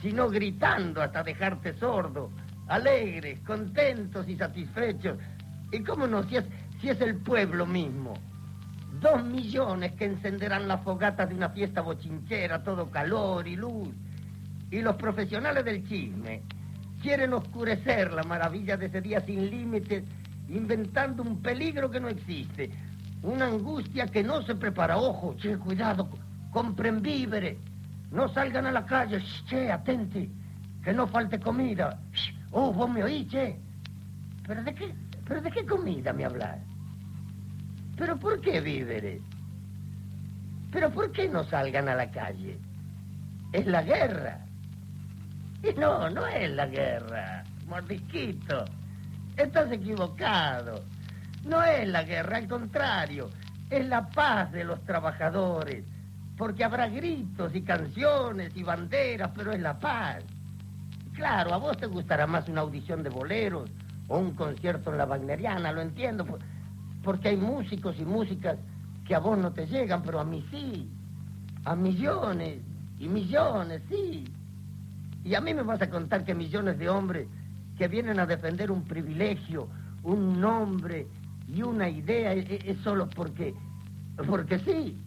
sino 0.02 0.30
gritando 0.30 1.02
hasta 1.02 1.24
dejarte 1.24 1.78
sordo, 1.80 2.32
alegres, 2.68 3.39
contentos 3.39 4.28
y 4.28 4.36
satisfechos. 4.36 5.18
¿Y 5.72 5.82
cómo 5.82 6.08
no? 6.08 6.24
Si 6.24 6.89
es 6.89 7.00
el 7.00 7.15
pueblo 7.20 7.65
mismo. 7.65 8.15
Dos 8.99 9.23
millones 9.23 9.93
que 9.93 10.05
encenderán 10.05 10.67
las 10.67 10.81
fogatas 10.81 11.27
de 11.27 11.36
una 11.36 11.49
fiesta 11.49 11.81
bochinchera, 11.81 12.63
todo 12.63 12.89
calor 12.89 13.47
y 13.47 13.55
luz. 13.55 13.89
Y 14.71 14.81
los 14.81 14.95
profesionales 14.95 15.65
del 15.65 15.88
chisme 15.88 16.41
quieren 17.01 17.34
oscurecer 17.34 18.13
la 18.13 18.23
maravilla 18.23 18.77
de 18.77 18.88
ese 18.88 19.01
día 19.01 19.19
sin 19.21 19.49
límites, 19.49 20.03
inventando 20.49 21.23
un 21.23 21.41
peligro 21.41 21.89
que 21.89 21.99
no 21.99 22.08
existe, 22.08 22.71
una 23.21 23.47
angustia 23.47 24.08
que 24.08 24.23
no 24.23 24.41
se 24.43 24.55
prepara. 24.55 24.97
Ojo, 24.97 25.36
che, 25.38 25.58
cuidado, 25.58 26.10
compren 26.51 27.01
víveres, 27.01 27.58
no 28.12 28.27
salgan 28.29 28.65
a 28.65 28.71
la 28.71 28.86
calle, 28.86 29.21
che, 29.45 29.71
atenti, 29.71 30.31
que 30.84 30.93
no 30.93 31.05
falte 31.08 31.39
comida. 31.39 31.99
Oh, 32.51 32.71
vos 32.71 32.89
me 32.89 33.03
oís, 33.03 33.27
che. 33.27 33.60
¿Pero 34.47 34.63
de 34.63 34.73
qué, 34.73 34.93
pero 35.27 35.41
de 35.41 35.51
qué 35.51 35.65
comida 35.65 36.13
me 36.13 36.25
hablas? 36.25 36.60
¿Pero 37.97 38.17
por 38.17 38.41
qué 38.41 38.60
víveres? 38.62 39.21
¿Pero 40.71 40.89
por 40.91 41.12
qué 41.12 41.29
no 41.29 41.43
salgan 41.45 41.88
a 41.88 41.95
la 41.95 42.12
calle? 42.12 42.58
Es 43.53 43.65
la 43.65 43.81
guerra. 43.81 44.39
Y 45.63 45.73
no, 45.79 46.10
no 46.10 46.27
es 46.27 46.51
la 46.51 46.67
guerra, 46.67 47.43
mordisquito. 47.67 48.65
Estás 49.38 49.71
equivocado. 49.71 50.84
No 51.45 51.63
es 51.63 51.88
la 51.88 52.03
guerra, 52.03 52.38
al 52.38 52.47
contrario, 52.47 53.29
es 53.69 53.86
la 53.88 54.08
paz 54.10 54.51
de 54.51 54.65
los 54.65 54.84
trabajadores. 54.84 55.86
Porque 56.38 56.65
habrá 56.65 56.89
gritos 56.89 57.55
y 57.55 57.62
canciones 57.62 58.55
y 58.55 58.63
banderas, 58.63 59.31
pero 59.34 59.53
es 59.53 59.62
la 59.62 59.79
paz. 59.79 60.23
Claro, 61.13 61.53
a 61.53 61.58
vos 61.58 61.77
te 61.77 61.86
gustará 61.86 62.27
más 62.27 62.49
una 62.49 62.62
audición 62.62 63.01
de 63.03 63.10
boleros 63.10 63.69
o 64.10 64.17
un 64.17 64.36
concierto 64.36 64.91
en 64.91 64.97
la 64.97 65.05
Wagneriana, 65.05 65.71
lo 65.71 65.81
entiendo, 65.81 66.25
porque 67.06 67.30
hay 67.30 67.38
músicos 67.38 67.96
y 68.00 68.04
músicas 68.04 68.58
que 69.08 69.13
a 69.13 69.20
vos 69.20 69.38
no 69.38 69.54
te 69.54 69.68
llegan, 69.68 70.02
pero 70.02 70.20
a 70.20 70.26
mí 70.26 70.44
sí. 70.50 70.89
A 71.63 71.76
millones 71.76 72.62
y 73.00 73.08
millones, 73.08 73.84
sí. 73.88 74.26
Y 75.24 75.36
a 75.36 75.39
mí 75.41 75.54
me 75.54 75.62
vas 75.62 75.82
a 75.84 75.89
contar 75.89 76.26
que 76.26 76.34
millones 76.34 76.80
de 76.80 76.89
hombres 76.89 77.28
que 77.78 77.88
vienen 77.88 78.20
a 78.20 78.26
defender 78.26 78.72
un 78.72 78.84
privilegio, 78.84 79.70
un 80.02 80.41
nombre 80.41 81.08
y 81.48 81.62
una 81.62 81.88
idea 81.88 82.34
es, 82.34 82.48
es 82.65 82.80
solo 82.80 83.08
porque, 83.08 83.54
porque 84.28 84.58
sí. 84.60 84.98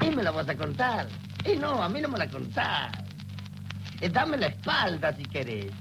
Y 0.00 0.16
me 0.16 0.22
la 0.24 0.32
vas 0.32 0.48
a 0.48 0.56
contar. 0.56 1.06
Y 1.44 1.56
no, 1.56 1.80
a 1.80 1.88
mí 1.88 2.00
no 2.00 2.08
me 2.08 2.18
la 2.18 2.28
contás. 2.28 2.90
Eh, 4.00 4.08
dame 4.08 4.36
la 4.36 4.48
espalda 4.48 5.12
si 5.14 5.22
querés. 5.24 5.72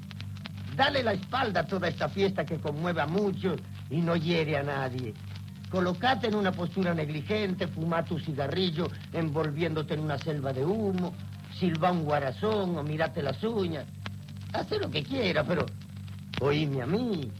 Dale 0.77 1.01
la 1.01 1.13
espalda 1.13 1.61
a 1.61 1.65
toda 1.65 1.87
esta 1.87 2.07
fiesta 2.07 2.45
que 2.45 2.59
conmueve 2.59 3.01
a 3.01 3.07
muchos 3.07 3.59
y 3.89 3.99
no 3.99 4.15
hiere 4.15 4.57
a 4.57 4.63
nadie. 4.63 5.11
Colocate 5.71 6.27
en 6.27 6.35
una 6.35 6.51
postura 6.51 6.93
negligente, 6.93 7.67
fuma 7.67 8.05
tu 8.05 8.19
cigarrillo 8.19 8.87
envolviéndote 9.11 9.95
en 9.95 10.01
una 10.01 10.19
selva 10.19 10.53
de 10.53 10.63
humo, 10.63 11.15
silba 11.59 11.91
un 11.91 12.03
guarazón 12.03 12.77
o 12.77 12.83
mirate 12.83 13.23
las 13.23 13.43
uñas. 13.43 13.87
Haz 14.53 14.69
lo 14.79 14.91
que 14.91 15.01
quiera, 15.01 15.43
pero 15.43 15.65
oíme 16.41 16.83
a 16.83 16.85
mí. 16.85 17.31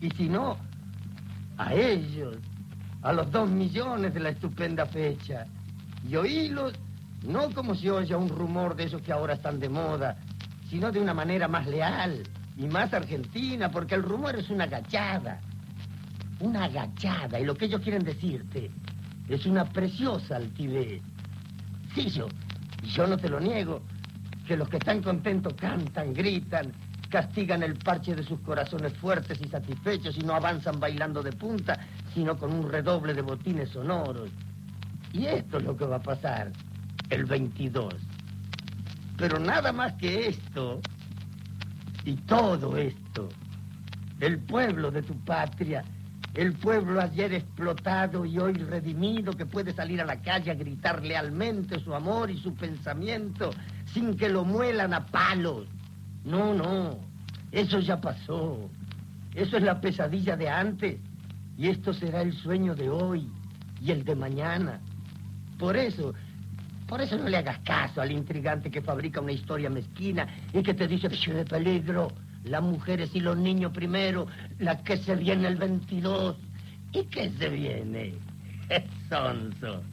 Y 0.00 0.10
si 0.10 0.28
no, 0.28 0.56
a 1.58 1.72
ellos, 1.72 2.38
a 3.02 3.12
los 3.12 3.30
dos 3.30 3.48
millones 3.48 4.12
de 4.12 4.18
la 4.18 4.30
estupenda 4.30 4.84
fecha. 4.84 5.46
Y 6.08 6.16
oílos 6.16 6.72
no 7.22 7.50
como 7.50 7.76
si 7.76 7.88
oye 7.88 8.16
un 8.16 8.30
rumor 8.30 8.74
de 8.74 8.84
esos 8.86 9.00
que 9.00 9.12
ahora 9.12 9.34
están 9.34 9.60
de 9.60 9.68
moda, 9.68 10.16
sino 10.68 10.90
de 10.90 10.98
una 10.98 11.14
manera 11.14 11.46
más 11.46 11.68
leal 11.68 12.24
y 12.60 12.66
más 12.68 12.92
argentina, 12.92 13.70
porque 13.70 13.94
el 13.94 14.02
rumor 14.02 14.36
es 14.36 14.50
una 14.50 14.64
agachada. 14.64 15.40
Una 16.40 16.64
agachada, 16.64 17.40
y 17.40 17.44
lo 17.46 17.54
que 17.54 17.64
ellos 17.64 17.80
quieren 17.80 18.04
decirte 18.04 18.70
es 19.28 19.46
una 19.46 19.64
preciosa 19.64 20.36
altivez. 20.36 21.00
Sí, 21.94 22.10
yo, 22.10 22.28
yo 22.82 23.06
no 23.06 23.16
te 23.16 23.30
lo 23.30 23.40
niego, 23.40 23.82
que 24.46 24.58
los 24.58 24.68
que 24.68 24.76
están 24.76 25.02
contentos 25.02 25.54
cantan, 25.54 26.12
gritan, 26.12 26.72
castigan 27.08 27.62
el 27.62 27.76
parche 27.76 28.14
de 28.14 28.24
sus 28.24 28.40
corazones 28.40 28.92
fuertes 28.98 29.40
y 29.40 29.48
satisfechos 29.48 30.18
y 30.18 30.20
no 30.20 30.34
avanzan 30.34 30.78
bailando 30.78 31.22
de 31.22 31.32
punta, 31.32 31.78
sino 32.12 32.36
con 32.36 32.52
un 32.52 32.70
redoble 32.70 33.14
de 33.14 33.22
botines 33.22 33.70
sonoros. 33.70 34.30
Y 35.14 35.26
esto 35.26 35.56
es 35.58 35.64
lo 35.64 35.76
que 35.76 35.86
va 35.86 35.96
a 35.96 36.02
pasar 36.02 36.52
el 37.08 37.24
22. 37.24 37.94
Pero 39.16 39.38
nada 39.38 39.72
más 39.72 39.94
que 39.94 40.28
esto, 40.28 40.80
y 42.04 42.16
todo 42.16 42.76
esto, 42.76 43.28
el 44.20 44.38
pueblo 44.38 44.90
de 44.90 45.02
tu 45.02 45.14
patria, 45.24 45.84
el 46.34 46.52
pueblo 46.54 47.00
ayer 47.00 47.32
explotado 47.32 48.24
y 48.24 48.38
hoy 48.38 48.54
redimido 48.54 49.32
que 49.32 49.46
puede 49.46 49.72
salir 49.72 50.00
a 50.00 50.04
la 50.04 50.22
calle 50.22 50.50
a 50.50 50.54
gritar 50.54 51.02
lealmente 51.02 51.80
su 51.80 51.94
amor 51.94 52.30
y 52.30 52.38
su 52.38 52.54
pensamiento 52.54 53.50
sin 53.86 54.16
que 54.16 54.28
lo 54.28 54.44
muelan 54.44 54.94
a 54.94 55.06
palos. 55.06 55.66
No, 56.24 56.54
no, 56.54 56.98
eso 57.50 57.80
ya 57.80 58.00
pasó. 58.00 58.70
Eso 59.34 59.56
es 59.56 59.62
la 59.62 59.80
pesadilla 59.80 60.36
de 60.36 60.48
antes 60.48 61.00
y 61.56 61.68
esto 61.68 61.92
será 61.92 62.22
el 62.22 62.32
sueño 62.32 62.74
de 62.74 62.88
hoy 62.88 63.28
y 63.80 63.90
el 63.90 64.04
de 64.04 64.14
mañana. 64.14 64.80
Por 65.58 65.76
eso, 65.76 66.14
por 66.90 67.00
eso 67.00 67.16
no 67.16 67.28
le 67.28 67.36
hagas 67.36 67.60
caso 67.60 68.00
al 68.00 68.10
intrigante 68.10 68.68
que 68.68 68.82
fabrica 68.82 69.20
una 69.20 69.30
historia 69.30 69.70
mezquina 69.70 70.26
y 70.52 70.60
que 70.60 70.74
te 70.74 70.88
dice 70.88 71.08
de 71.08 71.44
peligro, 71.44 72.10
las 72.42 72.64
mujeres 72.64 73.14
y 73.14 73.20
los 73.20 73.36
niños 73.36 73.70
primero, 73.70 74.26
la 74.58 74.82
que 74.82 74.96
se 74.96 75.14
viene 75.14 75.46
el 75.46 75.54
22. 75.54 76.36
¿Y 76.90 77.04
qué 77.04 77.30
se 77.38 77.48
viene? 77.48 78.14
Sonso. 79.08 79.84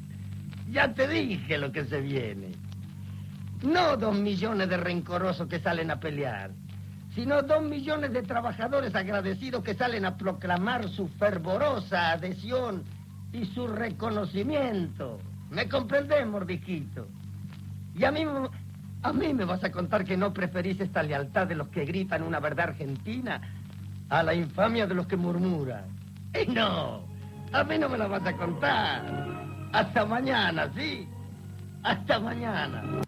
Ya 0.71 0.91
te 0.91 1.07
dije 1.07 1.59
lo 1.59 1.71
que 1.71 1.85
se 1.85 2.01
viene. 2.01 2.53
No 3.61 3.95
dos 3.95 4.17
millones 4.17 4.67
de 4.67 4.77
rencorosos 4.77 5.47
que 5.47 5.59
salen 5.59 5.91
a 5.91 5.99
pelear, 5.99 6.49
sino 7.13 7.43
dos 7.43 7.61
millones 7.61 8.11
de 8.11 8.23
trabajadores 8.23 8.95
agradecidos 8.95 9.63
que 9.63 9.75
salen 9.75 10.03
a 10.03 10.17
proclamar 10.17 10.89
su 10.89 11.07
fervorosa 11.09 12.13
adhesión 12.13 12.83
y 13.31 13.45
su 13.45 13.67
reconocimiento. 13.67 15.19
¿Me 15.49 15.67
comprendés, 15.69 16.27
mordijito? 16.27 17.07
Y 17.95 18.03
a 18.03 18.11
mí, 18.11 18.23
a 19.01 19.13
mí 19.13 19.33
me 19.33 19.45
vas 19.45 19.63
a 19.63 19.71
contar 19.71 20.05
que 20.05 20.17
no 20.17 20.33
preferís 20.33 20.79
esta 20.79 21.03
lealtad 21.03 21.47
de 21.47 21.55
los 21.55 21.69
que 21.69 21.85
gritan 21.85 22.23
una 22.23 22.39
verdad 22.39 22.69
argentina 22.69 23.41
a 24.09 24.23
la 24.23 24.33
infamia 24.33 24.87
de 24.87 24.95
los 24.95 25.07
que 25.07 25.17
murmuran. 25.17 25.85
Y 26.33 26.51
no, 26.51 27.01
a 27.51 27.63
mí 27.63 27.77
no 27.79 27.89
me 27.89 27.97
la 27.97 28.07
vas 28.07 28.25
a 28.25 28.33
contar. 28.35 29.69
Hasta 29.73 30.05
mañana, 30.05 30.71
¿sí? 30.75 31.07
Hasta 31.83 32.19
mañana. 32.19 33.01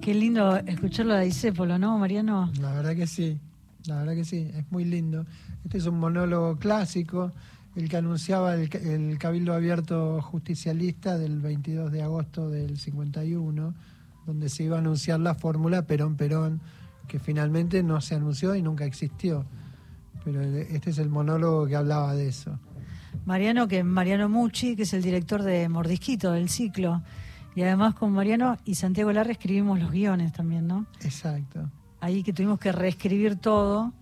Qué 0.00 0.14
lindo 0.14 0.56
escucharlo 0.58 1.14
de 1.14 1.24
Disépolo, 1.24 1.78
¿no, 1.78 1.98
Mariano? 1.98 2.50
La 2.60 2.72
verdad 2.72 2.94
que 2.94 3.06
sí. 3.06 3.40
La 3.86 3.98
verdad 3.98 4.14
que 4.14 4.24
sí, 4.24 4.50
es 4.54 4.70
muy 4.70 4.84
lindo. 4.84 5.26
Este 5.64 5.78
es 5.78 5.86
un 5.86 5.98
monólogo 5.98 6.56
clásico, 6.58 7.32
el 7.76 7.88
que 7.90 7.96
anunciaba 7.98 8.54
el, 8.54 8.74
el 8.74 9.18
Cabildo 9.18 9.52
Abierto 9.52 10.20
Justicialista 10.22 11.18
del 11.18 11.40
22 11.40 11.92
de 11.92 12.02
agosto 12.02 12.48
del 12.48 12.78
51, 12.78 13.74
donde 14.26 14.48
se 14.48 14.64
iba 14.64 14.76
a 14.76 14.80
anunciar 14.80 15.20
la 15.20 15.34
fórmula 15.34 15.86
Perón-Perón, 15.86 16.60
que 17.06 17.18
finalmente 17.18 17.82
no 17.82 18.00
se 18.00 18.14
anunció 18.14 18.54
y 18.54 18.62
nunca 18.62 18.86
existió. 18.86 19.44
Pero 20.24 20.42
este 20.42 20.90
es 20.90 20.98
el 20.98 21.10
monólogo 21.10 21.66
que 21.66 21.76
hablaba 21.76 22.14
de 22.14 22.28
eso. 22.28 22.58
Mariano, 23.26 23.68
que 23.68 23.84
Mariano 23.84 24.28
Mucci, 24.28 24.74
que 24.74 24.82
es 24.82 24.92
el 24.94 25.02
director 25.02 25.42
de 25.42 25.68
Mordisquito, 25.68 26.32
del 26.32 26.48
ciclo. 26.48 27.02
Y 27.54 27.62
además 27.62 27.94
con 27.94 28.12
Mariano 28.12 28.58
y 28.64 28.74
Santiago 28.74 29.12
Larra 29.12 29.32
escribimos 29.32 29.78
los 29.78 29.90
guiones 29.90 30.32
también, 30.32 30.66
¿no? 30.66 30.86
Exacto. 31.02 31.70
Ahí 32.00 32.22
que 32.22 32.32
tuvimos 32.32 32.58
que 32.58 32.72
reescribir 32.72 33.36
todo. 33.36 33.92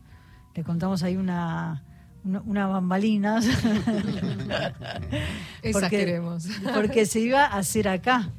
Le 0.54 0.64
contamos 0.64 1.02
ahí 1.02 1.16
una, 1.16 1.82
una, 2.24 2.40
una 2.42 2.66
bambalinas. 2.66 3.46
Esas 5.62 5.90
queremos. 5.90 6.46
Porque 6.74 7.06
se 7.06 7.20
iba 7.20 7.44
a 7.44 7.58
hacer 7.58 7.88
acá. 7.88 8.30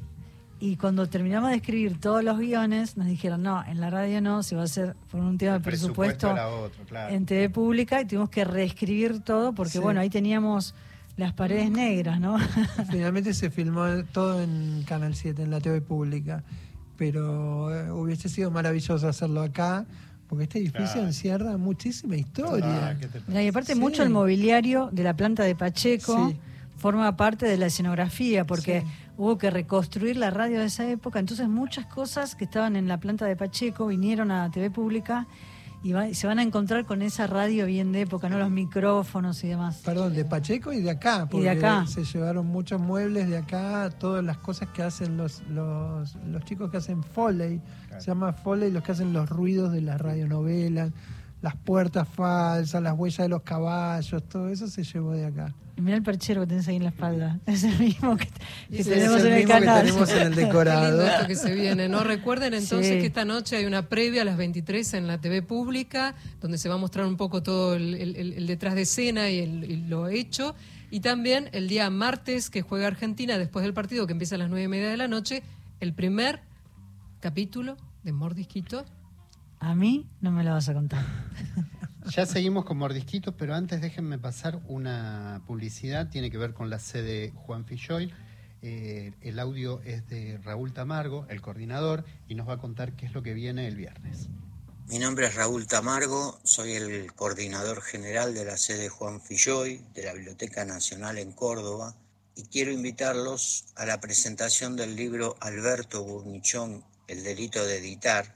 Y 0.58 0.76
cuando 0.76 1.06
terminamos 1.06 1.50
de 1.50 1.56
escribir 1.56 2.00
todos 2.00 2.24
los 2.24 2.38
guiones, 2.38 2.96
nos 2.96 3.06
dijeron, 3.06 3.42
no, 3.42 3.62
en 3.64 3.78
la 3.78 3.90
radio 3.90 4.22
no, 4.22 4.42
se 4.42 4.56
va 4.56 4.62
a 4.62 4.64
hacer 4.64 4.96
por 5.10 5.20
un 5.20 5.36
tema 5.36 5.54
de 5.54 5.60
presupuesto, 5.60 6.30
era 6.30 6.48
otro, 6.48 6.82
claro. 6.86 7.14
en 7.14 7.26
TV 7.26 7.50
pública 7.50 8.00
y 8.00 8.06
tuvimos 8.06 8.30
que 8.30 8.42
reescribir 8.44 9.20
todo 9.20 9.54
porque, 9.54 9.72
Sí. 9.72 9.78
bueno, 9.80 10.00
ahí 10.00 10.08
teníamos 10.08 10.74
las 11.18 11.34
paredes 11.34 11.70
negras, 11.70 12.20
¿no? 12.20 12.38
Finalmente 12.90 13.34
se 13.34 13.50
filmó 13.50 13.84
todo 14.12 14.40
en 14.40 14.82
Canal 14.86 15.14
7, 15.14 15.42
en 15.42 15.50
la 15.50 15.60
TV 15.60 15.82
pública. 15.82 16.42
Pero 16.96 17.74
eh, 17.74 17.90
hubiese 17.90 18.30
sido 18.30 18.50
maravilloso 18.50 19.06
hacerlo 19.06 19.42
acá, 19.42 19.84
porque 20.28 20.44
este 20.44 20.58
edificio 20.58 20.86
Claro. 20.94 21.06
encierra 21.08 21.56
muchísima 21.56 22.16
historia. 22.16 22.88
Ah, 22.90 22.94
¿qué 22.98 23.06
te 23.08 23.20
Mira, 23.26 23.42
y 23.42 23.48
aparte 23.48 23.74
Sí. 23.74 23.80
mucho 23.80 24.02
el 24.02 24.10
mobiliario 24.10 24.88
de 24.92 25.02
la 25.02 25.14
planta 25.16 25.44
de 25.44 25.54
Pacheco 25.54 26.28
Sí. 26.30 26.36
forma 26.76 27.16
parte 27.16 27.46
de 27.46 27.56
la 27.56 27.66
escenografía 27.66 28.44
porque 28.44 28.82
Sí. 28.82 28.86
hubo 29.16 29.38
que 29.38 29.50
reconstruir 29.50 30.16
la 30.16 30.30
radio 30.30 30.60
de 30.60 30.66
esa 30.66 30.88
época, 30.88 31.18
entonces 31.18 31.48
muchas 31.48 31.86
cosas 31.86 32.34
que 32.34 32.44
estaban 32.44 32.76
en 32.76 32.86
la 32.88 32.98
planta 32.98 33.24
de 33.24 33.34
Pacheco 33.36 33.86
vinieron 33.86 34.30
a 34.30 34.50
TV 34.50 34.70
pública 34.70 35.26
y 35.82 35.92
va- 35.92 36.12
se 36.14 36.26
van 36.26 36.38
a 36.38 36.42
encontrar 36.42 36.84
con 36.84 37.02
esa 37.02 37.26
radio 37.26 37.66
bien 37.66 37.92
de 37.92 38.00
época, 38.02 38.28
no 38.28 38.38
los 38.38 38.50
micrófonos 38.50 39.42
y 39.44 39.48
demás. 39.48 39.82
Perdón, 39.84 40.14
de 40.14 40.24
Pacheco 40.24 40.72
y 40.72 40.80
de 40.82 40.90
acá, 40.90 41.26
porque 41.30 41.42
Y 41.42 41.44
de 41.44 41.50
acá. 41.50 41.86
se 41.86 42.04
llevaron 42.04 42.46
muchos 42.46 42.80
muebles 42.80 43.28
de 43.28 43.36
acá, 43.38 43.90
todas 43.98 44.24
las 44.24 44.36
cosas 44.38 44.68
que 44.70 44.82
hacen 44.82 45.16
los, 45.16 45.42
los, 45.48 46.14
los 46.26 46.44
chicos 46.44 46.70
que 46.70 46.78
hacen 46.78 47.02
Foley, 47.04 47.60
Claro. 47.88 48.00
se 48.00 48.06
llama 48.08 48.32
Foley 48.32 48.70
los 48.72 48.82
que 48.82 48.92
hacen 48.92 49.12
los 49.12 49.28
ruidos 49.28 49.72
de 49.72 49.80
las 49.82 50.00
radionovelas, 50.00 50.90
las 51.46 51.54
puertas 51.56 52.08
falsas, 52.08 52.82
las 52.82 52.98
huellas 52.98 53.18
de 53.18 53.28
los 53.28 53.42
caballos, 53.42 54.20
todo 54.28 54.48
eso 54.48 54.66
se 54.66 54.82
llevó 54.82 55.12
de 55.12 55.26
acá. 55.26 55.54
Y 55.76 55.80
Mirá 55.80 55.96
el 55.96 56.02
perchero 56.02 56.40
que 56.40 56.48
tenés 56.48 56.66
ahí 56.66 56.76
en 56.76 56.82
la 56.82 56.88
espalda, 56.88 57.38
es 57.46 57.62
el 57.62 57.78
mismo 57.78 58.16
que, 58.16 58.26
tenemos 58.68 58.80
es 58.80 58.86
el 58.88 59.26
en 59.26 59.32
el 59.32 59.38
mismo 59.38 59.54
que 59.54 59.60
canal. 59.60 59.86
tenemos 59.86 60.10
en 60.10 60.22
el 60.22 60.34
Qué 60.34 60.40
decorado. 60.46 60.88
lindo 60.88 61.06
esto 61.06 61.26
que 61.28 61.36
se 61.36 61.54
viene, 61.62 61.88
¿no? 61.88 62.02
Recuerden 62.02 62.52
entonces 62.54 62.94
Sí. 62.94 62.98
que 63.00 63.06
esta 63.06 63.24
noche 63.24 63.56
hay 63.58 63.64
una 63.66 63.88
previa 63.88 64.22
a 64.22 64.24
las 64.24 64.36
23 64.36 64.94
en 64.94 65.06
la 65.06 65.18
TV 65.20 65.42
pública, 65.42 66.16
donde 66.40 66.58
se 66.58 66.68
va 66.68 66.74
a 66.74 66.78
mostrar 66.78 67.06
un 67.06 67.16
poco 67.16 67.42
todo 67.44 67.74
el, 67.76 67.94
el- 67.94 68.16
el- 68.16 68.32
el 68.32 68.46
detrás 68.48 68.74
de 68.74 68.82
escena 68.82 69.30
y, 69.30 69.38
el- 69.38 69.70
y 69.70 69.76
lo 69.86 70.08
hecho. 70.08 70.56
Y 70.90 70.98
también 71.00 71.48
el 71.52 71.68
día 71.68 71.88
martes 71.90 72.50
que 72.50 72.62
juega 72.62 72.86
Argentina, 72.88 73.38
después 73.38 73.62
del 73.62 73.72
partido 73.74 74.06
que 74.06 74.12
empieza 74.14 74.34
a 74.34 74.38
las 74.38 74.48
nueve 74.48 74.64
y 74.64 74.68
media 74.68 74.88
de 74.88 74.96
la 74.96 75.06
noche, 75.08 75.42
el 75.80 75.92
primer 75.92 76.40
capítulo 77.20 77.76
de 78.02 78.12
Mordisquito. 78.12 78.84
A 79.66 79.74
mí 79.74 80.08
no 80.20 80.30
me 80.30 80.44
lo 80.44 80.52
vas 80.52 80.68
a 80.68 80.74
contar. 80.74 81.04
Ya 82.14 82.24
seguimos 82.24 82.64
con 82.64 82.78
Mordisquitos, 82.78 83.34
pero 83.36 83.56
antes 83.56 83.80
déjenme 83.80 84.16
pasar 84.16 84.60
una 84.68 85.42
publicidad, 85.44 86.08
tiene 86.08 86.30
que 86.30 86.38
ver 86.38 86.54
con 86.54 86.70
la 86.70 86.78
sede 86.78 87.32
Juan 87.34 87.64
Filloy. 87.64 88.14
Eh, 88.62 89.12
el 89.22 89.40
audio 89.40 89.82
es 89.82 90.06
de 90.06 90.38
Raúl 90.38 90.72
Tamargo, 90.72 91.26
el 91.28 91.40
coordinador, 91.40 92.04
y 92.28 92.36
nos 92.36 92.48
va 92.48 92.52
a 92.52 92.58
contar 92.58 92.92
qué 92.92 93.06
es 93.06 93.12
lo 93.12 93.24
que 93.24 93.34
viene 93.34 93.66
el 93.66 93.74
viernes. 93.74 94.28
Mi 94.86 95.00
nombre 95.00 95.26
es 95.26 95.34
Raúl 95.34 95.66
Tamargo, 95.66 96.38
soy 96.44 96.74
el 96.74 97.12
coordinador 97.12 97.82
general 97.82 98.34
de 98.34 98.44
la 98.44 98.56
sede 98.56 98.88
Juan 98.88 99.20
Filloy 99.20 99.84
de 99.92 100.04
la 100.04 100.12
Biblioteca 100.12 100.64
Nacional 100.64 101.18
en 101.18 101.32
Córdoba 101.32 101.96
y 102.36 102.44
quiero 102.44 102.70
invitarlos 102.70 103.64
a 103.74 103.84
la 103.84 104.00
presentación 104.00 104.76
del 104.76 104.94
libro 104.94 105.34
Alberto 105.40 106.04
Burnichón, 106.04 106.84
El 107.08 107.24
delito 107.24 107.66
de 107.66 107.78
editar, 107.78 108.35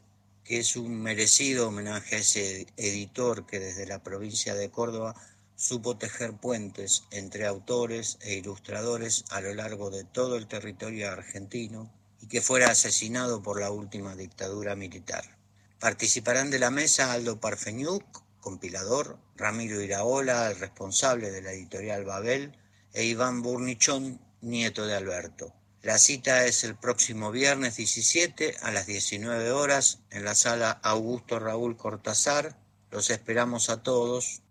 que 0.51 0.59
es 0.59 0.75
un 0.75 1.01
merecido 1.01 1.69
homenaje 1.69 2.17
a 2.17 2.19
ese 2.19 2.67
editor 2.77 3.47
que 3.47 3.61
desde 3.61 3.87
la 3.87 4.03
provincia 4.03 4.53
de 4.53 4.69
Córdoba 4.69 5.15
supo 5.55 5.97
tejer 5.97 6.33
puentes 6.33 7.05
entre 7.13 7.47
autores 7.47 8.19
e 8.23 8.35
ilustradores 8.35 9.25
a 9.31 9.41
lo 9.43 9.55
largo 9.55 9.91
de 9.91 10.03
todo 10.03 10.37
el 10.37 10.49
territorio 10.49 11.09
argentino 11.09 11.89
y 12.21 12.27
que 12.27 12.41
fuera 12.41 12.69
asesinado 12.69 13.45
por 13.45 13.61
la 13.61 13.71
última 13.71 14.17
dictadura 14.17 14.75
militar. 14.75 15.39
Participarán 15.79 16.51
de 16.51 16.59
la 16.59 16.73
mesa 16.73 17.13
Aldo 17.13 17.39
Parfeñuc, 17.39 18.03
compilador, 18.41 19.21
Ramiro 19.37 19.81
Iraola, 19.81 20.51
el 20.51 20.59
responsable 20.59 21.31
de 21.31 21.43
la 21.43 21.53
editorial 21.53 22.05
Babel, 22.05 22.59
e 22.93 23.05
Iván 23.05 23.43
Burnichón, 23.43 24.21
nieto 24.41 24.85
de 24.85 24.97
Alberto. 24.97 25.55
La 25.83 25.97
cita 25.97 26.45
es 26.45 26.63
el 26.65 26.75
próximo 26.75 27.31
viernes 27.31 27.79
17 27.79 28.57
a 28.61 28.71
las 28.71 28.87
19 28.87 29.51
horas 29.51 30.01
en 30.11 30.25
la 30.27 30.35
sala 30.35 30.73
Augusto 30.83 31.39
Raúl 31.39 31.79
Cortázar. 31.79 32.59
Los 32.91 33.09
esperamos 33.09 33.71
a 33.71 33.83
todos. 33.83 34.43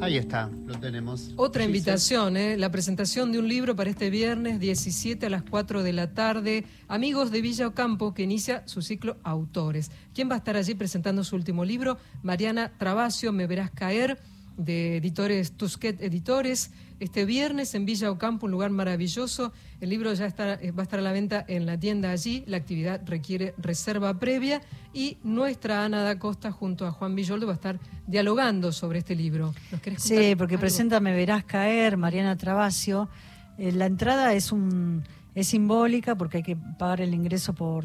Ahí 0.00 0.16
está, 0.16 0.48
lo 0.66 0.78
tenemos. 0.78 1.32
Otra 1.36 1.64
invitación, 1.64 2.36
¿eh? 2.36 2.56
la 2.56 2.70
presentación 2.70 3.32
de 3.32 3.40
un 3.40 3.48
libro 3.48 3.74
para 3.74 3.90
este 3.90 4.08
viernes 4.08 4.60
17 4.60 5.26
a 5.26 5.30
las 5.30 5.42
4 5.42 5.82
de 5.82 5.92
la 5.92 6.14
tarde. 6.14 6.64
Amigos 6.86 7.32
de 7.32 7.42
Villa 7.42 7.66
Ocampo, 7.66 8.14
que 8.14 8.22
inicia 8.22 8.62
su 8.68 8.82
ciclo 8.82 9.18
Autores. 9.24 9.90
¿Quién 10.14 10.30
va 10.30 10.36
a 10.36 10.38
estar 10.38 10.56
allí 10.56 10.74
presentando 10.74 11.24
su 11.24 11.34
último 11.34 11.64
libro? 11.64 11.98
Mariana 12.22 12.72
Trabacio, 12.78 13.32
Me 13.32 13.48
Verás 13.48 13.72
Caer, 13.72 14.18
de 14.64 14.96
Editores 14.98 15.52
Tusquet 15.52 16.00
Editores. 16.02 16.70
Este 17.00 17.24
viernes 17.24 17.74
en 17.74 17.86
Villa 17.86 18.10
Ocampo, 18.10 18.44
un 18.46 18.52
lugar 18.52 18.70
maravilloso. 18.70 19.52
El 19.80 19.88
libro 19.88 20.12
ya 20.12 20.26
está, 20.26 20.54
eh, 20.54 20.70
va 20.70 20.82
a 20.82 20.84
estar 20.84 20.98
a 20.98 21.02
la 21.02 21.12
venta 21.12 21.44
en 21.48 21.64
la 21.64 21.78
tienda 21.78 22.10
allí. 22.10 22.44
La 22.46 22.58
actividad 22.58 23.00
requiere 23.06 23.54
reserva 23.56 24.18
previa. 24.18 24.60
Y 24.92 25.16
nuestra 25.24 25.84
Ana 25.84 26.02
da 26.02 26.18
Costa, 26.18 26.52
junto 26.52 26.86
a 26.86 26.90
Juan 26.92 27.14
Villoldo, 27.14 27.46
va 27.46 27.52
a 27.52 27.56
estar 27.56 27.80
dialogando 28.06 28.70
sobre 28.72 28.98
este 28.98 29.14
libro. 29.14 29.54
¿Nos 29.72 29.80
querés 29.80 30.02
Sí, 30.02 30.34
porque 30.36 30.54
algo? 30.54 30.60
presenta 30.60 31.00
Me 31.00 31.14
Verás 31.14 31.44
Caer, 31.44 31.96
Mariana 31.96 32.36
Trabacio. 32.36 33.08
Eh, 33.56 33.72
la 33.72 33.86
entrada 33.86 34.34
es 34.34 34.52
un 34.52 35.02
es 35.32 35.46
simbólica 35.46 36.16
porque 36.16 36.38
hay 36.38 36.42
que 36.42 36.56
pagar 36.56 37.00
el 37.00 37.14
ingreso 37.14 37.52
por, 37.54 37.84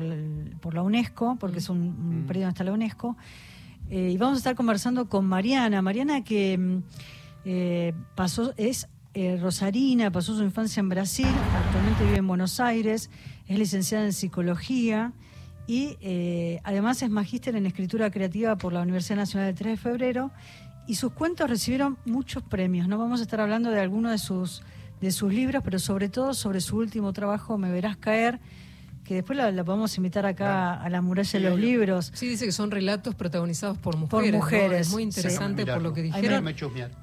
por 0.61 0.73
la 0.73 0.81
UNESCO, 0.81 1.37
porque 1.39 1.59
es 1.59 1.69
un, 1.69 1.77
un 1.77 2.23
Mm. 2.23 2.27
predio 2.27 2.47
donde 2.47 2.53
está 2.55 2.63
la 2.63 2.73
UNESCO. 2.73 3.15
Eh, 3.89 4.11
y 4.13 4.17
vamos 4.17 4.35
a 4.35 4.37
estar 4.39 4.55
conversando 4.55 5.07
con 5.07 5.25
Mariana. 5.25 5.81
Mariana 5.81 6.23
que 6.23 6.57
mm, 6.57 6.77
eh, 7.45 7.93
pasó, 8.15 8.53
es 8.57 8.87
eh, 9.13 9.37
rosarina, 9.41 10.11
pasó 10.11 10.35
su 10.35 10.43
infancia 10.43 10.79
en 10.79 10.89
Brasil, 10.89 11.27
actualmente 11.55 12.03
vive 12.03 12.17
en 12.17 12.27
Buenos 12.27 12.59
Aires, 12.59 13.09
es 13.47 13.59
licenciada 13.59 14.05
en 14.05 14.13
psicología 14.13 15.13
y 15.67 15.97
además 16.63 17.01
es 17.01 17.09
magíster 17.09 17.55
en 17.55 17.65
escritura 17.65 18.11
creativa 18.11 18.55
por 18.55 18.71
la 18.71 18.81
Universidad 18.81 19.17
Nacional 19.17 19.47
del 19.47 19.55
3 19.55 19.71
de 19.71 19.77
Febrero 19.77 20.31
y 20.87 20.95
sus 20.95 21.13
cuentos 21.13 21.49
recibieron 21.49 21.97
muchos 22.05 22.43
premios. 22.43 22.87
No 22.87 22.99
vamos 22.99 23.19
a 23.19 23.23
estar 23.23 23.41
hablando 23.41 23.71
de 23.71 23.79
algunos 23.79 24.11
de 24.11 24.19
sus 24.19 24.61
de 25.01 25.11
sus 25.11 25.33
libros, 25.33 25.61
pero 25.63 25.79
sobre 25.79 26.09
todo 26.09 26.33
sobre 26.33 26.61
su 26.61 26.77
último 26.77 27.13
trabajo, 27.13 27.57
Me 27.57 27.71
verás 27.71 27.97
caer, 27.97 28.39
que 29.05 29.13
después 29.15 29.37
la, 29.37 29.51
la 29.51 29.63
podemos 29.63 29.95
invitar 29.97 30.25
acá 30.25 30.73
a 30.73 30.89
la 30.89 31.01
muralla 31.01 31.39
de 31.39 31.49
los 31.49 31.57
libros. 31.59 32.11
Sí, 32.13 32.27
dice 32.27 32.45
que 32.45 32.51
son 32.51 32.71
relatos 32.71 33.15
protagonizados 33.15 33.77
por 33.77 33.95
mujeres. 33.95 34.31
¿no? 34.33 34.37
mujeres, 34.39 34.87
Es 34.87 34.93
muy 34.93 35.03
interesante 35.03 35.65
por 35.65 35.81
lo 35.81 35.93
que 35.93 36.01
dijeron. 36.01 36.43
me. 36.43 36.53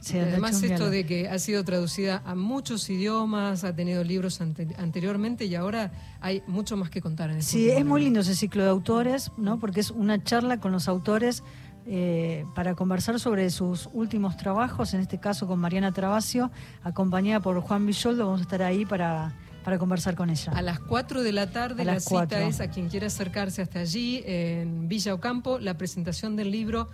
Sí, 0.00 0.18
Además, 0.18 0.62
esto 0.62 0.90
de 0.90 1.07
que 1.07 1.28
ha 1.28 1.38
sido 1.38 1.64
traducida 1.64 2.20
a 2.26 2.34
muchos 2.34 2.90
idiomas, 2.90 3.64
ha 3.64 3.74
tenido 3.74 4.05
libros 4.05 4.40
ante- 4.40 4.68
anteriormente 4.78 5.44
y 5.46 5.55
ahora 5.55 5.92
hay 6.20 6.42
mucho 6.46 6.76
más 6.76 6.90
que 6.90 7.00
contar 7.00 7.30
en 7.30 7.38
este 7.38 7.53
Sí, 7.53 7.70
es 7.70 7.84
muy 7.84 8.03
lindo 8.03 8.20
ese 8.20 8.34
ciclo 8.34 8.62
de 8.64 8.68
autores, 8.70 9.30
¿no? 9.38 9.59
Porque 9.61 9.80
es 9.80 9.90
una 9.90 10.22
charla 10.22 10.59
con 10.61 10.72
los 10.72 10.88
autores 10.88 11.42
eh, 11.86 12.44
para 12.55 12.74
conversar 12.74 13.18
sobre 13.20 13.48
sus 13.50 13.88
últimos 13.92 14.36
trabajos, 14.36 14.94
en 14.94 15.00
este 15.00 15.18
caso 15.18 15.46
con 15.46 15.59
Mariana 15.59 15.92
Trabacio, 15.92 16.50
acompañada 16.82 17.40
por 17.40 17.61
Juan 17.61 17.86
Villoldo. 17.86 18.24
Vamos 18.26 18.40
a 18.40 18.42
estar 18.42 18.62
ahí 18.62 18.84
para, 18.84 19.34
para 19.64 19.78
conversar 19.78 20.14
con 20.14 20.30
ella. 20.30 20.52
A 20.52 20.62
las 20.62 20.80
4 20.80 21.22
de 21.22 21.32
la 21.32 21.50
tarde 21.50 21.84
la 21.84 22.00
cita 22.00 22.42
es 22.42 22.60
a 22.60 22.68
quien 22.68 22.88
quiera 22.88 23.06
acercarse 23.06 23.62
hasta 23.62 23.80
allí, 23.80 24.22
en 24.26 24.88
Villa 24.88 25.14
Ocampo, 25.14 25.58
la 25.58 25.76
presentación 25.78 26.36
del 26.36 26.50
libro 26.50 26.88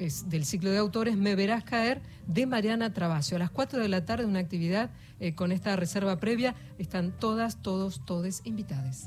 es 0.00 0.28
del 0.30 0.44
ciclo 0.46 0.70
de 0.70 0.78
autores 0.78 1.16
Me 1.16 1.34
Verás 1.34 1.62
Caer 1.62 2.00
de 2.26 2.46
Mariana 2.46 2.92
Trabacio. 2.92 3.36
A 3.36 3.38
las 3.38 3.50
4 3.50 3.80
de 3.80 3.88
la 3.88 4.04
tarde 4.04 4.24
una 4.24 4.40
actividad 4.40 4.90
eh, 5.20 5.34
con 5.34 5.52
esta 5.52 5.76
reserva 5.76 6.16
previa. 6.16 6.54
Están 6.78 7.12
todas, 7.12 7.60
todos, 7.60 8.04
todes 8.06 8.40
invitadas. 8.44 9.06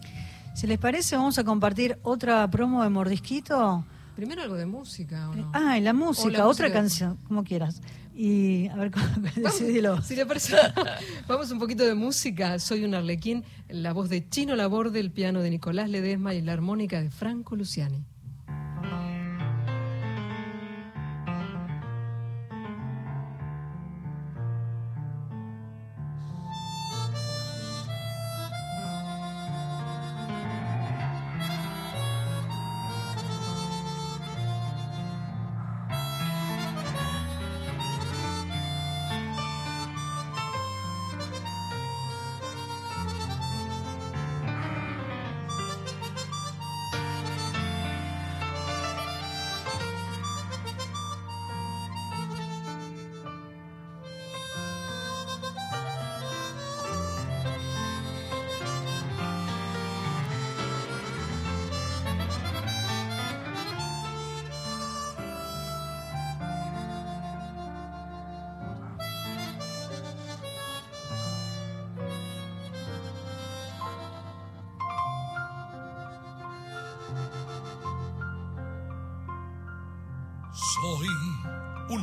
Si 0.54 0.68
les 0.68 0.78
parece, 0.78 1.18
vamos 1.18 1.40
a 1.40 1.44
compartir 1.44 1.98
otra 2.04 2.48
promo 2.50 2.84
de 2.84 2.90
Mordisquito 2.90 3.84
Primero 4.16 4.44
algo 4.44 4.56
de 4.56 4.68
música, 4.68 5.30
¿o 5.32 5.36
no? 5.36 5.52
Ah, 5.54 5.78
y 5.78 5.82
la 5.82 5.94
música, 5.94 6.38
la 6.38 6.48
otra 6.48 6.68
música 6.68 6.80
canción, 6.80 7.18
como 7.28 7.44
quieras. 7.44 7.82
Y 8.16 8.68
a 8.68 8.76
ver, 8.76 8.92
cómo- 8.92 9.06
decidilo. 9.36 10.02
Si 10.04 10.16
le 10.16 10.26
parece, 10.26 10.56
vamos 11.28 11.50
un 11.52 11.60
poquito 11.60 11.84
de 11.84 11.96
música. 11.96 12.60
Soy 12.60 12.84
un 12.86 12.94
arlequín, 12.94 13.44
la 13.70 13.92
voz 13.94 14.10
de 14.10 14.28
Chino 14.30 14.56
Laborde, 14.56 15.00
el 15.00 15.12
piano 15.12 15.42
de 15.42 15.50
Nicolás 15.50 15.90
Ledesma 15.90 16.34
y 16.36 16.42
la 16.42 16.54
armónica 16.54 17.02
de 17.02 17.10
Franco 17.10 17.56
Luciani. 17.56 18.04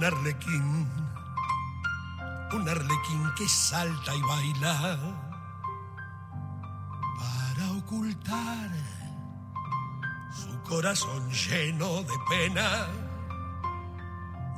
Un 0.01 0.07
arlequín, 0.07 0.89
un 2.55 2.67
arlequín 2.67 3.23
que 3.37 3.47
salta 3.47 4.15
y 4.15 4.23
baila 4.23 4.99
para 7.19 7.73
ocultar 7.73 8.71
su 10.33 10.59
corazón 10.63 11.31
lleno 11.31 12.03
de 12.03 12.15
pena. 12.31 12.87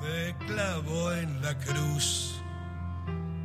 Me 0.01 0.47
clavo 0.47 1.13
en 1.13 1.43
la 1.43 1.59
cruz 1.59 2.41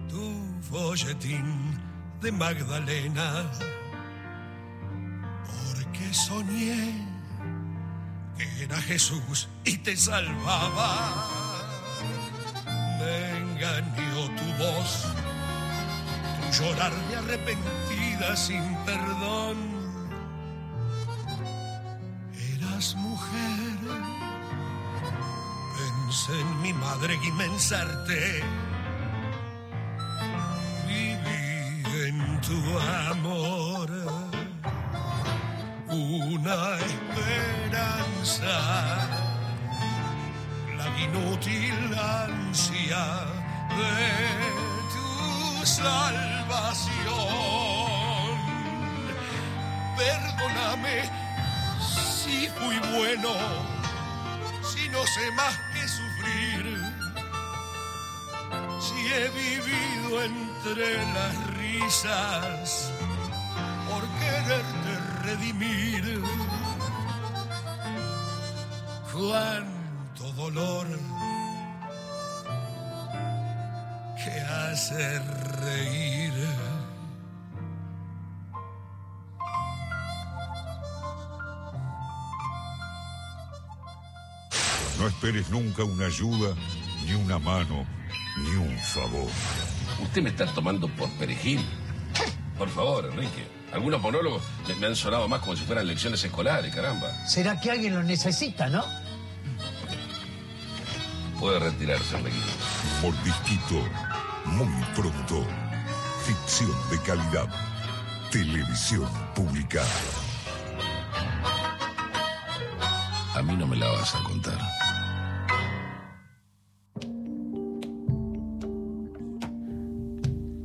tu 0.08 0.62
folletín 0.70 1.82
de 2.22 2.32
Magdalena, 2.32 3.50
porque 5.48 6.14
soñé 6.14 7.08
que 8.38 8.66
era 8.66 8.78
Jesús 8.84 9.50
y 9.66 9.80
te 9.80 9.98
salvaba. 9.98 11.37
Me 13.08 13.38
engañó 13.38 14.20
tu 14.36 14.48
voz, 14.64 14.92
tu 16.52 16.64
llorar 16.64 16.94
de 17.08 17.16
arrepentida 17.16 18.36
sin 18.36 18.76
perdón. 18.86 19.58
Eras 22.54 22.96
mujer, 22.96 23.78
pensé 25.78 26.34
en 26.42 26.62
mi 26.62 26.74
madre 26.74 27.18
Guimensarte. 27.24 28.44
Viví 30.86 32.08
en 32.08 32.42
tu 32.42 32.60
amor 33.10 33.90
una 35.90 36.78
esperanza, 36.92 38.56
la 40.78 40.88
inútil 41.00 41.96
de 42.58 44.10
tu 44.92 45.66
salvación. 45.66 46.90
Perdóname 49.96 50.98
si 51.80 52.48
fui 52.50 52.80
bueno, 52.96 53.30
si 54.64 54.90
no 54.90 55.06
sé 55.06 55.32
más 55.36 55.56
que 55.74 55.88
sufrir, 55.88 56.64
si 58.80 58.98
he 59.14 59.30
vivido 59.30 60.24
entre 60.24 60.98
las 61.14 61.36
risas 61.58 62.92
por 63.88 64.04
quererte 64.20 64.92
redimir. 65.26 66.24
Cuánto 69.14 70.32
dolor 70.34 70.88
hace 74.82 75.20
reír. 75.64 76.34
No 85.00 85.08
esperes 85.08 85.50
nunca 85.50 85.84
una 85.84 86.08
ayuda, 86.08 86.56
ni 87.06 87.14
una 87.14 87.38
mano, 87.38 87.86
ni 88.38 88.50
un 88.56 88.78
favor. 88.80 89.30
Usted 90.02 90.22
me 90.24 90.30
está 90.30 90.46
tomando 90.48 90.88
por 90.88 91.10
perejil. 91.12 91.64
Por 92.58 92.70
favor, 92.70 93.06
Enrique. 93.12 93.48
Algunos 93.74 94.02
monólogos 94.02 94.42
me- 94.68 94.76
me 94.76 94.88
han 94.88 94.96
sonado 94.96 95.28
más 95.28 95.42
como 95.42 95.56
si 95.56 95.64
fueran 95.66 95.86
lecciones 95.86 96.24
escolares, 96.24 96.74
caramba. 96.74 97.12
¿Será 97.28 97.60
que 97.60 97.70
alguien 97.70 97.94
lo 97.94 98.02
necesita, 98.04 98.70
no? 98.70 98.84
Puede 101.40 101.60
retirarse, 101.60 102.18
Enrique. 102.18 102.38
Mordisquito, 103.04 103.84
muy 104.56 104.84
pronto. 104.96 105.46
Ficción 106.26 106.72
de 106.92 107.00
calidad. 107.06 107.48
Televisión 108.32 109.08
pública. 109.36 109.82
A 113.36 113.42
mí 113.42 113.56
no 113.56 113.68
me 113.68 113.78
la 113.78 113.88
vas 113.88 114.16
a 114.16 114.24
contar. 114.24 114.58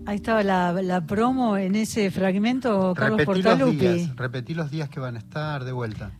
Ahí 0.04 0.16
estaba 0.16 0.42
la, 0.42 0.72
la 0.82 1.00
promo 1.06 1.56
en 1.56 1.76
ese 1.76 2.10
fragmento, 2.10 2.92
Carlos 2.94 3.18
Repetí 3.18 3.42
los 3.42 3.52
Portalupi. 3.52 3.76
días, 3.78 4.16
repetí 4.16 4.54
los 4.54 4.70
días 4.70 4.88
que 4.88 5.00
van 5.00 5.14
a 5.16 5.18
estar 5.18 5.64
de 5.64 5.72
vuelta. 5.72 6.10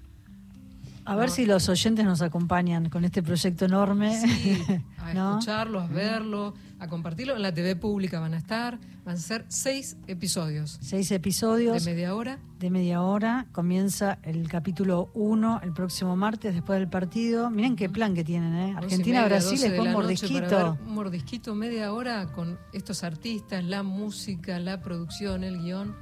A 1.04 1.16
ver 1.16 1.30
si 1.30 1.46
los 1.46 1.68
oyentes 1.68 2.04
nos 2.04 2.22
acompañan 2.22 2.88
con 2.88 3.04
este 3.04 3.22
proyecto 3.22 3.64
enorme. 3.64 4.22
A 5.12 5.14
¿no? 5.14 5.30
escucharlo, 5.38 5.80
a 5.80 5.86
verlo, 5.86 6.54
a 6.78 6.88
compartirlo. 6.88 7.36
En 7.36 7.42
la 7.42 7.52
TV 7.52 7.76
pública 7.76 8.20
van 8.20 8.34
a 8.34 8.38
estar. 8.38 8.78
Van 9.04 9.16
a 9.16 9.18
ser 9.18 9.44
seis 9.48 9.96
episodios. 10.06 10.78
Seis 10.80 11.10
episodios. 11.10 11.84
De 11.84 11.90
media 11.90 12.14
hora. 12.14 12.38
De 12.58 12.70
media 12.70 13.02
hora. 13.02 13.46
Comienza 13.52 14.18
el 14.22 14.48
capítulo 14.48 15.10
1 15.14 15.60
el 15.62 15.72
próximo 15.72 16.16
martes 16.16 16.54
después 16.54 16.78
del 16.78 16.88
partido. 16.88 17.50
Miren 17.50 17.76
qué 17.76 17.88
plan 17.88 18.14
que 18.14 18.24
tienen, 18.24 18.54
¿eh? 18.54 18.74
Argentina-Brasil, 18.76 19.52
media, 19.52 19.62
12 19.62 19.62
de 19.62 19.70
después 19.70 19.86
la 19.86 19.92
noche 19.92 20.28
mordisquito. 20.28 20.78
Un 20.86 20.94
mordisquito 20.94 21.54
media 21.54 21.92
hora 21.92 22.26
con 22.32 22.58
estos 22.72 23.04
artistas, 23.04 23.64
la 23.64 23.82
música, 23.82 24.58
la 24.58 24.80
producción, 24.80 25.44
el 25.44 25.62
guion. 25.62 25.96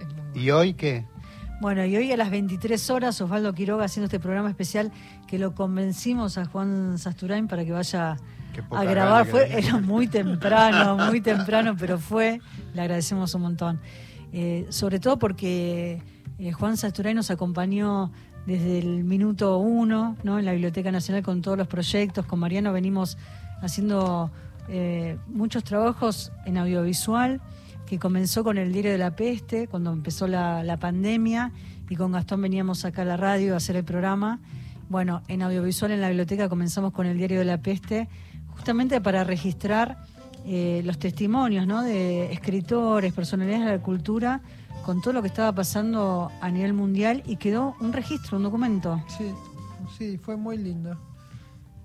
Es 0.00 0.06
muy 0.06 0.16
bueno. 0.16 0.40
¿Y 0.40 0.50
hoy 0.50 0.74
qué? 0.74 1.06
Bueno, 1.60 1.84
y 1.86 1.96
hoy 1.96 2.10
a 2.12 2.16
las 2.16 2.30
23 2.30 2.90
horas, 2.90 3.20
Osvaldo 3.20 3.54
Quiroga 3.54 3.84
haciendo 3.84 4.06
este 4.06 4.20
programa 4.20 4.50
especial 4.50 4.92
que 5.26 5.38
lo 5.38 5.54
convencimos 5.54 6.38
a 6.38 6.44
Juan 6.44 6.98
Sasturain 6.98 7.48
para 7.48 7.64
que 7.64 7.72
vaya 7.72 8.16
a 8.70 8.84
grabar. 8.84 9.26
Fue, 9.26 9.58
era 9.58 9.78
muy 9.78 10.06
temprano, 10.06 10.96
muy 11.06 11.20
temprano, 11.20 11.76
pero 11.78 11.98
fue. 11.98 12.40
Le 12.72 12.82
agradecemos 12.82 13.34
un 13.34 13.42
montón. 13.42 13.80
Eh, 14.32 14.66
sobre 14.70 14.98
todo 14.98 15.18
porque 15.18 16.02
eh, 16.38 16.52
Juan 16.52 16.76
Sasturain 16.76 17.16
nos 17.16 17.30
acompañó 17.30 18.10
desde 18.46 18.78
el 18.78 19.04
minuto 19.04 19.58
uno 19.58 20.16
¿no? 20.22 20.38
en 20.38 20.44
la 20.44 20.52
Biblioteca 20.52 20.90
Nacional 20.92 21.22
con 21.22 21.40
todos 21.40 21.56
los 21.56 21.68
proyectos. 21.68 22.26
Con 22.26 22.40
Mariano 22.40 22.72
venimos 22.72 23.16
haciendo 23.62 24.30
eh, 24.68 25.18
muchos 25.28 25.64
trabajos 25.64 26.32
en 26.44 26.58
audiovisual 26.58 27.40
que 27.86 27.98
comenzó 27.98 28.44
con 28.44 28.58
el 28.58 28.72
Diario 28.72 28.92
de 28.92 28.98
la 28.98 29.14
Peste, 29.14 29.68
cuando 29.68 29.92
empezó 29.92 30.26
la, 30.26 30.62
la 30.64 30.78
pandemia, 30.78 31.52
y 31.90 31.96
con 31.96 32.12
Gastón 32.12 32.40
veníamos 32.40 32.84
acá 32.86 33.02
a 33.02 33.04
la 33.04 33.18
radio 33.18 33.54
a 33.54 33.58
hacer 33.58 33.76
el 33.76 33.84
programa. 33.84 34.40
Bueno, 34.88 35.22
en 35.28 35.42
audiovisual 35.42 35.92
en 35.92 36.00
la 36.00 36.08
biblioteca 36.08 36.48
comenzamos 36.48 36.92
con 36.92 37.06
el 37.06 37.16
Diario 37.16 37.38
de 37.38 37.44
la 37.44 37.58
Peste, 37.58 38.08
justamente 38.48 39.00
para 39.00 39.24
registrar 39.24 39.98
eh, 40.46 40.82
los 40.84 40.98
testimonios 40.98 41.66
¿no? 41.66 41.82
de 41.82 42.32
escritores, 42.32 43.12
personalidades 43.12 43.64
de 43.64 43.72
la 43.72 43.82
cultura, 43.82 44.40
con 44.84 45.00
todo 45.00 45.14
lo 45.14 45.22
que 45.22 45.28
estaba 45.28 45.52
pasando 45.52 46.30
a 46.40 46.50
nivel 46.50 46.74
mundial, 46.74 47.22
y 47.26 47.36
quedó 47.36 47.74
un 47.80 47.92
registro, 47.92 48.36
un 48.36 48.42
documento. 48.44 49.02
Sí, 49.16 49.30
sí, 49.96 50.18
fue 50.18 50.36
muy 50.36 50.58
lindo. 50.58 50.96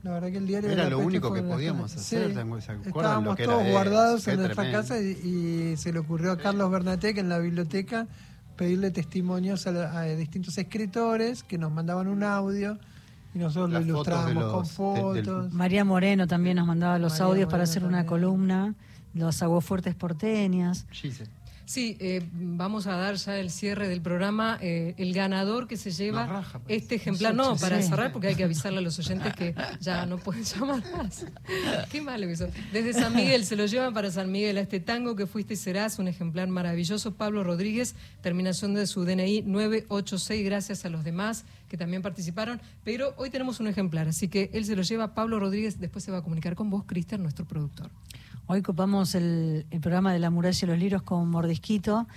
La 0.04 0.12
verdad 0.12 0.32
que 0.32 0.38
el 0.38 0.48
diario 0.48 0.70
de 0.70 0.76
Era 0.76 0.84
la 0.86 0.90
lo 0.92 0.98
peste 0.98 1.08
único 1.08 1.34
que 1.34 1.42
podíamos 1.42 1.94
hacer, 1.96 2.30
Sí, 2.30 2.34
¿se 2.34 2.40
acuerdan 2.40 2.50
lo 2.50 2.58
Estábamos 2.88 3.36
que 3.36 3.46
todos 3.46 3.68
guardados 3.70 4.28
en 4.30 4.38
nuestra 4.38 4.64
tremendo. 4.64 4.82
casa 4.82 5.02
y, 5.02 5.74
y 5.74 5.78
se 5.78 5.92
le 5.92 6.00
ocurrió 6.00 6.32
a 6.32 6.38
Carlos 6.38 6.72
Bernatec 6.72 7.18
en 7.18 7.28
la 7.28 7.38
biblioteca 7.40 8.08
pedirle 8.60 8.92
testimonios 8.92 9.66
a, 9.68 9.72
la- 9.72 9.98
a 10.00 10.04
distintos 10.04 10.58
escritores 10.58 11.44
que 11.44 11.58
nos 11.58 11.72
mandaban 11.72 12.10
un 12.10 12.24
audio 12.24 12.78
y 13.34 13.40
nosotros 13.40 13.72
Las 13.72 13.86
lo 13.86 13.94
ilustrábamos 13.94 14.34
con 14.76 14.94
los- 14.94 15.14
de- 15.14 15.14
del- 15.14 15.26
fotos. 15.26 15.54
María 15.54 15.86
Moreno 15.86 16.28
también 16.28 16.58
nos 16.58 16.68
mandaba 16.68 17.00
los 17.00 17.14
María 17.14 17.26
audios 17.26 17.50
para 17.50 17.64
hacer 17.64 17.86
una 17.86 18.06
columna, 18.06 18.76
los 19.14 19.42
aguafuertes 19.42 19.96
porteñas. 19.96 20.86
Sí, 21.70 21.98
eh, 22.00 22.28
vamos 22.34 22.88
a 22.88 22.96
dar 22.96 23.14
ya 23.14 23.38
el 23.38 23.52
cierre 23.52 23.88
del 23.88 24.02
programa. 24.02 24.58
eh, 24.60 24.96
el 24.98 25.14
ganador 25.14 25.68
que 25.68 25.78
se 25.78 25.92
lleva 25.92 26.26
raja, 26.26 26.62
este 26.68 26.96
ejemplar, 26.96 27.36
no, 27.36 27.56
para 27.58 27.80
cerrar, 27.84 28.12
porque 28.12 28.30
hay 28.30 28.34
que 28.34 28.44
avisarle 28.44 28.80
a 28.80 28.82
los 28.82 28.98
oyentes 28.98 29.36
que 29.36 29.54
ya 29.80 30.08
no 30.08 30.18
pueden 30.18 30.44
llamar 30.46 30.82
más. 30.98 31.28
Qué 31.92 32.02
malo 32.02 32.28
eso. 32.28 32.48
Desde 32.74 32.94
San 32.94 33.16
Miguel 33.16 33.46
se 33.46 33.56
lo 33.56 33.68
llevan 33.68 33.94
para 33.94 34.10
San 34.10 34.32
Miguel 34.32 34.58
a 34.58 34.62
este 34.62 34.80
tango 34.80 35.16
que 35.16 35.28
fuiste 35.28 35.54
y 35.54 35.58
serás, 35.58 36.00
un 36.00 36.08
ejemplar 36.08 36.48
maravilloso. 36.48 37.14
Pablo 37.14 37.44
Rodríguez, 37.44 37.94
terminación 38.22 38.74
de 38.74 38.88
su 38.88 39.06
DNI 39.06 39.44
986, 39.44 40.44
gracias 40.44 40.86
a 40.86 40.90
los 40.90 41.04
demás 41.04 41.46
que 41.68 41.78
también 41.78 42.02
participaron. 42.02 42.60
Pero 42.84 43.14
hoy 43.18 43.30
tenemos 43.30 43.60
un 43.60 43.68
ejemplar, 43.68 44.08
así 44.08 44.28
que 44.28 44.50
él 44.54 44.66
se 44.66 44.76
lo 44.76 44.82
lleva. 44.82 45.14
Pablo 45.14 45.40
Rodríguez 45.40 45.80
después 45.80 46.04
se 46.04 46.12
va 46.12 46.18
a 46.18 46.22
comunicar 46.24 46.56
con 46.56 46.72
vos, 46.72 46.86
Cristian, 46.88 47.22
nuestro 47.22 47.46
productor. 47.46 47.92
Hoy 48.52 48.64
copamos 48.64 49.14
el, 49.14 49.68
el 49.70 49.80
programa 49.80 50.12
de 50.12 50.18
la 50.18 50.32
muralla 50.32 50.58
y 50.60 50.66
los 50.66 50.80
libros 50.80 51.04
con 51.04 51.30
Mordisquito, 51.30 52.08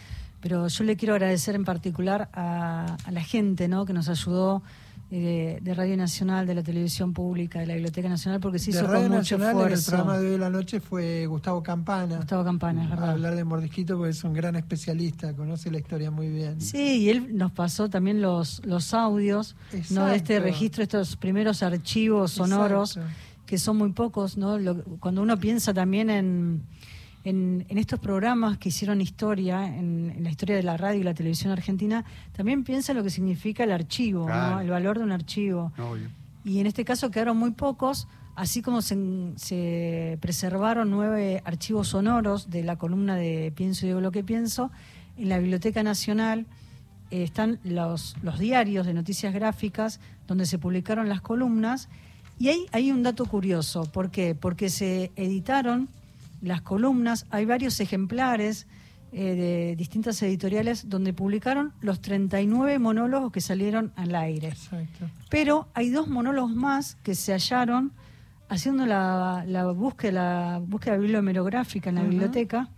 pero 0.40 0.66
yo 0.66 0.84
le 0.84 0.96
quiero 0.96 1.12
agradecer 1.12 1.54
en 1.54 1.66
particular 1.66 2.30
a, 2.32 2.96
a 3.04 3.10
la 3.10 3.22
gente 3.22 3.68
¿no? 3.68 3.84
que 3.84 3.92
nos 3.92 4.08
ayudó 4.08 4.62
eh, 5.10 5.58
de 5.60 5.74
Radio 5.74 5.94
Nacional, 5.94 6.46
de 6.46 6.54
la 6.54 6.62
Televisión 6.62 7.12
Pública, 7.12 7.60
de 7.60 7.66
la 7.66 7.74
Biblioteca 7.74 8.08
Nacional, 8.08 8.40
porque 8.40 8.58
se 8.58 8.70
de 8.72 8.78
hizo 8.78 8.86
Radio 8.86 9.08
con 9.10 9.18
mucho 9.18 9.36
Nacional 9.36 9.72
el 9.72 9.78
programa 9.84 10.16
de 10.16 10.24
hoy 10.24 10.32
de 10.32 10.38
la 10.38 10.48
noche 10.48 10.80
fue 10.80 11.26
Gustavo 11.26 11.62
Campana. 11.62 12.16
Gustavo 12.16 12.44
Campana, 12.44 12.84
es 12.84 12.86
a 12.86 12.94
verdad. 12.94 13.10
hablar 13.10 13.36
de 13.36 13.44
Mordisquito 13.44 13.98
porque 13.98 14.12
es 14.12 14.24
un 14.24 14.32
gran 14.32 14.56
especialista, 14.56 15.34
conoce 15.34 15.70
la 15.70 15.80
historia 15.80 16.10
muy 16.10 16.30
bien. 16.30 16.62
Sí, 16.62 17.02
y 17.02 17.10
él 17.10 17.36
nos 17.36 17.52
pasó 17.52 17.90
también 17.90 18.22
los, 18.22 18.64
los 18.64 18.94
audios 18.94 19.54
¿no? 19.90 20.06
de 20.06 20.16
este 20.16 20.40
registro, 20.40 20.82
estos 20.82 21.14
primeros 21.16 21.62
archivos 21.62 22.32
sonoros, 22.32 22.96
Exacto. 22.96 23.16
Que 23.52 23.58
son 23.58 23.76
muy 23.76 23.92
pocos. 23.92 24.38
¿no? 24.38 24.58
Lo- 24.58 24.82
cuando 24.98 25.20
uno 25.20 25.36
piensa 25.38 25.74
también 25.74 26.08
en, 26.08 26.62
en, 27.22 27.66
en 27.68 27.76
estos 27.76 27.98
programas 28.00 28.56
que 28.56 28.70
hicieron 28.70 29.02
historia, 29.02 29.66
en, 29.66 30.10
en 30.16 30.24
la 30.24 30.30
historia 30.30 30.56
de 30.56 30.62
la 30.62 30.78
radio 30.78 31.00
y 31.02 31.04
la 31.04 31.12
televisión 31.12 31.52
argentina, 31.52 32.02
también 32.34 32.64
piensa 32.64 32.92
en 32.92 32.96
lo 32.98 33.04
que 33.04 33.10
significa 33.10 33.64
el 33.64 33.72
archivo, 33.72 34.26
el 34.62 34.70
valor 34.70 34.96
de 34.96 35.04
un 35.04 35.12
archivo. 35.12 35.70
Obvio. 35.76 36.08
Y 36.46 36.60
en 36.60 36.66
este 36.66 36.82
caso 36.86 37.10
quedaron 37.10 37.36
muy 37.36 37.50
pocos, 37.50 38.08
así 38.36 38.62
como 38.62 38.80
se, 38.80 38.96
se 39.36 40.16
preservaron 40.22 40.90
nueve 40.90 41.42
archivos 41.44 41.88
sonoros 41.88 42.48
de 42.48 42.62
la 42.64 42.76
columna 42.76 43.16
de 43.16 43.52
Pienso 43.54 43.84
y 43.84 43.90
digo 43.90 44.00
lo 44.00 44.12
que 44.12 44.24
pienso, 44.24 44.70
en 45.18 45.28
la 45.28 45.38
Biblioteca 45.38 45.82
Nacional 45.82 46.46
eh, 47.10 47.22
están 47.22 47.58
los, 47.64 48.16
los 48.22 48.38
diarios 48.38 48.86
de 48.86 48.94
noticias 48.94 49.34
gráficas 49.34 50.00
donde 50.26 50.46
se 50.46 50.58
publicaron 50.58 51.10
las 51.10 51.20
columnas. 51.20 51.90
Y 52.38 52.48
hay, 52.48 52.66
hay 52.72 52.90
un 52.90 53.02
dato 53.02 53.24
curioso, 53.26 53.84
¿por 53.84 54.10
qué? 54.10 54.34
Porque 54.34 54.68
se 54.70 55.12
editaron 55.16 55.88
las 56.40 56.60
columnas, 56.62 57.26
hay 57.30 57.44
varios 57.44 57.78
ejemplares 57.80 58.66
eh, 59.12 59.34
de 59.34 59.76
distintas 59.76 60.20
editoriales 60.22 60.88
donde 60.88 61.12
publicaron 61.12 61.72
los 61.82 62.00
39 62.00 62.78
monólogos 62.78 63.30
que 63.30 63.40
salieron 63.40 63.92
al 63.94 64.14
aire. 64.14 64.48
Exacto. 64.48 65.06
Pero 65.28 65.68
hay 65.74 65.90
dos 65.90 66.08
monólogos 66.08 66.50
más 66.54 66.96
que 67.02 67.14
se 67.14 67.32
hallaron 67.32 67.92
haciendo 68.48 68.86
la, 68.86 69.44
la 69.46 69.66
búsqueda, 69.70 70.12
la 70.12 70.58
búsqueda 70.58 70.96
bibliomerográfica 70.96 71.90
en 71.90 71.96
la 71.96 72.02
biblioteca. 72.02 72.68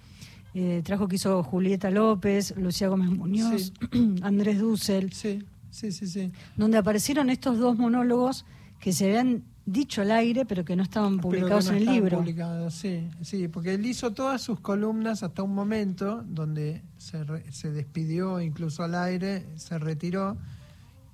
Eh, 0.55 0.83
trabajo 0.85 1.09
que 1.09 1.17
hizo 1.17 1.43
Julieta 1.43 1.91
López, 1.91 2.55
Lucía 2.57 2.89
Gómez 2.89 3.11
Muñoz, 3.11 3.73
Andrés 4.23 4.61
Dussel, 4.61 5.13
Sí, 5.13 5.41
sí, 5.71 5.91
sí, 5.91 6.07
sí. 6.07 6.31
donde 6.57 6.79
aparecieron 6.79 7.29
estos 7.31 7.59
dos 7.59 7.77
monólogos 7.77 8.45
que 8.85 8.93
se 8.93 9.07
habían 9.07 9.43
dicho 9.65 10.03
al 10.03 10.11
aire, 10.11 10.45
pero 10.45 10.63
que 10.63 10.77
no 10.77 10.83
estaban 10.83 11.19
publicados 11.19 11.65
no 11.65 11.71
en 11.73 11.77
el 11.79 11.85
libro. 11.95 12.19
publicados, 12.19 12.75
sí, 12.75 13.09
sí, 13.23 13.49
porque 13.49 13.73
él 13.73 13.87
hizo 13.87 14.13
todas 14.13 14.43
sus 14.43 14.61
columnas 14.61 15.23
hasta 15.23 15.43
un 15.43 15.55
momento 15.55 16.23
donde 16.29 16.83
se, 16.99 17.25
re- 17.25 17.51
se 17.51 17.73
despidió 17.73 18.43
incluso 18.43 18.83
al 18.83 18.95
aire, 18.95 19.47
se 19.57 19.79
retiró 19.79 20.37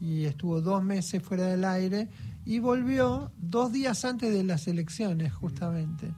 y 0.00 0.24
estuvo 0.24 0.60
dos 0.60 0.82
meses 0.82 1.22
fuera 1.22 1.46
del 1.46 1.64
aire 1.64 2.08
y 2.44 2.58
volvió 2.58 3.30
dos 3.40 3.70
días 3.70 4.04
antes 4.04 4.32
de 4.34 4.42
las 4.42 4.66
elecciones, 4.66 5.32
justamente. 5.32 6.12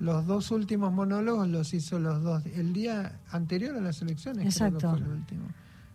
Los 0.00 0.26
dos 0.26 0.50
últimos 0.50 0.92
monólogos 0.92 1.46
los 1.46 1.72
hizo 1.72 2.00
los 2.00 2.20
dos, 2.20 2.44
el 2.46 2.72
día 2.72 3.20
anterior 3.30 3.76
a 3.76 3.80
las 3.80 4.02
elecciones. 4.02 4.56
creo 4.56 4.70
que 4.70 4.76
Exacto. 4.76 4.90
fue 4.90 5.06
el 5.06 5.12
último. 5.12 5.44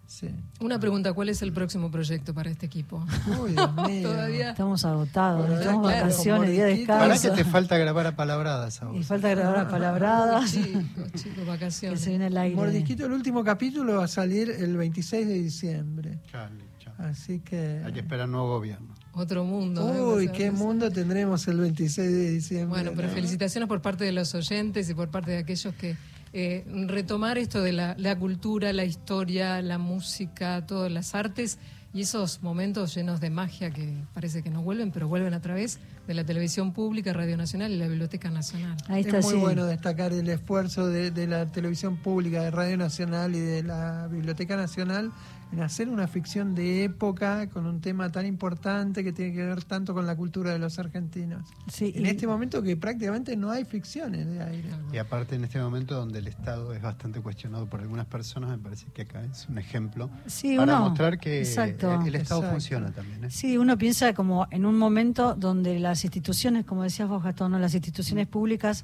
Sí. 0.08 0.30
Una 0.60 0.80
pregunta, 0.80 1.14
¿cuál 1.14 1.30
es 1.30 1.42
el 1.42 1.52
próximo 1.52 1.90
proyecto 1.90 2.34
para 2.34 2.50
este 2.50 2.66
equipo? 2.68 3.04
Uy, 3.42 3.52
Dios 3.56 3.76
mío. 3.88 4.10
Todavía. 4.12 4.52
Estamos 4.52 4.86
agotados, 4.86 5.42
Ahora, 5.48 5.60
estamos 5.60 5.88
claro, 5.88 6.04
vacaciones, 6.06 6.52
día 6.52 6.66
de. 6.66 6.86
Ahora 6.88 7.08
descanso. 7.08 7.36
que 7.36 7.44
te 7.44 7.50
falta 7.50 7.78
grabar 7.78 8.08
a 8.08 8.16
palabradas 8.16 8.82
a 8.82 8.86
vos. 8.86 8.98
Y 8.98 9.04
falta 9.04 9.30
grabar 9.30 9.58
a 9.58 9.68
palabradas. 9.68 10.52
Chicos, 10.54 11.12
chicos, 11.14 11.36
que 11.36 11.44
vacaciones. 11.44 12.00
se 12.02 12.10
viene 12.12 12.26
al 12.28 12.38
aire. 12.38 12.56
Mordisquito, 12.56 13.06
el 13.06 13.12
último 13.14 13.44
capítulo 13.44 13.98
va 13.98 14.06
a 14.06 14.08
salir 14.08 14.50
el 14.52 14.78
26 14.78 15.28
de 15.28 15.34
diciembre. 15.34 16.20
Chale, 16.32 16.64
chale. 16.80 17.10
Así 17.10 17.40
que... 17.40 17.82
Hay 17.84 17.92
que 17.92 18.00
esperar 18.02 18.30
nuevo 18.30 18.48
gobierno. 18.50 18.94
Otro 19.14 19.44
mundo. 19.44 19.94
¿eh? 19.94 20.02
Uy, 20.02 20.30
qué 20.30 20.52
mundo 20.52 20.92
tendremos 20.92 21.48
el 21.48 21.58
26 21.60 22.12
de 22.12 22.30
diciembre. 22.32 22.68
Bueno, 22.70 22.92
pero 22.96 23.08
¿no? 23.08 23.14
felicitaciones 23.14 23.68
por 23.68 23.82
parte 23.82 24.04
de 24.04 24.12
los 24.12 24.36
oyentes 24.36 24.90
y 24.90 24.94
por 24.94 25.10
parte 25.10 25.32
de 25.32 25.38
aquellos 25.40 25.74
que 25.76 25.96
eh, 26.38 26.66
retomar 26.88 27.38
esto 27.38 27.62
de 27.62 27.72
la, 27.72 27.96
la 27.98 28.20
cultura, 28.20 28.74
la 28.74 28.84
historia, 28.84 29.62
la 29.62 29.78
música, 29.78 30.66
todas 30.66 30.92
las 30.92 31.16
artes 31.16 31.60
y 31.94 32.02
esos 32.02 32.44
momentos 32.44 32.94
llenos 32.94 33.22
de 33.22 33.30
magia 33.30 33.72
que 33.72 34.04
parece 34.14 34.44
que 34.44 34.50
no 34.50 34.62
vuelven, 34.62 34.92
pero 34.92 35.08
vuelven 35.08 35.34
a 35.34 35.40
través 35.40 35.80
de 36.06 36.14
la 36.14 36.26
televisión 36.26 36.74
pública, 36.74 37.14
Radio 37.14 37.38
Nacional 37.38 37.72
y 37.72 37.78
la 37.78 37.88
Biblioteca 37.88 38.30
Nacional. 38.32 38.76
Ahí 38.90 39.00
está, 39.00 39.20
es 39.20 39.26
muy 39.26 39.36
sí. 39.36 39.40
bueno 39.40 39.66
destacar 39.66 40.12
el 40.12 40.28
esfuerzo 40.28 40.88
de, 40.88 41.10
de 41.10 41.26
la 41.26 41.46
televisión 41.46 41.96
pública, 41.96 42.44
de 42.44 42.52
Radio 42.52 42.76
Nacional 42.76 43.34
y 43.34 43.40
de 43.40 43.64
la 43.64 44.10
Biblioteca 44.12 44.58
Nacional 44.58 45.14
en 45.56 45.62
hacer 45.64 45.88
una 45.90 46.08
ficción 46.08 46.54
de 46.54 46.84
época 46.84 47.48
con 47.50 47.66
un 47.66 47.80
tema 47.80 48.12
tan 48.12 48.26
importante 48.26 49.04
que 49.06 49.14
tiene 49.14 49.34
que 49.34 49.44
ver 49.46 49.64
tanto 49.64 49.94
con 49.94 50.06
la 50.06 50.16
cultura 50.16 50.52
de 50.52 50.60
los 50.60 50.78
argentinos. 50.80 51.48
Sí, 51.72 51.94
En 51.96 52.06
y- 52.06 52.10
este 52.10 52.28
momento 52.28 52.62
que 52.62 52.76
prácticamente 52.76 53.38
no 53.38 53.50
hay 53.52 53.64
ficciones 53.64 54.28
de 54.28 54.44
aire. 54.44 54.70
Y 54.92 54.98
aparte 54.98 55.36
en 55.36 55.46
este 55.46 55.60
momento 55.60 55.96
donde 55.96 56.20
el 56.20 56.28
Estado 56.28 56.74
es 56.74 56.82
bastante 56.82 57.22
cuestionado 57.22 57.68
por 57.68 57.80
algunas 57.80 58.06
personas, 58.06 58.50
me 58.50 58.58
parece 58.58 58.88
que 58.94 59.04
acá 59.04 59.24
es 59.24 59.48
un 59.48 59.58
ejemplo 59.58 60.10
Sí, 60.26 60.58
para 60.58 60.76
uno- 60.78 60.90
mostrar 60.90 61.18
que 61.20 61.40
exacto. 61.40 62.02
el, 62.02 62.08
el 62.08 62.16
Estado 62.16 62.42
Exacto. 62.42 62.52
funciona 62.56 62.92
también. 62.92 63.24
¿eh? 63.24 63.30
Sí, 63.32 63.58
uno 63.58 63.78
piensa 63.78 64.14
como 64.14 64.48
en 64.52 64.66
un 64.66 64.78
momento 64.78 65.36
donde 65.36 65.80
las 65.80 66.04
instituciones, 66.04 66.66
como 66.66 66.84
decías 66.84 67.08
vos, 67.08 67.24
Gastón, 67.24 67.52
¿no? 67.54 67.60
las 67.60 67.74
instituciones 67.74 68.28
públicas 68.28 68.84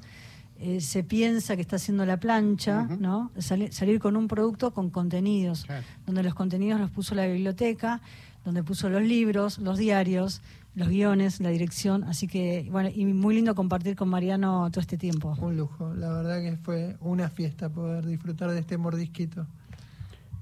eh, 0.62 0.80
se 0.80 1.02
piensa 1.04 1.56
que 1.56 1.62
está 1.62 1.76
haciendo 1.76 2.06
la 2.06 2.18
plancha. 2.18 2.84
¿no? 2.98 3.30
Sali- 3.38 3.72
salir 3.72 3.98
con 4.00 4.16
un 4.16 4.28
producto 4.28 4.72
con 4.72 4.90
contenidos, 4.90 5.64
Claro. 5.64 5.84
donde 6.06 6.22
los 6.22 6.34
contenidos 6.34 6.80
los 6.80 6.90
puso 6.90 7.14
la 7.14 7.26
biblioteca, 7.26 8.00
donde 8.44 8.62
puso 8.62 8.88
los 8.88 9.02
libros, 9.02 9.58
los 9.58 9.78
diarios, 9.78 10.40
los 10.74 10.88
guiones, 10.88 11.38
la 11.40 11.50
dirección, 11.50 12.02
así 12.04 12.26
que, 12.26 12.66
bueno, 12.70 12.88
y 12.94 13.04
muy 13.04 13.34
lindo 13.34 13.54
compartir 13.54 13.94
con 13.94 14.08
Mariano 14.08 14.68
todo 14.70 14.80
este 14.80 14.96
tiempo. 14.96 15.36
Un 15.40 15.56
lujo, 15.56 15.92
la 15.94 16.08
verdad 16.12 16.40
que 16.40 16.56
fue 16.56 16.96
una 17.00 17.28
fiesta 17.28 17.68
poder 17.68 18.06
disfrutar 18.06 18.50
de 18.50 18.60
este 18.60 18.78
mordisquito. 18.78 19.46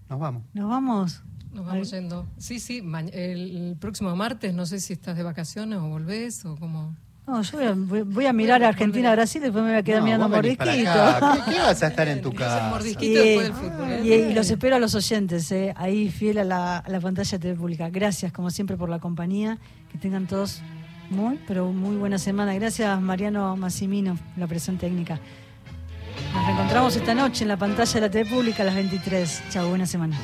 Nos 0.09 0.19
vamos. 0.21 0.43
Nos 0.55 0.69
vamos. 0.69 1.23
Nos 1.53 1.67
vamos 1.67 1.91
yendo. 1.91 2.27
Sí, 2.39 2.61
sí, 2.61 2.81
el 3.13 3.77
próximo 3.81 4.15
martes, 4.15 4.55
no 4.55 4.67
sé 4.67 4.79
si 4.79 4.93
estás 4.93 5.17
de 5.17 5.25
vacaciones 5.25 5.79
o 5.81 5.89
volvés 5.89 6.45
o 6.45 6.57
cómo. 6.57 6.95
No, 7.31 7.43
yo 7.43 7.59
voy 7.59 7.67
a, 7.67 7.73
voy- 7.77 8.03
voy 8.03 8.27
a 8.27 8.33
mirar 8.33 8.63
a 8.65 8.69
Argentina, 8.69 9.13
Brasil, 9.13 9.41
después 9.41 9.63
me 9.63 9.71
voy 9.71 9.79
a 9.79 9.83
quedar 9.85 10.01
No, 10.01 10.05
mirando 10.07 10.29
vos 10.29 10.41
venís 10.43 10.57
para 10.59 10.73
Mordisquito. 10.73 11.03
acá. 11.03 11.39
¿Qué, 11.47 11.53
qué 11.53 11.59
vas 11.61 11.83
a 11.83 11.87
estar 11.87 12.09
en 12.09 12.21
tu 12.23 12.33
casa? 12.33 12.73
Y, 13.01 13.09
del 13.13 13.53
fútbol. 13.53 13.91
¿eh? 13.91 14.01
y- 14.05 14.13
y 14.13 14.35
los 14.35 14.51
espero 14.51 14.77
a 14.77 14.79
los 14.81 14.95
oyentes, 14.97 15.51
eh, 15.53 15.73
ahí 15.77 16.11
fiel 16.11 16.39
a 16.39 16.45
la, 16.45 16.79
a 16.79 16.89
la 16.91 17.01
pantalla 17.01 17.31
de 17.31 17.39
TV 17.39 17.55
Pública. 17.55 17.89
Gracias, 17.89 18.33
como 18.33 18.51
siempre, 18.51 18.77
por 18.77 18.89
la 18.89 18.99
compañía. 18.99 19.59
Que 19.93 19.99
tengan 19.99 20.27
todos 20.27 20.61
muy, 21.11 21.39
pero 21.47 21.71
muy 21.73 21.97
buena 21.97 22.19
semana. 22.19 22.53
Gracias, 22.55 23.01
Mariano 23.01 23.57
Massimino, 23.57 24.19
la 24.37 24.47
presión 24.47 24.77
técnica. 24.79 25.19
Nos 26.35 26.45
reencontramos 26.47 26.95
esta 26.97 27.15
noche 27.15 27.45
en 27.45 27.49
la 27.49 27.57
pantalla 27.57 27.93
de 27.95 28.01
la 28.01 28.11
TV 28.11 28.29
Pública 28.29 28.63
a 28.63 28.67
las 28.67 28.75
23. 28.75 29.43
Chao, 29.51 29.69
buena 29.69 29.87
semana. 29.87 30.17